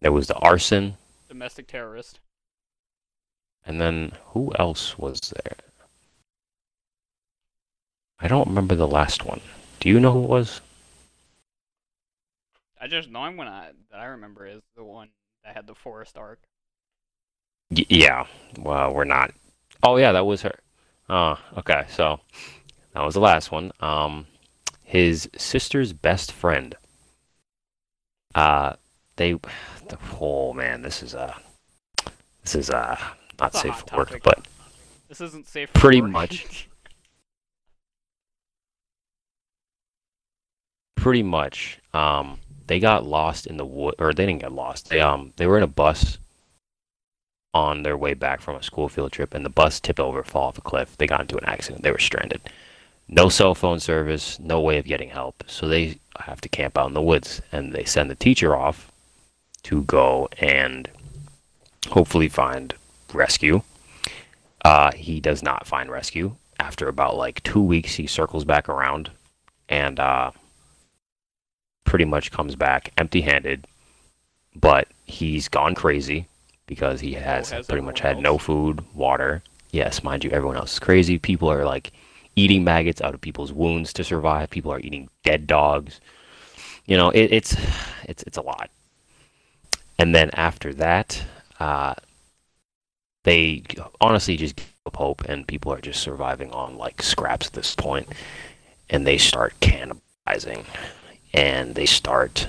There 0.00 0.12
was 0.12 0.26
the 0.26 0.36
arson, 0.36 0.96
Domestic 1.28 1.66
terrorist. 1.68 2.20
and 3.64 3.80
then 3.80 4.12
who 4.26 4.52
else 4.58 4.98
was 4.98 5.20
there? 5.20 5.56
I 8.20 8.28
don't 8.28 8.48
remember 8.48 8.74
the 8.74 8.86
last 8.86 9.24
one. 9.24 9.40
Do 9.80 9.88
you 9.88 10.00
know 10.00 10.12
who 10.12 10.24
it 10.24 10.28
was? 10.28 10.60
I 12.86 12.88
just 12.88 13.10
the 13.10 13.18
only 13.18 13.34
one 13.34 13.48
I, 13.48 13.70
that 13.90 13.98
I 13.98 14.04
remember 14.04 14.46
is 14.46 14.62
the 14.76 14.84
one 14.84 15.08
that 15.44 15.56
had 15.56 15.66
the 15.66 15.74
forest 15.74 16.16
arc. 16.16 16.38
Y- 17.72 17.84
yeah. 17.88 18.26
Well, 18.60 18.94
we're 18.94 19.02
not. 19.02 19.32
Oh 19.82 19.96
yeah, 19.96 20.12
that 20.12 20.24
was 20.24 20.42
her. 20.42 20.54
Oh, 21.08 21.36
okay. 21.58 21.86
So 21.88 22.20
that 22.92 23.04
was 23.04 23.14
the 23.14 23.20
last 23.20 23.50
one. 23.50 23.72
Um, 23.80 24.28
his 24.84 25.28
sister's 25.36 25.92
best 25.92 26.30
friend. 26.30 26.76
Uh, 28.36 28.74
they. 29.16 29.34
Oh 30.20 30.52
man, 30.52 30.82
this 30.82 31.02
is 31.02 31.16
uh, 31.16 31.34
this 32.44 32.54
is 32.54 32.70
uh, 32.70 32.96
not 33.40 33.52
a 33.52 33.58
safe 33.58 33.82
for 33.88 33.96
work, 33.96 34.20
but 34.22 34.46
This 35.08 35.20
isn't 35.20 35.48
safe. 35.48 35.70
for 35.70 35.80
Pretty 35.80 36.02
work. 36.02 36.10
much. 36.12 36.68
pretty 40.94 41.24
much. 41.24 41.80
Um, 41.92 42.38
they 42.66 42.80
got 42.80 43.06
lost 43.06 43.46
in 43.46 43.56
the 43.56 43.64
wood, 43.64 43.94
or 43.98 44.12
they 44.12 44.26
didn't 44.26 44.42
get 44.42 44.52
lost. 44.52 44.88
They 44.88 45.00
um, 45.00 45.32
they 45.36 45.46
were 45.46 45.56
in 45.56 45.62
a 45.62 45.68
bus 45.68 46.18
on 47.54 47.82
their 47.82 47.96
way 47.96 48.14
back 48.14 48.40
from 48.40 48.56
a 48.56 48.62
school 48.62 48.88
field 48.88 49.12
trip, 49.12 49.34
and 49.34 49.44
the 49.44 49.50
bus 49.50 49.80
tipped 49.80 50.00
over, 50.00 50.22
fall 50.22 50.48
off 50.48 50.58
a 50.58 50.60
cliff. 50.60 50.96
They 50.96 51.06
got 51.06 51.22
into 51.22 51.38
an 51.38 51.46
accident. 51.46 51.82
They 51.82 51.90
were 51.90 51.98
stranded. 51.98 52.40
No 53.08 53.28
cell 53.28 53.54
phone 53.54 53.78
service, 53.78 54.38
no 54.40 54.60
way 54.60 54.78
of 54.78 54.84
getting 54.84 55.10
help. 55.10 55.44
So 55.46 55.68
they 55.68 55.98
have 56.18 56.40
to 56.40 56.48
camp 56.48 56.76
out 56.76 56.88
in 56.88 56.94
the 56.94 57.02
woods 57.02 57.40
and 57.52 57.72
they 57.72 57.84
send 57.84 58.10
the 58.10 58.16
teacher 58.16 58.56
off 58.56 58.90
to 59.62 59.82
go 59.82 60.28
and 60.38 60.88
hopefully 61.88 62.28
find 62.28 62.74
rescue. 63.14 63.62
Uh, 64.64 64.90
he 64.92 65.20
does 65.20 65.42
not 65.42 65.66
find 65.66 65.90
rescue. 65.90 66.34
After 66.58 66.88
about 66.88 67.16
like 67.16 67.42
two 67.42 67.62
weeks, 67.62 67.94
he 67.94 68.06
circles 68.06 68.44
back 68.44 68.68
around 68.68 69.10
and 69.68 70.00
uh, 70.00 70.32
pretty 71.86 72.04
much 72.04 72.30
comes 72.30 72.54
back 72.54 72.92
empty 72.98 73.22
handed. 73.22 73.66
But 74.54 74.88
he's 75.06 75.48
gone 75.48 75.74
crazy 75.74 76.26
because 76.66 77.00
he 77.00 77.14
has, 77.14 77.50
has 77.50 77.66
pretty 77.66 77.84
much 77.84 78.00
had 78.00 78.18
no 78.18 78.36
food, 78.38 78.84
water. 78.94 79.42
Yes, 79.70 80.02
mind 80.02 80.24
you, 80.24 80.30
everyone 80.30 80.56
else 80.56 80.74
is 80.74 80.78
crazy. 80.78 81.18
People 81.18 81.50
are 81.50 81.64
like 81.64 81.92
eating 82.34 82.64
maggots 82.64 83.00
out 83.00 83.14
of 83.14 83.20
people's 83.20 83.52
wounds 83.52 83.92
to 83.94 84.04
survive. 84.04 84.50
People 84.50 84.72
are 84.72 84.80
eating 84.80 85.08
dead 85.24 85.46
dogs. 85.46 86.00
You 86.86 86.96
know, 86.96 87.10
it, 87.10 87.32
it's 87.32 87.56
it's 88.04 88.22
it's 88.24 88.36
a 88.36 88.42
lot. 88.42 88.70
And 89.98 90.14
then 90.14 90.30
after 90.34 90.74
that, 90.74 91.22
uh, 91.58 91.94
they 93.24 93.62
honestly 94.00 94.36
just 94.36 94.56
give 94.56 94.72
up 94.86 94.96
hope, 94.96 95.22
and 95.22 95.46
people 95.46 95.72
are 95.72 95.80
just 95.80 96.00
surviving 96.00 96.50
on 96.52 96.76
like 96.76 97.02
scraps 97.02 97.48
at 97.48 97.54
this 97.54 97.74
point, 97.74 98.08
and 98.88 99.06
they 99.06 99.18
start 99.18 99.54
cannibalizing, 99.60 100.64
and 101.36 101.74
they 101.74 101.86
start. 101.86 102.48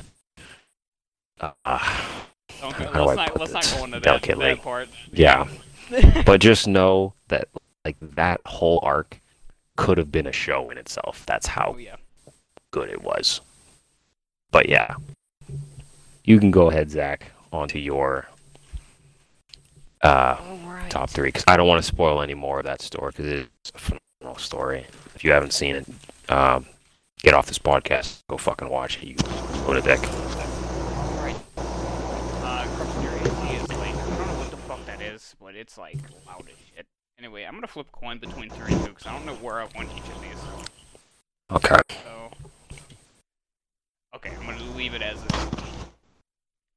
Uh, 1.40 1.52
Don't 2.62 2.74
How 2.74 2.86
go, 2.86 2.94
do 2.94 3.00
I 3.00 3.04
let's 3.04 3.16
not 3.18 3.32
put 3.34 3.40
let's 3.42 3.54
not 3.54 3.78
go 3.78 3.84
into 3.86 4.00
delicately? 4.00 4.54
that 4.56 4.64
part. 4.64 4.90
yeah, 5.12 5.48
but 6.26 6.42
just 6.42 6.68
know 6.68 7.14
that 7.28 7.48
like 7.86 7.98
that 8.02 8.42
whole 8.46 8.80
arc 8.82 9.20
could 9.76 9.98
have 10.00 10.12
been 10.12 10.26
a 10.26 10.32
show 10.32 10.70
in 10.72 10.78
itself. 10.78 11.24
That's 11.28 11.46
how 11.48 11.74
Oh 11.76 11.78
yeah. 11.78 11.98
good 12.72 12.90
it 12.90 13.04
was. 13.04 13.42
But 14.50 14.70
yeah, 14.70 14.96
you 16.24 16.40
can 16.40 16.50
go 16.50 16.70
ahead, 16.72 16.90
Zach, 16.90 17.32
onto 17.54 17.78
your 17.78 18.28
uh, 20.02 20.38
Alright. 20.42 20.90
top 20.90 21.10
three 21.10 21.28
because 21.28 21.44
I 21.48 21.58
don't 21.58 21.68
want 21.68 21.80
to 21.84 21.88
spoil 21.88 22.22
any 22.22 22.34
more 22.34 22.60
of 22.60 22.66
that 22.66 22.82
story 22.82 23.12
because 23.12 23.26
it's 23.28 23.72
a 23.76 23.78
phenomenal 23.78 24.40
story. 24.40 24.86
If 25.16 25.24
you 25.24 25.32
haven't 25.32 25.54
seen 25.54 25.76
it, 25.76 25.86
um, 26.30 26.66
get 27.28 27.34
off 27.34 27.48
this 27.48 27.60
podcast, 27.60 28.24
go 28.30 28.38
fucking 28.38 28.70
watch 28.70 29.04
it. 29.04 29.04
You 29.04 29.16
lunatic. 29.68 30.00
Alright. 30.00 31.36
Uh, 31.58 32.66
Corruption 32.78 33.04
Your 33.04 33.12
AC 33.16 33.56
is 33.56 33.68
like, 33.68 33.94
I 33.94 34.18
don't 34.18 34.28
know 34.28 34.38
what 34.40 34.50
the 34.50 34.56
fuck 34.56 34.86
that 34.86 35.02
is, 35.02 35.36
but 35.38 35.54
it's 35.54 35.78
like 35.78 35.98
loud 36.26 36.46
as 36.50 36.58
shit. 36.74 36.86
Anyway, 37.20 37.44
I'm 37.44 37.54
gonna 37.54 37.68
flip 37.68 37.88
a 37.94 37.98
coin 37.98 38.20
between 38.20 38.50
three 38.50 38.72
and 38.72 38.82
two 38.86 38.92
because 38.92 39.08
I 39.08 39.12
don't 39.12 39.26
know 39.26 39.36
where 39.36 39.56
I 39.56 39.68
want 39.76 39.90
each 39.98 40.08
of 40.10 40.22
these. 40.22 40.40
Okay. 41.52 41.82
So, 42.06 42.32
okay, 44.16 44.32
I'm 44.40 44.46
gonna 44.46 44.78
leave 44.78 44.94
it 44.94 45.02
as 45.02 45.18
is. 45.18 45.50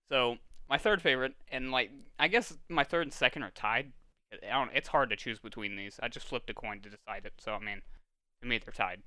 So, 0.08 0.38
my 0.68 0.78
third 0.78 1.00
favorite, 1.00 1.34
and 1.52 1.70
like, 1.70 1.92
I 2.18 2.26
guess 2.26 2.58
my 2.68 2.82
third 2.82 3.02
and 3.02 3.12
second 3.12 3.44
are 3.44 3.52
tied. 3.52 3.92
I 4.32 4.50
don't. 4.50 4.70
It's 4.74 4.88
hard 4.88 5.10
to 5.10 5.16
choose 5.16 5.38
between 5.38 5.76
these. 5.76 6.00
I 6.02 6.08
just 6.08 6.26
flipped 6.26 6.50
a 6.50 6.54
coin 6.54 6.80
to 6.80 6.90
decide 6.90 7.24
it. 7.24 7.34
So 7.38 7.52
I 7.52 7.60
mean, 7.60 7.82
to 8.42 8.48
me 8.48 8.58
they're 8.58 8.72
tied. 8.72 9.02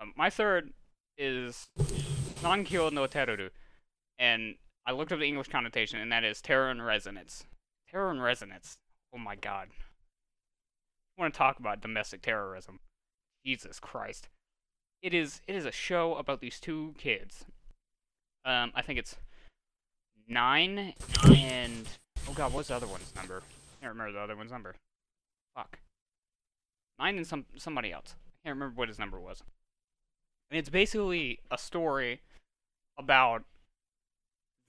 Um, 0.00 0.12
my 0.16 0.30
third 0.30 0.72
is 1.16 1.68
Zankyou 2.40 2.92
no 2.92 3.06
Terror, 3.06 3.50
and 4.18 4.56
I 4.86 4.92
looked 4.92 5.12
up 5.12 5.18
the 5.18 5.26
English 5.26 5.48
connotation, 5.48 6.00
and 6.00 6.10
that 6.12 6.24
is 6.24 6.40
terror 6.40 6.70
and 6.70 6.84
resonance. 6.84 7.44
Terror 7.90 8.10
and 8.10 8.22
resonance. 8.22 8.78
Oh 9.14 9.18
my 9.18 9.36
god. 9.36 9.68
I 11.16 11.22
want 11.22 11.32
to 11.32 11.38
talk 11.38 11.58
about 11.58 11.80
domestic 11.80 12.22
terrorism. 12.22 12.80
Jesus 13.44 13.78
Christ 13.78 14.28
it 15.04 15.12
is 15.12 15.42
it 15.46 15.54
is 15.54 15.66
a 15.66 15.70
show 15.70 16.14
about 16.14 16.40
these 16.40 16.58
two 16.58 16.94
kids. 16.96 17.44
Um, 18.46 18.72
I 18.74 18.80
think 18.80 18.98
it's 18.98 19.16
nine 20.26 20.94
and 21.28 21.86
oh 22.26 22.32
god, 22.32 22.54
what's 22.54 22.68
the 22.68 22.74
other 22.74 22.86
one's 22.86 23.14
number? 23.14 23.36
I 23.36 23.84
can't 23.84 23.92
remember 23.92 24.12
the 24.12 24.20
other 24.20 24.34
one's 24.34 24.50
number. 24.50 24.74
Fuck. 25.54 25.78
Nine 26.98 27.18
and 27.18 27.26
some 27.26 27.44
somebody 27.56 27.92
else. 27.92 28.14
I 28.16 28.48
can't 28.48 28.56
remember 28.56 28.74
what 28.78 28.88
his 28.88 28.98
number 28.98 29.20
was. 29.20 29.42
And 30.54 30.60
it's 30.60 30.70
basically 30.70 31.40
a 31.50 31.58
story 31.58 32.20
about 32.96 33.42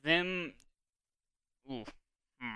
them. 0.03 0.53
Ooh. 1.71 1.83
Hmm. 2.41 2.55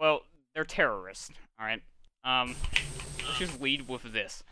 Well, 0.00 0.22
they're 0.52 0.64
terrorists. 0.64 1.30
All 1.56 1.64
right. 1.64 1.80
Um, 2.24 2.56
let's 3.24 3.38
just 3.38 3.60
lead 3.60 3.86
with 3.88 4.12
this. 4.12 4.42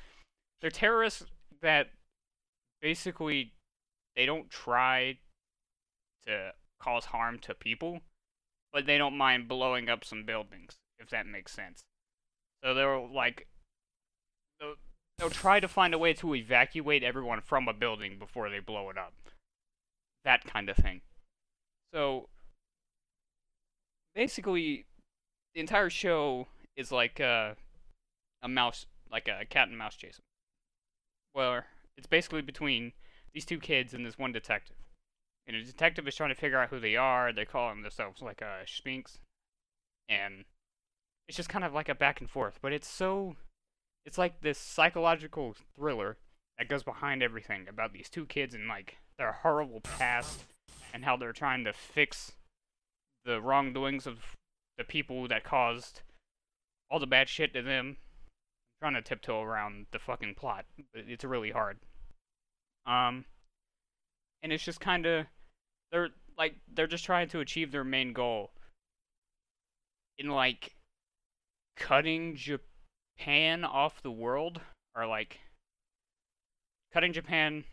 They're 0.60 0.70
terrorists 0.70 1.24
that 1.62 1.88
basically 2.80 3.50
they 4.14 4.24
don't 4.24 4.48
try 4.48 5.18
to 6.28 6.52
cause 6.78 7.06
harm 7.06 7.40
to 7.40 7.54
people, 7.54 8.02
but 8.72 8.86
they 8.86 8.98
don't 8.98 9.18
mind 9.18 9.48
blowing 9.48 9.88
up 9.88 10.04
some 10.04 10.24
buildings, 10.24 10.76
if 11.00 11.10
that 11.10 11.26
makes 11.26 11.50
sense. 11.50 11.82
So 12.62 12.72
they're 12.72 13.00
like 13.00 13.48
they'll, 14.60 14.76
they'll 15.22 15.30
try 15.30 15.60
to 15.60 15.68
find 15.68 15.94
a 15.94 15.98
way 15.98 16.12
to 16.12 16.34
evacuate 16.34 17.04
everyone 17.04 17.40
from 17.40 17.68
a 17.68 17.72
building 17.72 18.18
before 18.18 18.50
they 18.50 18.58
blow 18.58 18.90
it 18.90 18.98
up. 18.98 19.12
That 20.24 20.44
kind 20.44 20.68
of 20.68 20.76
thing. 20.76 21.02
So 21.94 22.28
basically 24.16 24.86
the 25.54 25.60
entire 25.60 25.90
show 25.90 26.48
is 26.76 26.90
like 26.90 27.20
uh, 27.20 27.54
a 28.42 28.48
mouse 28.48 28.86
like 29.12 29.28
a 29.28 29.44
cat 29.44 29.68
and 29.68 29.78
mouse 29.78 29.94
chase 29.94 30.20
where 31.34 31.66
it's 31.96 32.08
basically 32.08 32.42
between 32.42 32.92
these 33.32 33.44
two 33.44 33.58
kids 33.58 33.94
and 33.94 34.04
this 34.04 34.18
one 34.18 34.32
detective. 34.32 34.76
And 35.46 35.56
the 35.56 35.62
detective 35.62 36.08
is 36.08 36.16
trying 36.16 36.30
to 36.30 36.40
figure 36.40 36.58
out 36.58 36.70
who 36.70 36.80
they 36.80 36.96
are. 36.96 37.32
They 37.32 37.44
call 37.44 37.68
themselves 37.68 38.22
like 38.22 38.40
a 38.40 38.66
Sphinx, 38.66 39.18
and 40.08 40.44
it's 41.28 41.36
just 41.36 41.48
kind 41.48 41.64
of 41.64 41.72
like 41.72 41.88
a 41.88 41.94
back 41.94 42.20
and 42.20 42.30
forth. 42.30 42.58
But 42.62 42.72
it's 42.72 42.88
so, 42.88 43.36
it's 44.04 44.18
like 44.18 44.40
this 44.40 44.58
psychological 44.58 45.54
thriller 45.76 46.16
that 46.58 46.68
goes 46.68 46.82
behind 46.82 47.22
everything 47.22 47.66
about 47.68 47.92
these 47.92 48.08
two 48.08 48.26
kids 48.26 48.54
and 48.54 48.68
like 48.68 48.96
their 49.18 49.32
horrible 49.32 49.80
past 49.80 50.44
and 50.92 51.04
how 51.04 51.16
they're 51.16 51.32
trying 51.32 51.64
to 51.64 51.72
fix 51.72 52.32
the 53.24 53.40
wrongdoings 53.40 54.06
of 54.06 54.18
the 54.78 54.84
people 54.84 55.28
that 55.28 55.44
caused 55.44 56.02
all 56.90 56.98
the 56.98 57.06
bad 57.06 57.28
shit 57.28 57.54
to 57.54 57.62
them 57.62 57.96
I'm 58.82 58.92
trying 58.92 59.02
to 59.02 59.08
tiptoe 59.08 59.40
around 59.40 59.86
the 59.92 59.98
fucking 59.98 60.34
plot. 60.34 60.64
It's 60.92 61.24
really 61.24 61.52
hard. 61.52 61.78
Um, 62.84 63.24
and 64.42 64.52
it's 64.52 64.64
just 64.64 64.80
kind 64.80 65.06
of 65.06 65.26
they're 65.92 66.08
like 66.36 66.56
they're 66.74 66.88
just 66.88 67.04
trying 67.04 67.28
to 67.28 67.40
achieve 67.40 67.70
their 67.70 67.84
main 67.84 68.12
goal 68.12 68.50
in 70.18 70.28
like 70.28 70.74
cutting 71.76 72.34
Japan 72.34 72.66
off 73.64 74.02
the 74.02 74.10
world 74.10 74.60
or 74.96 75.06
like 75.06 75.40
cutting 76.92 77.12
Japan. 77.12 77.64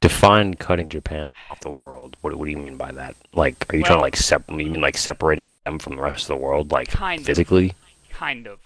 Define 0.00 0.54
cutting 0.54 0.88
Japan 0.88 1.32
off 1.50 1.60
the 1.60 1.80
world. 1.84 2.16
What, 2.20 2.34
what 2.36 2.44
do 2.44 2.50
you 2.50 2.56
mean 2.58 2.76
by 2.76 2.92
that? 2.92 3.16
Like, 3.32 3.72
are 3.72 3.76
you 3.76 3.82
trying 3.82 3.98
to 3.98 4.02
like 4.02 4.16
separate? 4.16 4.58
You 4.60 4.70
mean 4.70 4.80
like 4.80 4.96
separate 4.96 5.42
them 5.64 5.78
from 5.78 5.96
the 5.96 6.02
rest 6.02 6.24
of 6.24 6.28
the 6.28 6.36
world, 6.36 6.70
like 6.70 6.88
Kind 6.88 7.20
of. 7.20 7.26
physically, 7.26 7.74
Kind 8.10 8.46
of. 8.46 8.60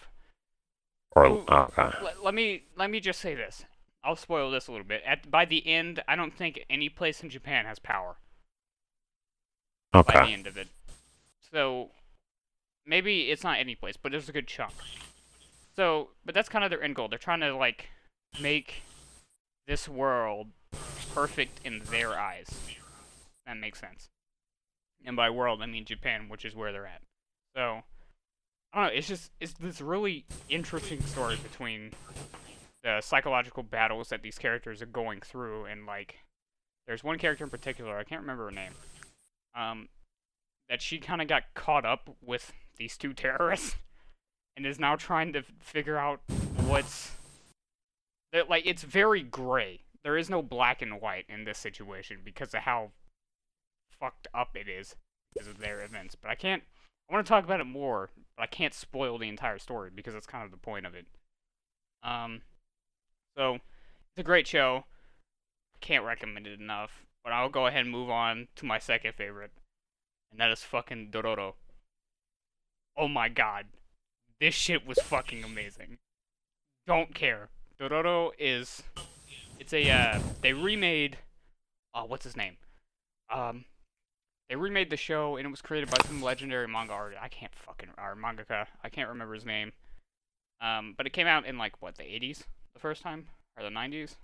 or 1.16 1.26
Ooh. 1.26 1.44
oh, 1.48 1.70
okay. 1.78 1.96
Let, 2.02 2.22
let 2.22 2.34
me 2.34 2.64
let 2.76 2.90
me 2.90 3.00
just 3.00 3.20
say 3.20 3.34
this. 3.34 3.64
I'll 4.04 4.16
spoil 4.16 4.50
this 4.50 4.66
a 4.66 4.72
little 4.72 4.86
bit. 4.86 5.02
At 5.06 5.30
by 5.30 5.44
the 5.46 5.66
end, 5.66 6.02
I 6.06 6.16
don't 6.16 6.34
think 6.36 6.64
any 6.68 6.88
place 6.90 7.22
in 7.22 7.30
Japan 7.30 7.64
has 7.64 7.78
power. 7.78 8.16
Okay. 9.94 10.18
By 10.18 10.26
the 10.26 10.32
end 10.32 10.46
of 10.46 10.56
it. 10.58 10.68
So 11.50 11.90
maybe 12.86 13.30
it's 13.30 13.44
not 13.44 13.58
any 13.58 13.74
place, 13.74 13.96
but 14.00 14.12
there's 14.12 14.28
a 14.28 14.32
good 14.32 14.46
chunk. 14.46 14.72
So, 15.74 16.10
but 16.24 16.34
that's 16.34 16.48
kind 16.48 16.64
of 16.64 16.70
their 16.70 16.82
end 16.82 16.94
goal. 16.94 17.08
They're 17.08 17.18
trying 17.18 17.40
to 17.40 17.56
like 17.56 17.90
make 18.40 18.82
this 19.66 19.88
world 19.88 20.48
perfect 21.14 21.60
in 21.64 21.80
their 21.90 22.18
eyes. 22.18 22.48
That 23.46 23.56
makes 23.56 23.80
sense. 23.80 24.08
And 25.04 25.16
by 25.16 25.30
world, 25.30 25.62
I 25.62 25.66
mean 25.66 25.84
Japan, 25.84 26.28
which 26.28 26.44
is 26.44 26.54
where 26.54 26.72
they're 26.72 26.86
at. 26.86 27.02
So, 27.56 27.82
I 28.72 28.78
don't 28.78 28.86
know. 28.86 28.98
It's 28.98 29.08
just 29.08 29.30
it's 29.40 29.54
this 29.54 29.80
really 29.80 30.24
interesting 30.48 31.00
story 31.02 31.36
between 31.36 31.92
the 32.82 33.00
psychological 33.00 33.62
battles 33.62 34.08
that 34.08 34.22
these 34.22 34.38
characters 34.38 34.82
are 34.82 34.86
going 34.86 35.20
through, 35.20 35.66
and 35.66 35.86
like, 35.86 36.16
there's 36.86 37.04
one 37.04 37.18
character 37.18 37.44
in 37.44 37.50
particular. 37.50 37.96
I 37.96 38.04
can't 38.04 38.20
remember 38.20 38.46
her 38.46 38.50
name 38.50 38.72
um, 39.54 39.88
that 40.68 40.82
she 40.82 40.98
kind 40.98 41.20
of 41.20 41.28
got 41.28 41.42
caught 41.54 41.84
up 41.84 42.10
with 42.22 42.52
these 42.76 42.96
two 42.96 43.12
terrorists 43.12 43.76
and 44.56 44.66
is 44.66 44.78
now 44.78 44.96
trying 44.96 45.32
to 45.32 45.42
figure 45.60 45.98
out 45.98 46.20
what's 46.66 47.12
like 48.48 48.66
it's 48.66 48.82
very 48.82 49.22
gray. 49.22 49.80
There 50.04 50.16
is 50.16 50.30
no 50.30 50.42
black 50.42 50.82
and 50.82 51.00
white 51.00 51.26
in 51.28 51.44
this 51.44 51.58
situation 51.58 52.18
because 52.24 52.54
of 52.54 52.62
how 52.62 52.90
fucked 54.00 54.26
up 54.34 54.56
it 54.56 54.68
is 54.68 54.96
because 55.32 55.48
of 55.48 55.58
their 55.58 55.80
events. 55.80 56.14
But 56.14 56.30
I 56.30 56.34
can't. 56.34 56.62
I 57.08 57.14
want 57.14 57.26
to 57.26 57.28
talk 57.28 57.44
about 57.44 57.60
it 57.60 57.64
more, 57.64 58.10
but 58.36 58.42
I 58.42 58.46
can't 58.46 58.72
spoil 58.72 59.18
the 59.18 59.28
entire 59.28 59.58
story 59.58 59.90
because 59.94 60.14
that's 60.14 60.26
kind 60.26 60.44
of 60.44 60.50
the 60.50 60.56
point 60.56 60.86
of 60.86 60.94
it. 60.94 61.06
Um, 62.02 62.42
So 63.36 63.54
it's 63.54 64.18
a 64.18 64.22
great 64.22 64.46
show. 64.46 64.84
Can't 65.80 66.04
recommend 66.04 66.46
it 66.46 66.60
enough. 66.60 67.04
But 67.22 67.32
I'll 67.32 67.48
go 67.48 67.66
ahead 67.66 67.82
and 67.82 67.90
move 67.90 68.10
on 68.10 68.48
to 68.56 68.64
my 68.66 68.78
second 68.78 69.14
favorite, 69.14 69.52
and 70.30 70.40
that 70.40 70.50
is 70.50 70.62
fucking 70.64 71.10
Dororo. 71.10 71.54
Oh 72.96 73.08
my 73.08 73.28
god, 73.28 73.66
this 74.40 74.54
shit 74.54 74.86
was 74.86 74.98
fucking 74.98 75.44
amazing. 75.44 75.98
Don't 76.86 77.14
care. 77.14 77.48
Dororo 77.80 78.30
is. 78.38 78.82
It's 79.58 79.72
a. 79.72 79.88
Uh, 79.88 80.20
they 80.40 80.52
remade. 80.52 81.18
Oh, 81.94 82.04
what's 82.04 82.24
his 82.24 82.36
name? 82.36 82.56
Um, 83.32 83.64
they 84.48 84.56
remade 84.56 84.90
the 84.90 84.96
show, 84.96 85.36
and 85.36 85.46
it 85.46 85.50
was 85.50 85.62
created 85.62 85.90
by 85.90 85.98
some 86.04 86.22
legendary 86.22 86.68
manga 86.68 86.92
artist. 86.92 87.22
I 87.22 87.28
can't 87.28 87.54
fucking 87.54 87.90
or 87.96 88.14
mangaka. 88.16 88.66
I 88.82 88.88
can't 88.88 89.08
remember 89.08 89.34
his 89.34 89.46
name. 89.46 89.72
Um, 90.60 90.94
but 90.96 91.06
it 91.06 91.12
came 91.12 91.26
out 91.26 91.46
in 91.46 91.58
like 91.58 91.80
what 91.80 91.96
the 91.96 92.02
80s, 92.02 92.44
the 92.74 92.80
first 92.80 93.02
time, 93.02 93.26
or 93.56 93.64
the 93.64 93.70
90s. 93.70 94.16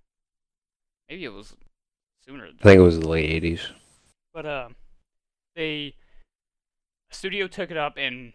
Maybe 1.08 1.24
it 1.24 1.32
was 1.32 1.56
sooner. 2.26 2.46
I 2.46 2.62
think 2.62 2.78
it 2.78 2.82
was 2.82 3.00
the 3.00 3.08
late 3.08 3.42
80s. 3.42 3.60
But 4.34 4.46
uh, 4.46 4.68
they 5.56 5.94
studio 7.10 7.46
took 7.46 7.70
it 7.70 7.76
up 7.76 7.94
and 7.96 8.34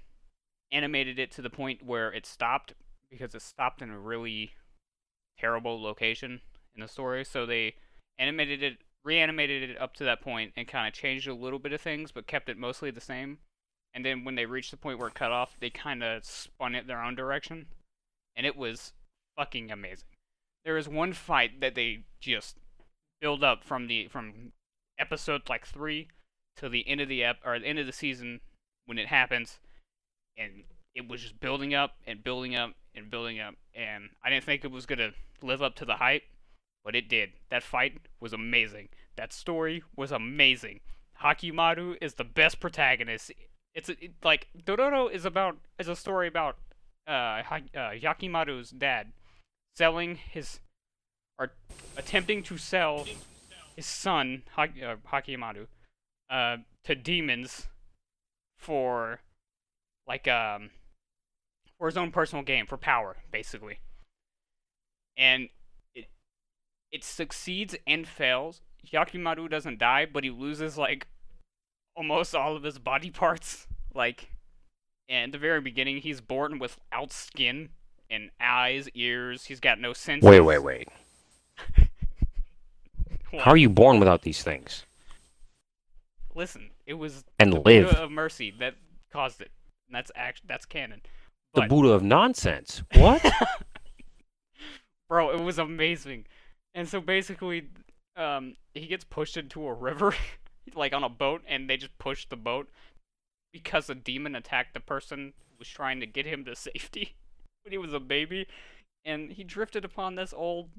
animated 0.73 1.19
it 1.19 1.31
to 1.31 1.41
the 1.41 1.49
point 1.49 1.85
where 1.85 2.11
it 2.11 2.25
stopped 2.25 2.73
because 3.09 3.35
it 3.35 3.41
stopped 3.41 3.81
in 3.81 3.91
a 3.91 3.99
really 3.99 4.53
terrible 5.37 5.81
location 5.81 6.41
in 6.75 6.81
the 6.81 6.87
story. 6.87 7.23
So 7.23 7.45
they 7.45 7.75
animated 8.17 8.63
it, 8.63 8.77
reanimated 9.03 9.69
it 9.69 9.79
up 9.79 9.93
to 9.95 10.03
that 10.03 10.21
point, 10.21 10.53
and 10.57 10.67
kind 10.67 10.87
of 10.87 10.93
changed 10.93 11.27
a 11.27 11.33
little 11.33 11.59
bit 11.59 11.73
of 11.73 11.81
things, 11.81 12.11
but 12.11 12.27
kept 12.27 12.49
it 12.49 12.57
mostly 12.57 12.91
the 12.91 13.01
same. 13.01 13.37
And 13.93 14.03
then 14.03 14.23
when 14.23 14.35
they 14.35 14.47
reached 14.47 14.71
the 14.71 14.77
point 14.77 14.97
where 14.97 15.07
it 15.07 15.13
cut 15.13 15.31
off, 15.31 15.55
they 15.59 15.69
kind 15.69 16.03
of 16.03 16.25
spun 16.25 16.73
it 16.73 16.87
their 16.87 17.01
own 17.01 17.15
direction, 17.15 17.67
and 18.35 18.45
it 18.45 18.55
was 18.55 18.93
fucking 19.37 19.71
amazing. 19.71 20.07
There 20.65 20.77
is 20.77 20.89
one 20.89 21.13
fight 21.13 21.61
that 21.61 21.75
they 21.75 22.05
just 22.19 22.57
build 23.21 23.43
up 23.43 23.63
from 23.63 23.87
the 23.87 24.07
from 24.07 24.53
episode 24.97 25.43
like 25.49 25.65
three 25.65 26.07
to 26.57 26.69
the 26.69 26.87
end 26.87 27.01
of 27.01 27.07
the 27.07 27.23
ep 27.23 27.37
or 27.45 27.59
the 27.59 27.65
end 27.65 27.79
of 27.79 27.85
the 27.85 27.91
season 27.91 28.41
when 28.85 28.97
it 28.97 29.07
happens, 29.07 29.59
and 30.37 30.63
it 30.95 31.07
was 31.07 31.21
just 31.21 31.39
building 31.39 31.73
up 31.73 31.95
and 32.05 32.23
building 32.23 32.55
up 32.55 32.71
and 32.95 33.09
building 33.09 33.39
up, 33.39 33.55
and 33.75 34.09
I 34.23 34.29
didn't 34.29 34.43
think 34.43 34.63
it 34.63 34.71
was 34.71 34.85
gonna 34.85 35.11
live 35.41 35.61
up 35.61 35.75
to 35.75 35.85
the 35.85 35.95
hype, 35.95 36.23
but 36.83 36.95
it 36.95 37.09
did. 37.09 37.33
That 37.49 37.63
fight 37.63 37.99
was 38.19 38.33
amazing. 38.33 38.89
That 39.15 39.33
story 39.33 39.83
was 39.95 40.11
amazing. 40.11 40.81
Hyakkimaru 41.21 41.97
is 42.01 42.15
the 42.15 42.23
best 42.23 42.59
protagonist. 42.59 43.31
It's 43.73 43.89
it, 43.89 44.13
like 44.23 44.47
Dororo 44.65 45.11
is 45.11 45.25
about 45.25 45.57
is 45.79 45.87
a 45.87 45.95
story 45.95 46.27
about 46.27 46.57
uh, 47.07 47.41
uh 47.41 47.59
Hyakkimaru's 47.75 48.71
dad 48.71 49.13
selling 49.75 50.15
his 50.15 50.59
or 51.39 51.51
attempting 51.97 52.43
to 52.43 52.57
sell 52.57 53.05
his 53.75 53.85
son 53.85 54.43
ha- 54.51 54.63
uh, 54.63 54.95
Hyakkimaru 55.11 55.67
uh, 56.29 56.57
to 56.83 56.95
demons 56.95 57.67
for 58.57 59.21
like 60.07 60.27
um 60.27 60.69
for 61.77 61.87
his 61.87 61.97
own 61.97 62.11
personal 62.11 62.43
gain 62.43 62.65
for 62.65 62.77
power 62.77 63.17
basically. 63.31 63.79
And 65.17 65.49
it 65.93 66.05
it 66.91 67.03
succeeds 67.03 67.75
and 67.85 68.07
fails. 68.07 68.61
Hyakkimaru 68.91 69.49
doesn't 69.49 69.79
die 69.79 70.05
but 70.05 70.23
he 70.23 70.29
loses 70.29 70.77
like 70.77 71.07
almost 71.95 72.35
all 72.35 72.55
of 72.55 72.63
his 72.63 72.79
body 72.79 73.09
parts. 73.11 73.67
Like 73.95 74.31
in 75.07 75.29
the 75.29 75.37
very 75.37 75.61
beginning 75.61 75.97
he's 75.97 76.19
born 76.19 76.57
without 76.57 77.11
skin 77.11 77.69
and 78.09 78.31
eyes 78.41 78.89
ears. 78.95 79.45
He's 79.45 79.59
got 79.59 79.79
no 79.79 79.93
senses. 79.93 80.27
Wait, 80.27 80.39
wait, 80.39 80.57
wait. 80.57 80.89
How 83.39 83.51
are 83.51 83.57
you 83.57 83.69
born 83.69 83.99
without 83.99 84.23
these 84.23 84.41
things? 84.41 84.83
listen 86.35 86.71
it 86.85 86.95
was 86.95 87.23
And 87.39 87.53
the 87.53 87.59
live. 87.59 87.87
Of 87.93 88.11
mercy 88.11 88.51
that 88.59 88.75
caused 89.11 89.41
it 89.41 89.51
and 89.87 89.95
that's 89.95 90.11
act 90.15 90.41
that's 90.47 90.65
canon. 90.65 91.01
The 91.53 91.63
Buddha 91.63 91.89
of 91.89 92.03
nonsense. 92.03 92.83
What? 92.95 93.23
bro 95.09 95.29
it 95.29 95.41
was 95.41 95.59
amazing. 95.59 96.25
And 96.73 96.87
so 96.87 96.99
basically 96.99 97.69
um 98.15 98.55
he 98.73 98.87
gets 98.87 99.03
pushed 99.03 99.37
into 99.37 99.65
a 99.65 99.73
river 99.73 100.15
like 100.75 100.93
on 100.93 101.03
a 101.03 101.09
boat 101.09 101.41
and 101.47 101.69
they 101.69 101.77
just 101.77 101.97
push 101.97 102.25
the 102.25 102.35
boat 102.35 102.69
because 103.51 103.89
a 103.89 103.95
demon 103.95 104.35
attacked 104.35 104.73
the 104.73 104.79
person 104.79 105.33
who 105.47 105.55
was 105.59 105.67
trying 105.67 105.99
to 105.99 106.07
get 106.07 106.25
him 106.25 106.43
to 106.45 106.55
safety 106.55 107.15
when 107.63 107.71
he 107.71 107.77
was 107.77 107.93
a 107.93 107.99
baby. 107.99 108.47
And 109.05 109.31
he 109.33 109.43
drifted 109.43 109.85
upon 109.85 110.15
this 110.15 110.33
old 110.35 110.69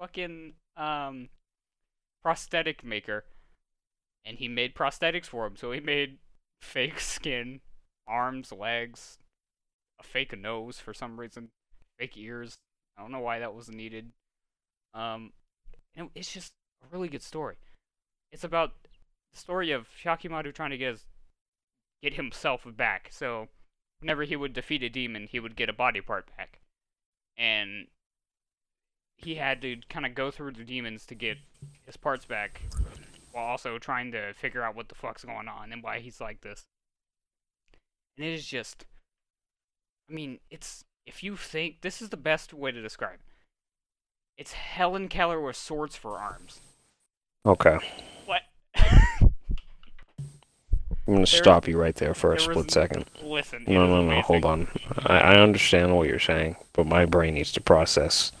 fucking 0.00 0.54
um 0.76 1.28
prosthetic 2.22 2.82
maker. 2.84 3.24
And 4.26 4.38
he 4.38 4.48
made 4.48 4.74
prosthetics 4.74 5.26
for 5.26 5.46
him. 5.46 5.56
So 5.56 5.70
he 5.70 5.80
made 5.80 6.18
fake 6.62 6.98
skin 6.98 7.60
arms 8.06 8.52
legs 8.52 9.18
a 9.98 10.02
fake 10.02 10.36
nose 10.38 10.78
for 10.78 10.92
some 10.92 11.18
reason 11.18 11.48
fake 11.98 12.16
ears 12.16 12.58
I 12.96 13.02
don't 13.02 13.12
know 13.12 13.20
why 13.20 13.38
that 13.38 13.54
was 13.54 13.68
needed. 13.68 14.12
Um, 14.92 15.32
and 15.96 16.10
it's 16.14 16.32
just 16.32 16.52
a 16.82 16.86
really 16.94 17.08
good 17.08 17.22
story. 17.22 17.56
It's 18.30 18.44
about 18.44 18.72
the 19.32 19.38
story 19.38 19.72
of 19.72 19.88
Hyakkimaru 20.02 20.54
trying 20.54 20.70
to 20.70 20.78
get 20.78 20.92
his, 20.92 21.04
get 22.02 22.14
himself 22.14 22.64
back. 22.76 23.08
So 23.10 23.48
whenever 24.00 24.24
he 24.24 24.36
would 24.36 24.52
defeat 24.52 24.82
a 24.82 24.88
demon, 24.88 25.28
he 25.30 25.40
would 25.40 25.56
get 25.56 25.68
a 25.68 25.72
body 25.72 26.00
part 26.00 26.28
back, 26.36 26.60
and 27.36 27.86
he 29.16 29.36
had 29.36 29.62
to 29.62 29.78
kind 29.88 30.06
of 30.06 30.14
go 30.14 30.30
through 30.30 30.52
the 30.52 30.64
demons 30.64 31.06
to 31.06 31.14
get 31.14 31.38
his 31.86 31.96
parts 31.96 32.24
back, 32.24 32.62
while 33.32 33.44
also 33.44 33.78
trying 33.78 34.12
to 34.12 34.34
figure 34.34 34.62
out 34.62 34.76
what 34.76 34.88
the 34.88 34.94
fuck's 34.94 35.24
going 35.24 35.48
on 35.48 35.72
and 35.72 35.82
why 35.82 36.00
he's 36.00 36.20
like 36.20 36.40
this. 36.42 36.64
And 38.16 38.26
it 38.26 38.32
is 38.32 38.46
just, 38.46 38.86
I 40.10 40.14
mean, 40.14 40.38
it's 40.50 40.84
if 41.06 41.22
you 41.22 41.36
think 41.36 41.80
this 41.80 42.00
is 42.00 42.08
the 42.10 42.16
best 42.16 42.54
way 42.54 42.72
to 42.72 42.80
describe 42.80 43.14
it. 43.14 43.20
It's 44.36 44.52
Helen 44.52 45.08
Keller 45.08 45.40
with 45.40 45.56
swords 45.56 45.96
for 45.96 46.18
arms. 46.18 46.60
Okay. 47.46 47.78
What? 48.26 48.42
I'm 51.06 51.12
gonna 51.14 51.26
stop 51.26 51.68
you 51.68 51.78
right 51.78 51.94
there 51.94 52.14
for 52.14 52.32
a 52.32 52.38
there 52.38 52.48
was 52.48 52.56
split 52.56 52.70
second. 52.70 53.04
Listen. 53.22 53.64
No, 53.66 53.86
no, 53.86 54.02
no. 54.02 54.20
Hold 54.22 54.44
on. 54.44 54.68
I, 55.04 55.18
I 55.18 55.40
understand 55.40 55.94
what 55.94 56.08
you're 56.08 56.18
saying, 56.18 56.56
but 56.72 56.86
my 56.86 57.04
brain 57.04 57.34
needs 57.34 57.52
to 57.52 57.60
process 57.60 58.32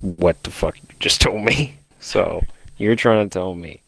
what 0.00 0.42
the 0.42 0.50
fuck 0.50 0.76
you 0.76 0.88
just 0.98 1.20
told 1.22 1.42
me. 1.42 1.78
So 2.00 2.42
you're 2.78 2.96
trying 2.96 3.28
to 3.28 3.32
tell 3.32 3.54
me 3.54 3.82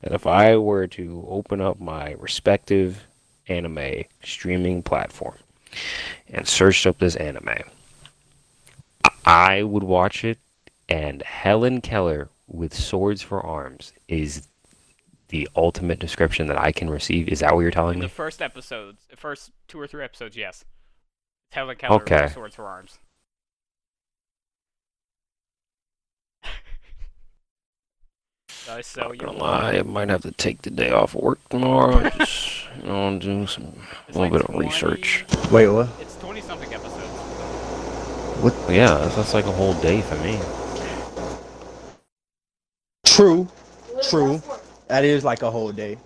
that 0.00 0.12
if 0.12 0.26
I 0.26 0.56
were 0.56 0.86
to 0.88 1.24
open 1.28 1.60
up 1.60 1.78
my 1.80 2.12
respective 2.18 3.06
anime 3.48 4.04
streaming 4.24 4.82
platform 4.82 5.36
and 6.28 6.46
searched 6.46 6.86
up 6.86 6.98
this 6.98 7.16
anime, 7.16 7.48
I- 9.24 9.62
would 9.62 9.82
watch 9.82 10.24
it, 10.24 10.38
and 10.88 11.22
Helen 11.22 11.80
Keller 11.80 12.28
with 12.46 12.74
swords 12.74 13.22
for 13.22 13.44
arms 13.44 13.92
is 14.08 14.48
the 15.28 15.48
ultimate 15.54 15.98
description 15.98 16.46
that 16.46 16.58
I 16.58 16.72
can 16.72 16.88
receive. 16.88 17.28
Is 17.28 17.40
that 17.40 17.54
what 17.54 17.60
you're 17.60 17.70
telling 17.70 17.94
In 17.94 18.00
the 18.00 18.06
me? 18.06 18.10
first 18.10 18.40
episodes, 18.40 19.04
the 19.10 19.16
first 19.16 19.50
two 19.68 19.78
or 19.78 19.86
three 19.86 20.02
episodes, 20.02 20.36
yes. 20.36 20.64
Helen 21.52 21.76
Keller 21.76 21.96
Okay. 22.02 22.22
with 22.22 22.32
swords 22.32 22.54
for 22.56 22.64
arms. 22.66 22.98
Uh, 28.68 28.82
so 28.82 29.00
Not 29.00 29.12
you 29.12 29.20
gonna 29.20 29.38
lie, 29.38 29.78
I 29.78 29.82
might 29.82 30.10
have 30.10 30.20
to 30.22 30.30
take 30.30 30.60
the 30.60 30.68
day 30.68 30.90
off 30.90 31.14
work 31.14 31.38
tomorrow. 31.48 32.10
Just 32.18 32.66
you 32.76 32.82
know, 32.82 33.18
do 33.18 33.46
some 33.46 33.72
it's 34.06 34.14
a 34.14 34.20
little 34.20 34.22
like 34.22 34.32
bit 34.32 34.42
of 34.42 34.54
research. 34.56 35.24
Wait, 35.50 35.68
what? 35.68 35.88
It's 36.00 36.16
twenty 36.16 36.42
something 36.42 36.72
episodes. 36.74 37.08
What? 38.42 38.54
Yeah, 38.68 38.94
that's, 38.94 39.16
that's 39.16 39.32
like 39.32 39.46
a 39.46 39.52
whole 39.52 39.72
day 39.80 40.02
for 40.02 40.16
me. 40.16 40.38
True, 43.06 43.48
true. 44.10 44.42
That 44.88 45.02
is 45.02 45.24
like 45.24 45.40
a 45.40 45.50
whole 45.50 45.72
day. 45.72 45.96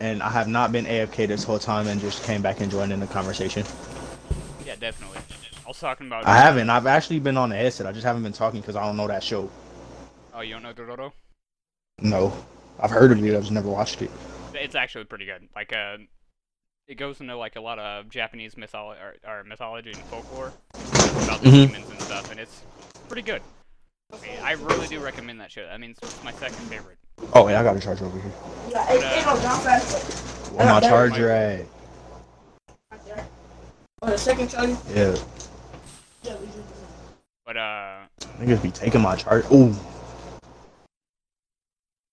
And 0.00 0.20
I 0.20 0.30
have 0.30 0.48
not 0.48 0.72
been 0.72 0.86
AFK 0.86 1.28
this 1.28 1.44
whole 1.44 1.60
time 1.60 1.86
and 1.86 2.00
just 2.00 2.24
came 2.24 2.42
back 2.42 2.60
and 2.60 2.72
joined 2.72 2.92
in 2.92 2.98
the 2.98 3.06
conversation. 3.06 3.64
Yeah, 4.66 4.74
definitely. 4.74 5.18
I 5.64 5.68
was 5.68 5.78
talking 5.78 6.08
about. 6.08 6.26
I 6.26 6.36
haven't. 6.36 6.70
I've 6.70 6.88
actually 6.88 7.20
been 7.20 7.36
on 7.36 7.50
the 7.50 7.56
headset. 7.56 7.86
I 7.86 7.92
just 7.92 8.04
haven't 8.04 8.24
been 8.24 8.32
talking 8.32 8.60
because 8.60 8.74
I 8.74 8.84
don't 8.84 8.96
know 8.96 9.06
that 9.06 9.22
show. 9.22 9.48
Oh, 10.34 10.40
you 10.40 10.54
don't 10.54 10.64
know 10.64 10.72
Dororo? 10.72 11.12
No. 12.00 12.32
I've 12.78 12.90
heard 12.90 13.12
of 13.12 13.22
it. 13.24 13.34
I've 13.34 13.40
just 13.42 13.52
never 13.52 13.68
watched 13.68 14.02
it. 14.02 14.10
It's 14.54 14.74
actually 14.74 15.04
pretty 15.04 15.26
good. 15.26 15.48
Like, 15.54 15.72
uh, 15.72 15.98
it 16.88 16.96
goes 16.96 17.20
into 17.20 17.36
like 17.36 17.56
a 17.56 17.60
lot 17.60 17.78
of 17.78 18.08
Japanese 18.08 18.56
mythology 18.56 19.00
or, 19.00 19.14
or 19.30 19.44
mythology 19.44 19.90
and 19.92 20.02
folklore 20.04 20.52
about 21.24 21.40
the 21.42 21.48
Mhm. 21.50 21.66
demons 21.68 21.90
and 21.90 22.00
stuff, 22.02 22.30
and 22.30 22.40
it's 22.40 22.62
pretty 23.08 23.22
good. 23.22 23.42
I, 24.12 24.16
mean, 24.26 24.38
I 24.42 24.52
really 24.52 24.88
do 24.88 24.98
recommend 24.98 25.40
that 25.40 25.52
show. 25.52 25.66
I 25.72 25.76
mean, 25.76 25.90
it's 25.90 26.24
my 26.24 26.32
second 26.32 26.56
favorite. 26.66 26.98
Oh, 27.34 27.46
yeah, 27.48 27.60
I 27.60 27.62
got 27.62 27.76
a 27.76 27.80
charger 27.80 28.06
over 28.06 28.18
here. 28.18 28.32
Yeah, 28.70 28.92
it, 28.92 28.96
it 28.96 29.24
don't 29.24 29.40
drop 29.40 29.60
fast. 29.62 30.50
Where 30.52 30.66
my 30.66 30.80
charger 30.80 31.30
at? 31.30 31.66
On 34.02 34.10
the 34.10 34.18
second 34.18 34.48
charger? 34.48 34.76
Yeah. 34.92 35.16
But 37.46 37.56
uh, 37.56 37.98
Niggas 38.40 38.62
be 38.62 38.70
taking 38.70 39.00
my 39.02 39.14
chart. 39.16 39.44
Ooh. 39.52 39.74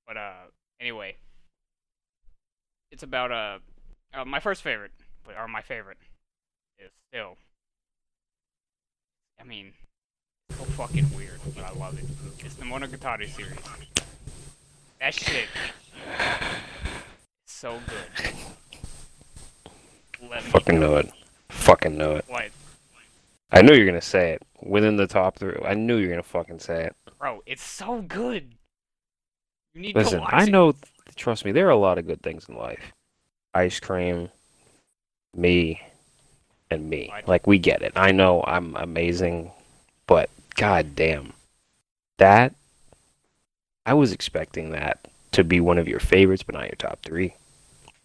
But 0.05 0.17
uh, 0.17 0.33
anyway, 0.87 1.17
it's 2.93 3.03
about 3.03 3.29
uh, 3.29 3.59
uh 4.13 4.23
my 4.23 4.39
first 4.39 4.61
favorite, 4.61 4.91
but 5.25 5.35
or 5.37 5.45
my 5.47 5.61
favorite 5.61 5.97
is 6.79 6.91
still. 7.09 7.35
I 9.39 9.43
mean, 9.43 9.73
it's 10.49 10.57
so 10.57 10.63
fucking 10.63 11.13
weird, 11.13 11.41
but 11.53 11.65
I 11.65 11.71
love 11.71 11.99
it. 11.99 12.05
It's 12.45 12.55
the 12.55 12.63
Monogatari 12.63 13.27
series. 13.27 13.59
That 15.01 15.13
shit, 15.13 15.49
so 17.45 17.79
good. 17.87 18.33
Let 20.21 20.43
me 20.45 20.49
Fucking 20.49 20.79
know 20.79 20.95
it. 20.95 21.11
Fucking 21.49 21.97
know 21.97 22.15
it. 22.15 22.25
what, 22.29 22.49
I 23.51 23.61
knew 23.61 23.73
you 23.73 23.81
were 23.81 23.91
gonna 23.91 24.01
say 24.01 24.31
it. 24.31 24.41
Within 24.63 24.95
the 24.95 25.05
top 25.05 25.37
three, 25.37 25.57
I 25.65 25.73
knew 25.73 25.97
you 25.97 26.07
were 26.07 26.13
gonna 26.13 26.23
fucking 26.23 26.59
say 26.59 26.85
it. 26.85 26.95
bro? 27.19 27.43
It's 27.45 27.61
so 27.61 28.01
good. 28.01 28.56
You 29.77 29.83
need 29.83 29.95
Listen, 29.95 30.23
I 30.25 30.45
know. 30.45 30.73
Trust 31.15 31.45
me, 31.45 31.51
there 31.51 31.67
are 31.67 31.71
a 31.71 31.77
lot 31.77 31.99
of 31.99 32.07
good 32.07 32.23
things 32.23 32.49
in 32.49 32.55
life. 32.57 32.81
Ice 33.53 33.79
cream, 33.79 34.29
me, 35.35 35.79
and 36.71 36.89
me. 36.89 37.13
Like 37.27 37.45
we 37.45 37.59
get 37.59 37.83
it. 37.83 37.93
I 37.95 38.11
know 38.11 38.43
I'm 38.47 38.75
amazing, 38.75 39.51
but 40.07 40.31
god 40.55 40.95
damn, 40.95 41.33
that. 42.17 42.55
I 43.85 43.93
was 43.93 44.11
expecting 44.11 44.71
that 44.71 45.07
to 45.33 45.43
be 45.43 45.59
one 45.59 45.77
of 45.77 45.87
your 45.87 45.99
favorites, 45.99 46.41
but 46.41 46.55
not 46.55 46.63
your 46.65 46.75
top 46.75 46.99
three. 47.03 47.35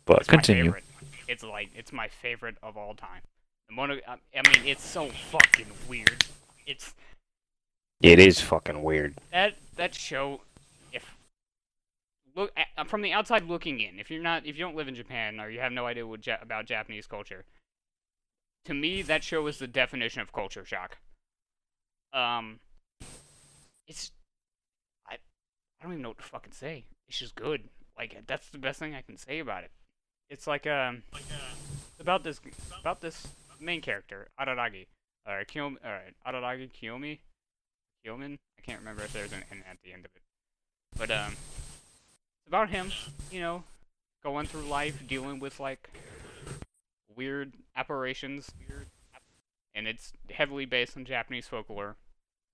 But 0.05 0.19
It's 0.19 0.29
continue. 0.29 0.75
It's 1.27 1.43
like 1.43 1.71
it's 1.75 1.91
my 1.91 2.09
favorite 2.09 2.57
of 2.63 2.77
all 2.77 2.95
time. 2.95 3.23
Mono, 3.71 3.95
I 4.07 4.17
I 4.39 4.49
mean, 4.51 4.67
it's 4.67 4.85
so 4.85 5.09
fucking 5.09 5.69
weird. 5.89 6.27
It's 6.67 6.93
It 8.03 8.19
is 8.19 8.43
fucking 8.43 8.83
weird. 8.83 9.15
that 9.31 9.55
that 9.77 9.95
show. 9.95 10.43
Look 12.35 12.53
at, 12.57 12.89
from 12.89 13.03
the 13.03 13.13
outside 13.13 13.45
looking 13.45 13.81
in, 13.81 13.99
if 13.99 14.11
you're 14.11 14.23
not, 14.23 14.47
if 14.47 14.57
you 14.57 14.65
don't 14.65 14.77
live 14.77 14.89
in 14.89 14.95
Japan 14.95 15.39
or 15.39 15.51
you 15.51 15.61
have 15.61 15.73
no 15.73 15.87
idea 15.87 16.07
ja- 16.23 16.39
about 16.41 16.67
Japanese 16.67 17.07
culture, 17.07 17.45
to 18.65 18.75
me 18.75 19.03
that 19.03 19.23
show 19.25 19.47
is 19.47 19.59
the 19.59 19.67
definition 19.67 20.23
of 20.23 20.33
culture 20.33 20.65
shock. 20.65 20.99
Um, 22.13 22.61
it's 23.87 24.13
I 25.09 25.15
I 25.15 25.83
don't 25.83 25.93
even 25.93 26.03
know 26.03 26.11
what 26.11 26.19
to 26.19 26.25
fucking 26.25 26.53
say. 26.53 26.85
It's 27.09 27.19
just 27.19 27.35
good. 27.35 27.69
Like 27.97 28.23
that's 28.27 28.49
the 28.49 28.59
best 28.59 28.79
thing 28.79 28.95
I 28.95 29.03
can 29.03 29.17
say 29.17 29.39
about 29.39 29.65
it. 29.65 29.71
It's 30.31 30.47
like 30.47 30.67
um, 30.67 31.03
it's 31.15 32.01
about 32.01 32.25
this 32.25 32.41
about 32.81 33.01
this 33.01 33.27
main 33.61 33.81
character 33.81 34.29
Araragi, 34.41 34.87
or 35.27 35.45
Kiyomi, 35.45 35.77
or 35.85 36.01
Araragi 36.27 36.71
Kiyomi, 36.73 37.19
Kiyomin. 38.05 38.39
I 38.59 38.63
can't 38.63 38.79
remember 38.79 39.03
if 39.03 39.13
there's 39.13 39.33
an 39.33 39.45
N 39.51 39.63
at 39.71 39.79
the 39.85 39.93
end 39.93 40.05
of 40.05 40.11
it, 40.17 40.23
but 40.97 41.11
um, 41.11 41.37
about 42.53 42.69
him. 42.69 42.93
You 43.31 43.41
know, 43.41 43.65
going 44.23 44.47
through 44.47 44.69
life, 44.69 45.03
dealing 45.09 45.41
with 45.41 45.59
like 45.59 45.89
weird 47.17 47.55
apparitions, 47.75 48.51
and 49.75 49.89
it's 49.89 50.13
heavily 50.29 50.67
based 50.67 50.95
on 50.95 51.07
Japanese 51.07 51.47
folklore. 51.47 51.97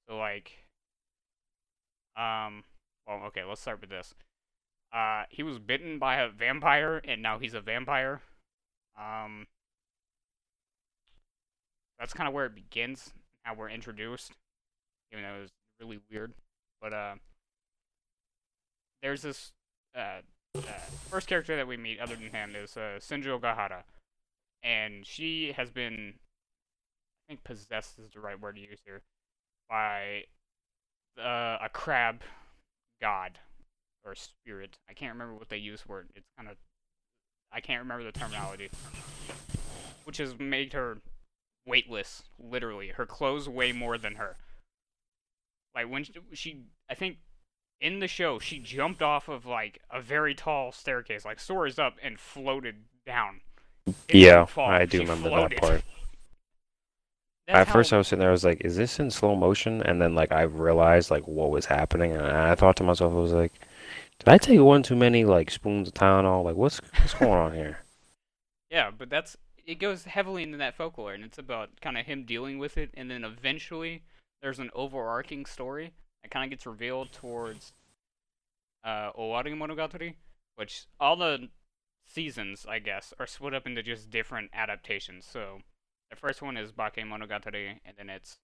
So 0.09 0.17
like, 0.17 0.53
um, 2.17 2.63
well, 3.09 3.25
okay, 3.27 3.43
let's 3.43 3.61
start 3.61 3.81
with 3.81 3.91
this. 3.91 4.15
Uh, 4.93 5.25
he 5.31 5.43
was 5.43 5.59
bitten 5.59 5.99
by 5.99 6.19
a 6.19 6.29
vampire, 6.29 7.03
and 7.05 7.21
now 7.21 7.41
he's 7.41 7.55
a 7.55 7.61
vampire. 7.61 8.23
Um, 8.97 9.49
that's 11.99 12.13
kind 12.13 12.29
of 12.29 12.35
where 12.35 12.47
it 12.47 12.55
begins. 12.55 13.11
How 13.43 13.55
we're 13.55 13.69
introduced, 13.69 14.31
even 15.13 15.25
though 15.25 15.39
it 15.39 15.41
was 15.41 15.51
really 15.81 15.99
weird. 16.09 16.35
But 16.81 16.93
uh, 16.93 17.15
there's 19.03 19.23
this 19.23 19.51
uh, 19.97 20.21
uh, 20.57 20.61
first 21.11 21.27
character 21.27 21.57
that 21.57 21.67
we 21.67 21.77
meet, 21.77 22.01
other 22.01 22.17
than 22.17 22.31
him, 22.31 22.55
is 22.57 22.77
uh, 22.77 22.99
Senjougahara, 22.99 23.83
and 24.63 25.07
she 25.07 25.53
has 25.53 25.71
been, 25.71 26.15
I 26.17 27.33
think, 27.33 27.45
possessed 27.45 27.99
is 27.99 28.13
the 28.13 28.21
right 28.21 28.41
word 28.41 28.57
to 28.57 28.63
use 28.63 28.81
here, 28.85 29.03
by 29.69 30.25
uh, 31.19 31.59
a 31.63 31.69
crab 31.73 32.23
god 33.01 33.39
or 34.05 34.15
spirit. 34.15 34.79
I 34.89 34.93
can't 34.93 35.13
remember 35.13 35.35
what 35.35 35.49
they 35.49 35.59
use 35.59 35.81
for 35.81 36.01
it. 36.01 36.07
It's 36.15 36.29
kind 36.37 36.49
of 36.49 36.57
I 37.53 37.61
can't 37.61 37.83
remember 37.83 38.05
the 38.05 38.13
terminology, 38.13 38.71
which 40.05 40.19
has 40.19 40.39
made 40.39 40.73
her 40.73 40.99
weightless. 41.67 42.23
Literally, 42.39 42.89
her 42.89 43.07
clothes 43.07 43.49
weigh 43.49 43.73
more 43.73 43.99
than 43.99 44.17
her. 44.17 44.37
Like 45.75 45.91
when 45.91 46.05
she, 46.05 46.13
she 46.33 46.63
I 46.91 46.95
think 46.95 47.19
in 47.81 48.01
the 48.01 48.09
show 48.09 48.39
she 48.39 48.59
jumped 48.59 49.03
off 49.03 49.29
of 49.29 49.47
like 49.47 49.81
a 49.91 50.01
very 50.01 50.35
tall 50.35 50.73
staircase, 50.73 51.25
like 51.25 51.41
soars 51.41 51.79
up 51.79 51.97
and 52.03 52.19
floated 52.19 52.85
down. 53.07 53.41
It 54.09 54.19
Yeah, 54.19 54.47
I 54.67 54.85
do 54.87 54.99
she 54.99 55.05
remember 55.05 55.29
floated. 55.29 55.59
that 55.59 55.61
part. 55.61 55.83
That's 57.47 57.65
At 57.69 57.69
first, 57.69 57.93
I 57.93 57.99
was 57.99 58.09
sitting 58.09 58.21
there, 58.21 58.29
I 58.29 58.33
was 58.33 58.45
like, 58.45 58.61
"Is 58.63 58.77
this 58.77 58.99
in 58.99 59.11
slow 59.11 59.35
motion?" 59.37 59.83
And 59.83 60.01
then, 60.01 60.15
like, 60.15 60.33
I 60.33 60.43
realized 60.43 61.11
like 61.11 61.27
what 61.29 61.51
was 61.51 61.67
happening, 61.67 62.13
and 62.13 62.23
I 62.27 62.55
thought 62.55 62.77
to 62.77 62.85
myself, 62.85 63.13
I 63.13 63.17
was 63.17 63.33
like, 63.33 63.53
"Did 64.19 64.29
I 64.29 64.39
take 64.39 64.61
one 64.61 64.83
too 64.83 64.97
many 64.97 65.25
like 65.25 65.51
spoons 65.51 65.89
of 65.89 65.95
Tylenol? 65.95 66.45
Like, 66.45 66.57
what's 66.57 66.79
what's 66.99 67.15
going 67.15 67.33
on 67.33 67.55
here?" 67.55 67.81
Yeah, 68.71 68.91
but 68.91 69.11
that's 69.11 69.37
it 69.65 69.77
goes 69.77 70.05
heavily 70.05 70.43
into 70.43 70.59
that 70.59 70.75
folklore, 70.75 71.13
and 71.13 71.25
it's 71.25 71.39
about 71.39 71.81
kind 71.81 71.97
of 71.99 72.07
him 72.07 72.25
dealing 72.25 72.59
with 72.59 72.77
it, 72.77 72.91
and 72.95 73.11
then 73.11 73.25
eventually 73.25 74.03
there's 74.43 74.59
an 74.59 74.71
overarching 74.75 75.47
story 75.47 75.93
that 76.29 76.35
kind 76.35 76.45
of 76.45 76.51
gets 76.51 76.67
revealed 76.67 77.13
towards 77.13 77.73
uh, 78.85 79.11
Owari 79.19 79.55
Monogatari, 79.55 80.15
which 80.57 80.87
all 81.01 81.17
the 81.17 81.49
seasons, 82.07 82.67
I 82.69 82.79
guess, 82.79 83.15
are 83.19 83.27
split 83.27 83.55
up 83.55 83.67
into 83.67 83.83
just 83.83 84.11
different 84.11 84.51
adaptations. 84.53 85.27
So 85.31 85.61
the 86.11 86.17
first 86.17 86.43
one 86.43 86.57
is 86.57 86.73
Bake 86.73 86.97
Monogatari, 86.97 87.79
and 87.85 87.97
then 87.97 88.11
it's 88.11 88.39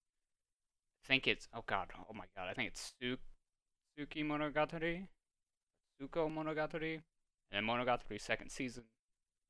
I 1.02 1.06
think 1.06 1.26
it's 1.26 1.48
oh 1.54 1.64
god, 1.66 1.88
oh 1.98 2.14
my 2.14 2.24
god, 2.36 2.48
I 2.50 2.54
think 2.54 2.68
it's 2.68 2.94
Su- 3.00 3.18
Suki 3.98 4.24
Monogatari, 4.24 5.06
Suko 6.00 6.32
Monogatari, 6.32 6.94
and 6.94 7.02
then 7.52 7.64
Monogatari 7.64 8.20
second 8.20 8.50
season 8.50 8.84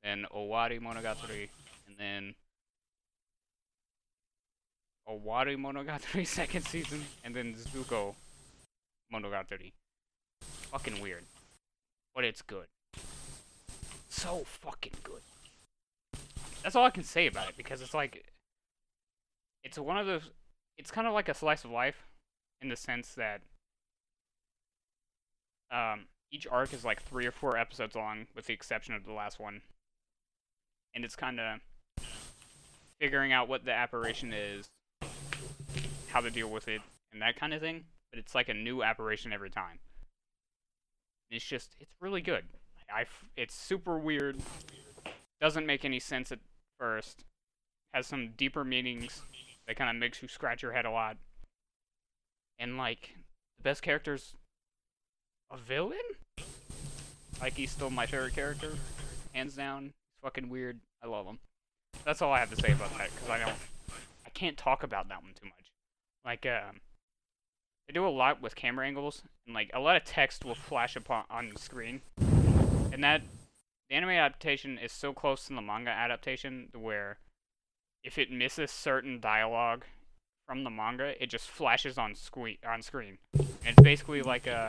then 0.03 0.25
Owari 0.35 0.79
Monogatari, 0.79 1.49
and 1.87 1.97
then 1.97 2.35
Owari 5.09 5.57
Monogatari 5.57 6.25
second 6.41 6.63
season, 6.63 7.03
and 7.23 7.35
then 7.35 7.55
Zuko 7.55 8.15
Monogatari. 9.13 9.73
Fucking 10.41 11.01
weird. 11.01 11.23
But 12.13 12.23
it's 12.23 12.41
good. 12.41 12.67
So 14.09 14.43
fucking 14.45 14.93
good. 15.03 15.21
That's 16.63 16.75
all 16.75 16.85
I 16.85 16.89
can 16.89 17.03
say 17.03 17.27
about 17.27 17.49
it 17.49 17.57
because 17.57 17.81
it's 17.81 17.93
like 17.93 18.25
it's 19.63 19.77
one 19.77 19.97
of 19.97 20.05
those 20.05 20.31
it's 20.77 20.91
kind 20.91 21.07
of 21.07 21.13
like 21.13 21.29
a 21.29 21.33
slice 21.33 21.63
of 21.63 21.71
life 21.71 22.07
in 22.61 22.69
the 22.69 22.75
sense 22.75 23.13
that 23.15 23.41
um 25.71 26.05
each 26.31 26.47
arc 26.47 26.73
is 26.73 26.83
like 26.83 27.03
3 27.03 27.25
or 27.27 27.31
4 27.31 27.57
episodes 27.57 27.95
long 27.95 28.27
with 28.35 28.47
the 28.47 28.53
exception 28.53 28.95
of 28.95 29.05
the 29.05 29.13
last 29.13 29.39
one 29.39 29.61
and 30.95 31.03
it's 31.03 31.15
kind 31.15 31.39
of 31.39 31.59
figuring 32.99 33.33
out 33.33 33.47
what 33.47 33.65
the 33.65 33.71
apparition 33.71 34.33
is, 34.33 34.67
how 36.07 36.21
to 36.21 36.31
deal 36.31 36.49
with 36.49 36.67
it, 36.67 36.81
and 37.11 37.21
that 37.21 37.35
kind 37.37 37.53
of 37.53 37.61
thing. 37.61 37.83
But 38.15 38.21
it's 38.21 38.33
like 38.33 38.47
a 38.47 38.53
new 38.53 38.81
apparition 38.81 39.33
every 39.33 39.49
time. 39.49 39.79
It's 41.29 41.43
just, 41.43 41.75
it's 41.81 41.91
really 41.99 42.21
good. 42.21 42.45
I—it's 42.89 43.53
super 43.53 43.97
weird. 43.97 44.37
Doesn't 45.41 45.65
make 45.65 45.83
any 45.83 45.99
sense 45.99 46.31
at 46.31 46.39
first. 46.79 47.25
Has 47.93 48.07
some 48.07 48.29
deeper 48.37 48.63
meanings 48.63 49.21
that 49.67 49.75
kind 49.75 49.89
of 49.89 49.97
makes 49.97 50.21
you 50.21 50.29
scratch 50.29 50.61
your 50.61 50.71
head 50.71 50.85
a 50.85 50.91
lot. 50.91 51.17
And 52.57 52.77
like, 52.77 53.15
the 53.57 53.63
best 53.63 53.81
character's 53.81 54.33
a 55.51 55.57
villain. 55.57 55.97
Like 57.41 57.57
he's 57.57 57.71
still 57.71 57.89
my 57.89 58.05
favorite 58.05 58.33
character, 58.33 58.75
hands 59.33 59.55
down 59.55 59.87
It's 59.87 60.21
fucking 60.23 60.47
weird. 60.47 60.79
I 61.03 61.07
love 61.07 61.25
him. 61.25 61.39
That's 62.05 62.21
all 62.21 62.31
I 62.31 62.39
have 62.39 62.51
to 62.51 62.55
say 62.55 62.71
about 62.71 62.97
that 62.97 63.09
because 63.13 63.29
I 63.29 63.39
don't, 63.39 63.57
I 64.25 64.29
can't 64.29 64.55
talk 64.55 64.83
about 64.83 65.09
that 65.09 65.21
one 65.21 65.33
too 65.33 65.47
much. 65.47 65.71
Like, 66.23 66.45
um, 66.45 66.79
they 67.87 67.93
do 67.93 68.05
a 68.05 68.09
lot 68.09 68.41
with 68.41 68.55
camera 68.55 68.85
angles 68.87 69.23
and 69.45 69.53
like 69.53 69.69
a 69.73 69.79
lot 69.79 69.95
of 69.95 70.03
text 70.03 70.43
will 70.43 70.55
flash 70.55 70.95
upon 70.95 71.25
on 71.29 71.49
the 71.49 71.59
screen, 71.59 72.01
and 72.17 73.03
that 73.03 73.21
the 73.89 73.95
anime 73.95 74.09
adaptation 74.09 74.77
is 74.77 74.91
so 74.91 75.13
close 75.13 75.45
to 75.45 75.53
the 75.53 75.61
manga 75.61 75.91
adaptation 75.91 76.69
where 76.73 77.17
if 78.03 78.17
it 78.17 78.31
misses 78.31 78.71
certain 78.71 79.19
dialogue 79.19 79.85
from 80.47 80.63
the 80.63 80.69
manga, 80.69 81.21
it 81.21 81.27
just 81.29 81.47
flashes 81.47 81.97
on 81.97 82.15
screen 82.15 82.57
on 82.67 82.81
screen. 82.81 83.17
And 83.33 83.47
it's 83.65 83.81
basically 83.81 84.21
like 84.21 84.47
uh, 84.47 84.67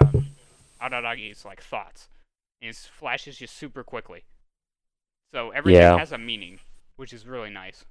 Araragi's 0.81 1.45
like 1.45 1.63
thoughts. 1.63 2.09
And 2.63 2.71
it 2.71 2.77
flashes 2.77 3.37
just 3.37 3.55
super 3.55 3.85
quickly. 3.85 4.25
So 5.35 5.51
everything 5.51 5.83
Yeah. 5.83 5.99
has 5.99 6.13
a 6.13 6.19
meaning, 6.19 6.61
which 6.97 7.13
is 7.13 7.27
really 7.27 7.51
nice. 7.51 7.85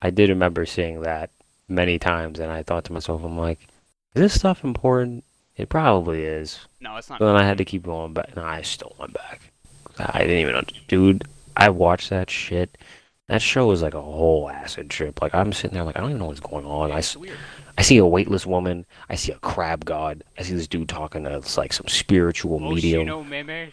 I 0.00 0.10
did 0.10 0.30
remember 0.30 0.64
seeing 0.64 1.02
that 1.02 1.30
many 1.68 1.98
times, 1.98 2.38
and 2.38 2.50
I 2.50 2.62
thought 2.62 2.84
to 2.84 2.92
myself, 2.92 3.22
I'm 3.24 3.36
like, 3.36 3.66
Is 4.14 4.22
this 4.22 4.34
stuff 4.34 4.64
important? 4.64 5.24
It 5.56 5.68
probably 5.68 6.22
is. 6.24 6.60
No, 6.80 6.96
it's 6.96 7.10
not. 7.10 7.18
But 7.18 7.26
then 7.26 7.36
I 7.36 7.44
had 7.44 7.58
to 7.58 7.64
keep 7.64 7.82
going 7.84 8.12
back. 8.12 8.34
No, 8.36 8.44
I 8.44 8.62
still 8.62 8.94
went 8.98 9.12
back. 9.12 9.52
I 9.98 10.18
didn't 10.20 10.38
even. 10.38 10.54
under- 10.54 10.72
Dude, 10.86 11.24
I 11.56 11.70
watched 11.70 12.10
that 12.10 12.30
shit. 12.30 12.78
That 13.26 13.42
show 13.42 13.66
was 13.66 13.82
like 13.82 13.94
a 13.94 14.00
whole 14.00 14.48
acid 14.48 14.88
trip. 14.88 15.20
Like 15.20 15.34
I'm 15.34 15.52
sitting 15.52 15.74
there, 15.74 15.84
like 15.84 15.96
I 15.96 16.00
don't 16.00 16.10
even 16.10 16.20
know 16.20 16.26
what's 16.26 16.40
going 16.40 16.64
on. 16.64 16.92
I, 16.92 16.98
It's 16.98 17.08
s- 17.10 17.16
weird. 17.16 17.36
I 17.76 17.82
see 17.82 17.98
a 17.98 18.06
weightless 18.06 18.46
woman. 18.46 18.86
I 19.10 19.16
see 19.16 19.32
a 19.32 19.38
crab 19.38 19.84
god. 19.84 20.22
I 20.38 20.42
see 20.42 20.54
this 20.54 20.66
dude 20.68 20.88
talking 20.88 21.24
to 21.24 21.42
like 21.56 21.72
some 21.72 21.88
spiritual 21.88 22.60
Oh, 22.64 22.70
medium. 22.70 23.06
Oshino 23.06 23.28
Meme. 23.28 23.72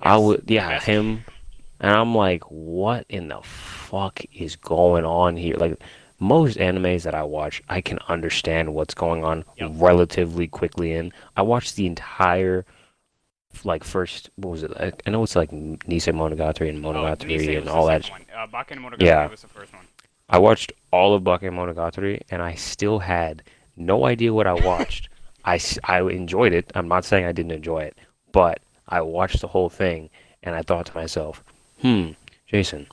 I 0.00 0.16
would, 0.16 0.44
yeah, 0.48 0.78
him. 0.80 1.24
And 1.80 1.90
I'm 1.92 2.14
like, 2.14 2.42
what 2.44 3.04
in 3.08 3.28
the 3.28 3.40
fuck 3.42 4.20
is 4.32 4.56
going 4.56 5.04
on 5.04 5.36
here? 5.36 5.56
Like, 5.56 5.80
most 6.20 6.58
animes 6.58 7.02
that 7.02 7.14
I 7.14 7.22
watch, 7.24 7.62
I 7.68 7.80
can 7.80 7.98
understand 8.08 8.74
what's 8.74 8.94
going 8.94 9.24
on 9.24 9.44
Yep. 9.58 9.70
relatively 9.74 10.46
quickly. 10.46 10.92
In 10.92 11.12
I 11.36 11.42
watched 11.42 11.76
the 11.76 11.86
entire, 11.86 12.64
like, 13.64 13.84
first, 13.84 14.30
what 14.36 14.50
was 14.50 14.62
it? 14.62 14.72
I, 14.78 14.92
I 15.06 15.10
know 15.10 15.22
it's 15.22 15.36
like 15.36 15.50
Nisemonogatari 15.50 16.68
and 16.68 16.84
Oh, 16.84 16.92
Monogatari 16.92 17.26
Nisei 17.38 17.58
and 17.58 17.68
all 17.68 17.86
that. 17.86 18.08
Uh, 18.10 18.46
Monogatari 18.46 19.00
Yeah. 19.00 19.26
was 19.28 19.42
the 19.42 19.48
first 19.48 19.72
one. 19.72 19.84
I 20.28 20.38
watched 20.38 20.72
all 20.90 21.14
of 21.14 21.22
Bakemonogatari, 21.22 22.22
and 22.30 22.40
I 22.42 22.54
still 22.54 22.98
had 23.00 23.42
no 23.76 24.06
idea 24.06 24.32
what 24.32 24.46
I 24.46 24.54
watched. 24.54 25.08
I, 25.44 25.60
I 25.84 26.00
enjoyed 26.00 26.52
it. 26.54 26.70
I'm 26.74 26.88
not 26.88 27.04
saying 27.04 27.26
I 27.26 27.32
didn't 27.32 27.52
enjoy 27.52 27.80
it, 27.82 27.98
but 28.32 28.60
I 28.88 29.02
watched 29.02 29.40
the 29.42 29.48
whole 29.48 29.68
thing, 29.68 30.08
and 30.42 30.54
I 30.54 30.62
thought 30.62 30.86
to 30.86 30.94
myself, 30.94 31.44
hmm, 31.82 32.10
Jason, 32.46 32.86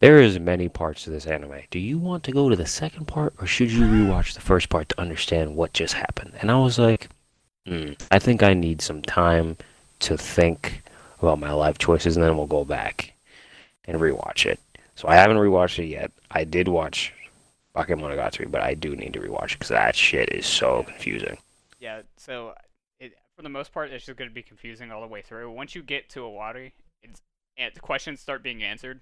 there 0.00 0.20
is 0.20 0.38
many 0.38 0.68
parts 0.68 1.04
to 1.04 1.10
this 1.10 1.26
anime. 1.26 1.60
Do 1.70 1.78
you 1.78 1.98
want 1.98 2.24
to 2.24 2.32
go 2.32 2.48
to 2.48 2.56
the 2.56 2.66
second 2.66 3.06
part, 3.06 3.34
or 3.40 3.46
should 3.46 3.70
you 3.70 3.82
rewatch 3.82 4.34
the 4.34 4.40
first 4.40 4.68
part 4.68 4.88
to 4.90 5.00
understand 5.00 5.56
what 5.56 5.72
just 5.72 5.94
happened? 5.94 6.34
And 6.40 6.50
I 6.50 6.58
was 6.58 6.78
like, 6.78 7.08
hmm, 7.66 7.92
I 8.10 8.18
think 8.18 8.42
I 8.42 8.54
need 8.54 8.80
some 8.80 9.02
time 9.02 9.56
to 10.00 10.16
think 10.16 10.82
about 11.20 11.40
my 11.40 11.52
life 11.52 11.78
choices, 11.78 12.16
and 12.16 12.24
then 12.24 12.36
we'll 12.36 12.46
go 12.46 12.64
back 12.64 13.14
and 13.84 14.00
rewatch 14.00 14.46
it. 14.46 14.60
So 14.94 15.08
I 15.08 15.16
haven't 15.16 15.38
rewatched 15.38 15.78
it 15.78 15.86
yet. 15.86 16.12
I 16.30 16.44
did 16.44 16.68
watch 16.68 17.12
Bakemonogatari, 17.74 18.50
but 18.50 18.62
I 18.62 18.74
do 18.74 18.94
need 18.94 19.12
to 19.14 19.20
rewatch 19.20 19.52
it 19.52 19.58
because 19.58 19.68
that 19.68 19.96
shit 19.96 20.32
is 20.32 20.46
so 20.46 20.84
confusing. 20.84 21.38
Yeah, 21.80 22.02
so 22.16 22.54
it, 23.00 23.14
for 23.36 23.42
the 23.42 23.48
most 23.48 23.72
part, 23.72 23.90
it's 23.90 24.06
just 24.06 24.18
going 24.18 24.30
to 24.30 24.34
be 24.34 24.42
confusing 24.42 24.90
all 24.90 25.00
the 25.00 25.06
way 25.06 25.22
through. 25.22 25.50
Once 25.50 25.74
you 25.74 25.82
get 25.82 26.08
to 26.10 26.20
Owari, 26.20 26.72
it's 27.02 27.20
and 27.56 27.74
the 27.74 27.80
questions 27.80 28.20
start 28.20 28.42
being 28.42 28.62
answered. 28.62 29.00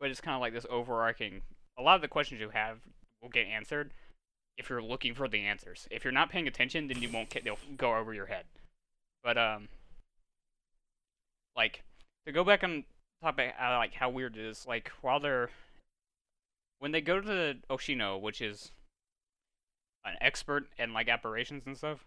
But 0.00 0.10
it's 0.10 0.20
kind 0.20 0.34
of 0.34 0.40
like 0.40 0.52
this 0.52 0.66
overarching. 0.70 1.42
A 1.78 1.82
lot 1.82 1.96
of 1.96 2.02
the 2.02 2.08
questions 2.08 2.40
you 2.40 2.50
have 2.50 2.78
will 3.22 3.28
get 3.28 3.46
answered 3.46 3.92
if 4.56 4.68
you're 4.70 4.82
looking 4.82 5.14
for 5.14 5.28
the 5.28 5.40
answers. 5.40 5.86
If 5.90 6.04
you're 6.04 6.12
not 6.12 6.30
paying 6.30 6.48
attention, 6.48 6.88
then 6.88 7.02
you 7.02 7.10
won't. 7.10 7.30
Get, 7.30 7.44
they'll 7.44 7.58
go 7.76 7.96
over 7.96 8.14
your 8.14 8.26
head. 8.26 8.44
But 9.22 9.36
um, 9.38 9.68
like 11.56 11.82
to 12.26 12.32
go 12.32 12.44
back 12.44 12.62
on 12.62 12.84
topic, 13.22 13.54
uh, 13.60 13.76
like 13.78 13.94
how 13.94 14.10
weird 14.10 14.36
it 14.36 14.44
is. 14.44 14.66
Like 14.66 14.90
while 15.00 15.20
they're 15.20 15.50
when 16.78 16.92
they 16.92 17.00
go 17.00 17.20
to 17.20 17.26
the 17.26 17.56
Oshino, 17.70 18.20
which 18.20 18.40
is 18.40 18.72
an 20.04 20.14
expert 20.20 20.66
in 20.78 20.92
like 20.92 21.08
apparitions 21.08 21.64
and 21.66 21.76
stuff. 21.76 22.06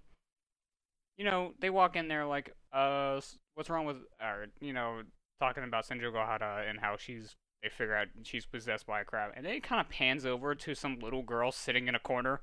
You 1.17 1.25
know, 1.25 1.53
they 1.59 1.69
walk 1.69 1.95
in 1.95 2.07
there 2.07 2.25
like, 2.25 2.55
uh, 2.73 3.19
what's 3.55 3.69
wrong 3.69 3.85
with, 3.85 3.97
or 4.21 4.47
you 4.59 4.73
know, 4.73 5.01
talking 5.39 5.63
about 5.63 5.87
Senjougahara 5.87 6.69
and 6.69 6.79
how 6.79 6.97
she's, 6.97 7.35
they 7.61 7.69
figure 7.69 7.95
out 7.95 8.07
she's 8.23 8.45
possessed 8.45 8.85
by 8.85 9.01
a 9.01 9.05
crab, 9.05 9.31
and 9.35 9.45
then 9.45 9.53
it 9.53 9.63
kind 9.63 9.81
of 9.81 9.89
pans 9.89 10.25
over 10.25 10.55
to 10.55 10.75
some 10.75 10.99
little 10.99 11.21
girl 11.21 11.51
sitting 11.51 11.87
in 11.87 11.95
a 11.95 11.99
corner, 11.99 12.41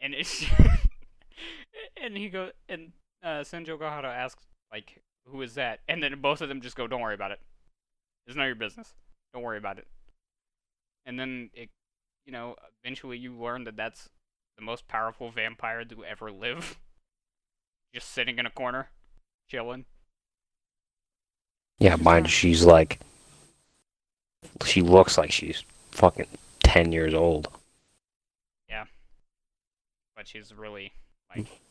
and 0.00 0.14
it's, 0.14 0.44
and 2.02 2.16
he 2.16 2.28
goes, 2.28 2.52
and 2.68 2.92
uh, 3.22 3.40
Senjougahara 3.40 4.04
asks 4.04 4.44
like, 4.72 5.00
who 5.26 5.42
is 5.42 5.54
that? 5.54 5.80
And 5.88 6.02
then 6.02 6.20
both 6.20 6.40
of 6.40 6.48
them 6.48 6.60
just 6.60 6.76
go, 6.76 6.86
don't 6.86 7.00
worry 7.00 7.14
about 7.14 7.30
it. 7.30 7.40
It's 8.26 8.36
of 8.36 8.44
your 8.44 8.54
business. 8.54 8.94
Don't 9.32 9.42
worry 9.42 9.58
about 9.58 9.78
it. 9.78 9.86
And 11.06 11.18
then 11.18 11.50
it, 11.54 11.68
you 12.24 12.32
know, 12.32 12.56
eventually 12.82 13.18
you 13.18 13.34
learn 13.34 13.64
that 13.64 13.76
that's 13.76 14.08
the 14.56 14.64
most 14.64 14.88
powerful 14.88 15.30
vampire 15.30 15.84
to 15.84 16.04
ever 16.04 16.30
live. 16.30 16.78
Just 17.94 18.10
sitting 18.10 18.38
in 18.38 18.46
a 18.46 18.50
corner, 18.50 18.88
chilling. 19.48 19.84
Yeah, 21.78 21.96
mind 21.96 22.30
she's 22.30 22.64
like, 22.64 23.00
she 24.64 24.82
looks 24.82 25.18
like 25.18 25.30
she's 25.30 25.64
fucking 25.90 26.26
10 26.62 26.92
years 26.92 27.14
old. 27.14 27.48
Yeah. 28.68 28.84
But 30.16 30.26
she's 30.28 30.52
really 30.54 30.92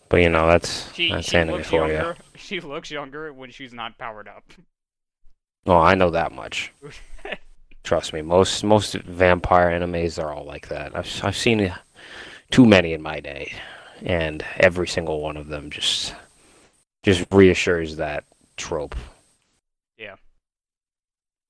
But 0.10 0.22
you 0.22 0.30
know, 0.30 0.48
that's, 0.48 0.94
she, 0.94 1.12
that's 1.12 1.30
she 1.30 1.38
anime 1.38 1.56
looks 1.56 1.70
for 1.70 1.88
you. 1.88 2.14
She 2.36 2.60
looks 2.60 2.92
younger 2.92 3.34
when 3.34 3.52
she's 3.52 3.74
not 3.74 3.98
powered 3.98 4.28
up. 4.28 4.44
Oh, 5.66 5.78
I 5.78 5.96
know 5.96 6.10
that 6.10 6.32
much. 6.32 6.72
Trust 7.84 8.14
me, 8.14 8.22
most 8.22 8.64
most 8.64 8.94
vampire 8.94 9.70
animes 9.70 10.22
are 10.22 10.34
all 10.34 10.46
like 10.46 10.70
that. 10.70 10.96
I've 10.96 11.22
I've 11.24 11.36
seen 11.36 11.74
too 12.52 12.66
many 12.66 12.94
in 12.94 13.02
my 13.02 13.20
day, 13.20 13.54
and 14.02 14.44
every 14.58 14.88
single 14.88 15.20
one 15.20 15.36
of 15.36 15.48
them 15.48 15.70
just 15.70 16.14
just 17.04 17.26
reassures 17.32 17.98
that 17.98 18.24
trope. 18.56 18.96
Yeah, 19.98 20.16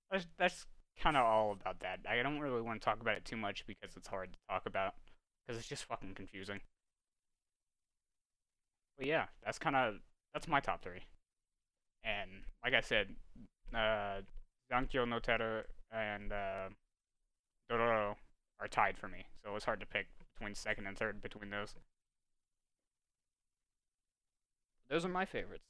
that's 0.09 0.26
that's 0.38 0.65
kind 1.03 1.17
of 1.17 1.25
all 1.25 1.51
about 1.51 1.81
that. 1.81 1.99
I 2.09 2.23
don't 2.23 2.39
really 2.39 2.61
want 2.61 2.81
to 2.81 2.85
talk 2.85 3.01
about 3.01 3.17
it 3.17 3.25
too 3.25 3.35
much 3.35 3.65
because 3.67 3.95
it's 3.97 4.07
hard 4.07 4.31
to 4.31 4.39
talk 4.49 4.65
about 4.65 4.93
because 5.45 5.59
it's 5.59 5.67
just 5.67 5.83
fucking 5.83 6.13
confusing. 6.15 6.61
But 8.97 9.07
yeah, 9.07 9.25
that's 9.43 9.59
kind 9.59 9.75
of 9.75 9.95
that's 10.33 10.47
my 10.47 10.61
top 10.61 10.81
three. 10.81 11.01
And 12.05 12.29
like 12.63 12.73
I 12.73 12.79
said, 12.79 13.09
uh, 13.75 14.21
Zankyou 14.71 15.07
no 15.07 15.19
and 15.91 16.31
uh, 16.31 16.69
Dororo 17.69 18.15
are 18.61 18.67
tied 18.69 18.97
for 18.97 19.09
me, 19.09 19.25
so 19.43 19.55
it's 19.55 19.65
hard 19.65 19.81
to 19.81 19.85
pick 19.85 20.07
between 20.33 20.55
second 20.55 20.87
and 20.87 20.97
third 20.97 21.21
between 21.21 21.49
those. 21.49 21.75
Those 24.89 25.03
are 25.03 25.09
my 25.09 25.25
favorites. 25.25 25.65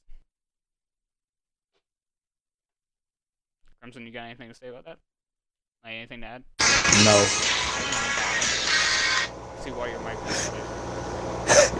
Crimson, 3.80 4.06
you 4.06 4.12
got 4.12 4.24
anything 4.24 4.48
to 4.48 4.54
say 4.54 4.68
about 4.68 4.84
that? 4.86 4.98
Like 5.84 5.94
anything 5.94 6.20
to 6.22 6.26
add? 6.26 6.44
No. 7.04 7.24
See 9.60 9.70
why 9.70 9.88
your 9.88 10.00
mic 10.00 10.16
is 10.28 10.50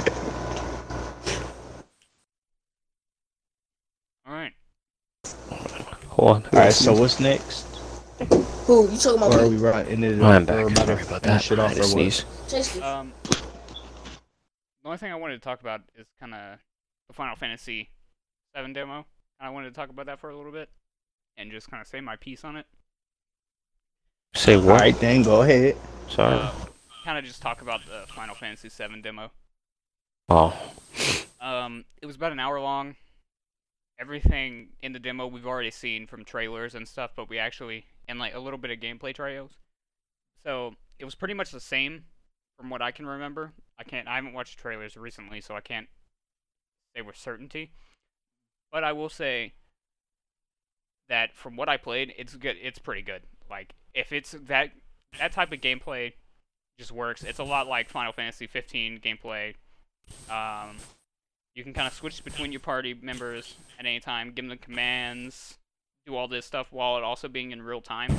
Alright. 4.28 4.52
Hold 6.08 6.30
on. 6.30 6.42
All 6.52 6.58
right. 6.60 6.72
So 6.72 6.92
what's 6.94 7.20
next? 7.20 7.62
Who? 8.66 8.90
You 8.90 8.96
talking 8.98 9.18
about 9.18 9.34
Or 9.34 9.40
are 9.40 9.42
me? 9.42 9.48
we 9.50 9.56
running 9.56 10.02
it? 10.02 10.22
I'm 10.22 10.42
or 10.42 10.46
back. 10.46 10.66
about 10.66 10.68
to 10.68 10.76
Sorry 10.86 11.02
about 11.02 11.22
that. 11.22 11.42
finish 11.42 11.50
it 11.52 11.58
I 11.58 11.62
off 11.64 11.70
had 11.74 11.76
to 11.82 11.84
sneeze. 11.84 12.24
Um 12.82 13.12
the 14.82 14.88
only 14.88 14.98
thing 14.98 15.12
I 15.12 15.16
wanted 15.16 15.34
to 15.34 15.40
talk 15.40 15.60
about 15.60 15.80
is 15.96 16.06
kinda 16.20 16.58
the 17.08 17.14
Final 17.14 17.36
Fantasy 17.36 17.90
seven 18.54 18.72
demo. 18.72 19.06
I 19.40 19.50
wanted 19.50 19.70
to 19.70 19.74
talk 19.74 19.88
about 19.90 20.06
that 20.06 20.20
for 20.20 20.30
a 20.30 20.36
little 20.36 20.52
bit 20.52 20.68
and 21.36 21.50
just 21.50 21.68
kinda 21.70 21.84
say 21.84 22.00
my 22.00 22.16
piece 22.16 22.44
on 22.44 22.56
it. 22.56 22.66
Say 24.36 24.54
All 24.54 24.62
what? 24.62 24.80
right, 24.80 24.98
then 25.00 25.22
go 25.22 25.42
ahead. 25.42 25.76
Sorry. 26.08 26.34
Uh, 26.34 26.52
kinda 27.04 27.22
just 27.22 27.40
talk 27.40 27.62
about 27.62 27.80
the 27.86 28.04
Final 28.12 28.34
Fantasy 28.34 28.68
VII 28.68 29.00
demo. 29.00 29.30
oh, 30.28 30.72
Um, 31.40 31.84
it 32.00 32.06
was 32.06 32.16
about 32.16 32.32
an 32.32 32.40
hour 32.40 32.58
long. 32.60 32.96
Everything 33.98 34.70
in 34.82 34.92
the 34.92 34.98
demo 34.98 35.26
we've 35.26 35.46
already 35.46 35.70
seen 35.70 36.06
from 36.06 36.24
trailers 36.24 36.74
and 36.74 36.88
stuff, 36.88 37.12
but 37.14 37.28
we 37.28 37.38
actually 37.38 37.86
and 38.08 38.18
like 38.18 38.34
a 38.34 38.38
little 38.40 38.58
bit 38.58 38.70
of 38.70 38.78
gameplay 38.80 39.14
trials. 39.14 39.52
So 40.42 40.74
it 40.98 41.04
was 41.04 41.14
pretty 41.14 41.34
much 41.34 41.50
the 41.50 41.60
same 41.60 42.04
from 42.58 42.70
what 42.70 42.82
I 42.82 42.90
can 42.90 43.06
remember. 43.06 43.52
I 43.78 43.84
can't. 43.84 44.08
I 44.08 44.16
haven't 44.16 44.32
watched 44.32 44.58
trailers 44.58 44.96
recently, 44.96 45.40
so 45.40 45.54
I 45.54 45.60
can't 45.60 45.88
say 46.94 47.02
with 47.02 47.16
certainty. 47.16 47.72
But 48.72 48.82
I 48.84 48.92
will 48.92 49.08
say 49.08 49.52
that 51.08 51.34
from 51.36 51.56
what 51.56 51.68
I 51.68 51.76
played, 51.76 52.14
it's 52.18 52.34
good. 52.36 52.56
It's 52.60 52.78
pretty 52.78 53.02
good. 53.02 53.22
Like 53.50 53.74
if 53.94 54.12
it's 54.12 54.32
that 54.46 54.70
that 55.18 55.32
type 55.32 55.52
of 55.52 55.60
gameplay 55.60 56.12
just 56.78 56.92
works. 56.92 57.22
It's 57.22 57.38
a 57.38 57.44
lot 57.44 57.68
like 57.68 57.88
Final 57.88 58.12
Fantasy 58.12 58.46
15 58.46 59.00
gameplay. 59.00 59.54
Um, 60.30 60.76
you 61.54 61.62
can 61.62 61.72
kind 61.72 61.86
of 61.86 61.94
switch 61.94 62.24
between 62.24 62.52
your 62.52 62.60
party 62.60 62.94
members 63.00 63.56
at 63.78 63.86
any 63.86 64.00
time, 64.00 64.32
give 64.32 64.48
them 64.48 64.58
commands, 64.58 65.56
do 66.06 66.16
all 66.16 66.28
this 66.28 66.46
stuff 66.46 66.68
while 66.70 66.98
it 66.98 67.04
also 67.04 67.28
being 67.28 67.52
in 67.52 67.62
real 67.62 67.80
time, 67.80 68.10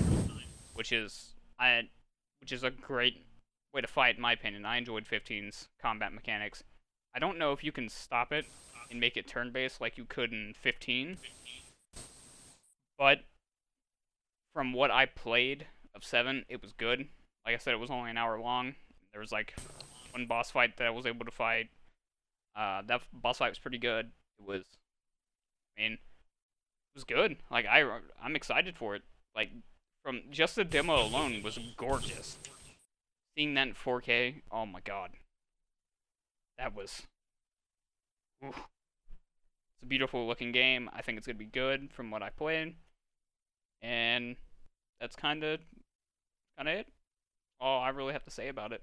which 0.73 0.91
is 0.91 1.34
I, 1.59 1.89
which 2.39 2.51
is 2.51 2.63
a 2.63 2.71
great 2.71 3.26
way 3.73 3.82
to 3.82 3.88
fight 3.88 4.15
in 4.15 4.21
my 4.21 4.32
opinion. 4.32 4.65
I 4.65 4.78
enjoyed 4.78 5.05
15's 5.05 5.67
combat 5.82 6.13
mechanics. 6.13 6.63
I 7.13 7.19
don't 7.19 7.38
know 7.38 7.51
if 7.51 7.63
you 7.63 7.71
can 7.71 7.89
stop 7.89 8.32
it 8.32 8.45
and 8.89 8.99
make 8.99 9.17
it 9.17 9.28
turn-based 9.28 9.82
like 9.82 9.97
you 9.97 10.05
could 10.05 10.32
in 10.32 10.53
15, 10.61 11.17
but 12.97 13.19
from 14.56 14.72
what 14.72 14.89
I 14.89 15.06
played 15.06 15.68
of 15.93 16.03
7, 16.03 16.45
it 16.47 16.62
was 16.62 16.72
good. 16.72 17.08
Like 17.45 17.56
I 17.56 17.58
said, 17.58 17.74
it 17.74 17.80
was 17.80 17.91
only 17.91 18.10
an 18.10 18.18
hour 18.18 18.39
long. 18.39 18.74
There 19.12 19.20
was 19.20 19.32
like 19.32 19.53
one 20.12 20.26
boss 20.28 20.49
fight 20.49 20.78
that 20.78 20.88
I 20.88 20.91
was 20.91 21.06
able 21.06 21.26
to 21.26 21.32
fight. 21.32 21.68
Uh, 22.56 22.82
that 22.88 23.01
boss 23.14 23.39
fight 23.39 23.49
was 23.49 23.60
pretty 23.60 23.78
good. 23.78 24.12
It 24.39 24.47
was, 24.47 24.64
I 25.78 25.82
mean, 25.82 25.91
it 25.93 25.99
was 26.95 27.03
good. 27.03 27.36
Like 27.51 27.66
I, 27.66 27.84
I'm 28.24 28.36
excited 28.36 28.78
for 28.78 28.95
it. 28.95 29.03
Like 29.36 29.49
from 30.03 30.22
just 30.32 30.56
the 30.56 30.64
demo 30.64 31.03
alone 31.03 31.43
was 31.43 31.60
gorgeous. 31.76 32.39
Seeing 33.38 33.53
that 33.56 33.68
in 33.68 33.74
4K, 33.74 34.36
oh 34.51 34.66
my 34.66 34.80
god, 34.80 35.12
that 36.58 36.74
was. 36.74 37.03
oof. 38.45 38.56
It's 38.56 39.84
a 39.84 39.86
beautiful 39.86 40.26
looking 40.26 40.53
game. 40.53 40.89
I 40.93 41.01
think 41.01 41.18
it's 41.18 41.28
gonna 41.28 41.38
be 41.38 41.45
good 41.45 41.91
from 41.91 42.10
what 42.10 42.24
I 42.24 42.30
played, 42.30 42.76
and 43.86 44.36
that's 44.99 45.15
kind 45.15 45.43
of, 45.43 45.59
kind 46.57 46.67
of 46.67 46.75
it. 46.75 46.88
All 47.59 47.81
I 47.81 47.89
really 47.89 48.13
have 48.13 48.23
to 48.23 48.31
say 48.31 48.47
about 48.47 48.71
it. 48.71 48.81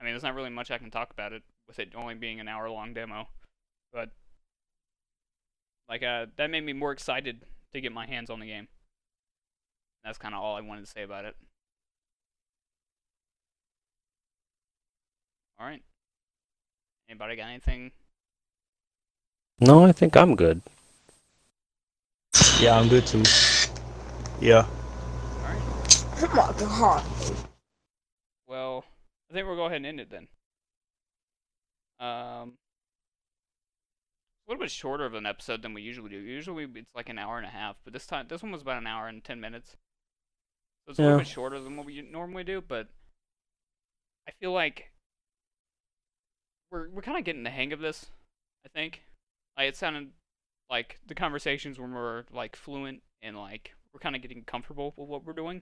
I 0.00 0.04
mean, 0.04 0.12
there's 0.12 0.22
not 0.22 0.34
really 0.34 0.50
much 0.50 0.70
I 0.70 0.78
can 0.78 0.90
talk 0.90 1.10
about 1.10 1.32
it 1.32 1.42
with 1.66 1.78
it 1.78 1.92
only 1.94 2.14
being 2.14 2.40
an 2.40 2.48
hour 2.48 2.68
long 2.70 2.94
demo, 2.94 3.28
but 3.92 4.10
like 5.88 6.02
uh, 6.02 6.26
that 6.36 6.50
made 6.50 6.64
me 6.64 6.72
more 6.72 6.92
excited 6.92 7.44
to 7.72 7.80
get 7.80 7.92
my 7.92 8.06
hands 8.06 8.30
on 8.30 8.40
the 8.40 8.46
game. 8.46 8.68
That's 10.04 10.18
kind 10.18 10.34
of 10.34 10.40
all 10.40 10.56
I 10.56 10.60
wanted 10.60 10.84
to 10.84 10.90
say 10.90 11.02
about 11.02 11.24
it. 11.24 11.36
All 15.60 15.66
right. 15.66 15.82
Anybody 17.08 17.36
got 17.36 17.48
anything? 17.48 17.92
No, 19.60 19.84
I 19.84 19.92
think 19.92 20.16
I'm 20.16 20.34
good. 20.34 20.62
Yeah, 22.60 22.78
I'm 22.78 22.88
good 22.88 23.06
too. 23.06 23.22
Yeah. 24.40 24.66
All 24.66 25.42
right. 25.42 26.04
Oh 26.22 26.28
my 26.28 26.34
god. 26.34 27.04
Well, 28.46 28.84
I 29.30 29.34
think 29.34 29.46
we'll 29.46 29.56
go 29.56 29.66
ahead 29.66 29.76
and 29.78 29.86
end 29.86 30.00
it 30.00 30.10
then. 30.10 30.28
Um, 32.00 32.54
a 34.46 34.50
little 34.50 34.60
bit 34.62 34.70
shorter 34.70 35.04
of 35.04 35.14
an 35.14 35.26
episode 35.26 35.62
than 35.62 35.74
we 35.74 35.82
usually 35.82 36.10
do. 36.10 36.18
Usually 36.18 36.64
it's 36.74 36.94
like 36.94 37.08
an 37.08 37.18
hour 37.18 37.36
and 37.38 37.46
a 37.46 37.50
half, 37.50 37.76
but 37.84 37.92
this 37.92 38.06
time 38.06 38.26
this 38.28 38.42
one 38.42 38.52
was 38.52 38.62
about 38.62 38.78
an 38.78 38.86
hour 38.86 39.08
and 39.08 39.22
ten 39.22 39.40
minutes. 39.40 39.76
So 40.86 40.90
it's 40.90 40.98
a 40.98 41.02
little 41.02 41.18
Yeah. 41.18 41.22
bit 41.24 41.28
shorter 41.30 41.60
than 41.60 41.76
what 41.76 41.86
we 41.86 42.00
normally 42.02 42.44
do, 42.44 42.60
but 42.60 42.88
I 44.28 44.32
feel 44.40 44.52
like 44.52 44.90
we're 46.70 46.88
we're 46.88 47.02
kind 47.02 47.18
of 47.18 47.24
getting 47.24 47.42
the 47.44 47.50
hang 47.50 47.72
of 47.72 47.80
this. 47.80 48.06
I 48.64 48.68
think, 48.68 49.02
like 49.56 49.68
it 49.68 49.76
sounded 49.76 50.10
like 50.72 50.98
the 51.06 51.14
conversations 51.14 51.78
were 51.78 51.86
more 51.86 52.24
like 52.32 52.56
fluent 52.56 53.02
and 53.20 53.36
like 53.36 53.74
we're 53.92 54.00
kind 54.00 54.16
of 54.16 54.22
getting 54.22 54.42
comfortable 54.42 54.94
with 54.96 55.06
what 55.06 55.22
we're 55.22 55.34
doing. 55.34 55.60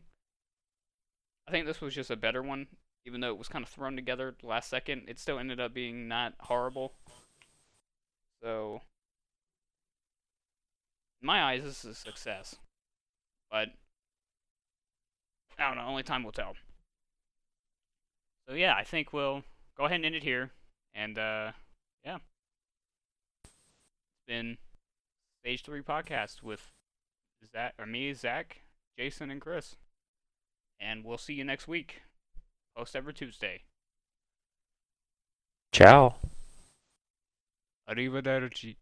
I 1.49 1.51
think 1.51 1.67
this 1.67 1.81
was 1.81 1.93
just 1.93 2.13
a 2.13 2.17
better 2.17 2.45
one, 2.45 2.69
even 3.05 3.21
though 3.21 3.31
it 3.31 3.37
was 3.39 3.49
kind 3.49 3.65
of 3.65 3.69
thrown 3.69 3.97
together 3.97 4.37
last 4.45 4.71
second. 4.71 5.03
It 5.09 5.19
still 5.19 5.41
ended 5.41 5.59
up 5.59 5.75
being 5.75 6.07
not 6.07 6.35
horrible. 6.39 6.93
So, 8.41 8.83
in 11.21 11.27
my 11.27 11.43
eyes, 11.43 11.65
this 11.65 11.85
is 11.85 11.91
a 11.91 11.95
success. 11.95 12.55
But 13.51 13.71
I 15.59 15.67
don't 15.67 15.77
know. 15.77 15.89
Only 15.89 16.05
time 16.05 16.23
will 16.23 16.31
tell. 16.31 16.55
So 18.49 18.55
yeah, 18.55 18.77
I 18.77 18.85
think 18.85 19.13
we'll 19.13 19.43
go 19.77 19.87
ahead 19.87 19.97
and 19.97 20.07
end 20.07 20.15
it 20.15 20.23
here. 20.23 20.53
And 20.95 21.19
uh, 21.19 21.51
yeah, 22.05 22.19
it's 23.45 23.53
been 24.29 24.57
Stage 25.43 25.65
Three 25.65 25.81
podcast 25.83 26.43
with 26.43 26.71
Zach 27.51 27.75
or 27.79 27.87
me, 27.87 28.13
Zach, 28.13 28.63
Jason, 28.99 29.31
and 29.31 29.41
Chris. 29.41 29.77
And 30.79 31.05
we'll 31.05 31.19
see 31.19 31.35
you 31.35 31.45
next 31.45 31.67
week. 31.67 32.03
Post 32.77 32.95
every 32.95 33.15
Tuesday. 33.15 33.63
Ciao. 35.73 36.17
Arrivederci. 37.89 38.77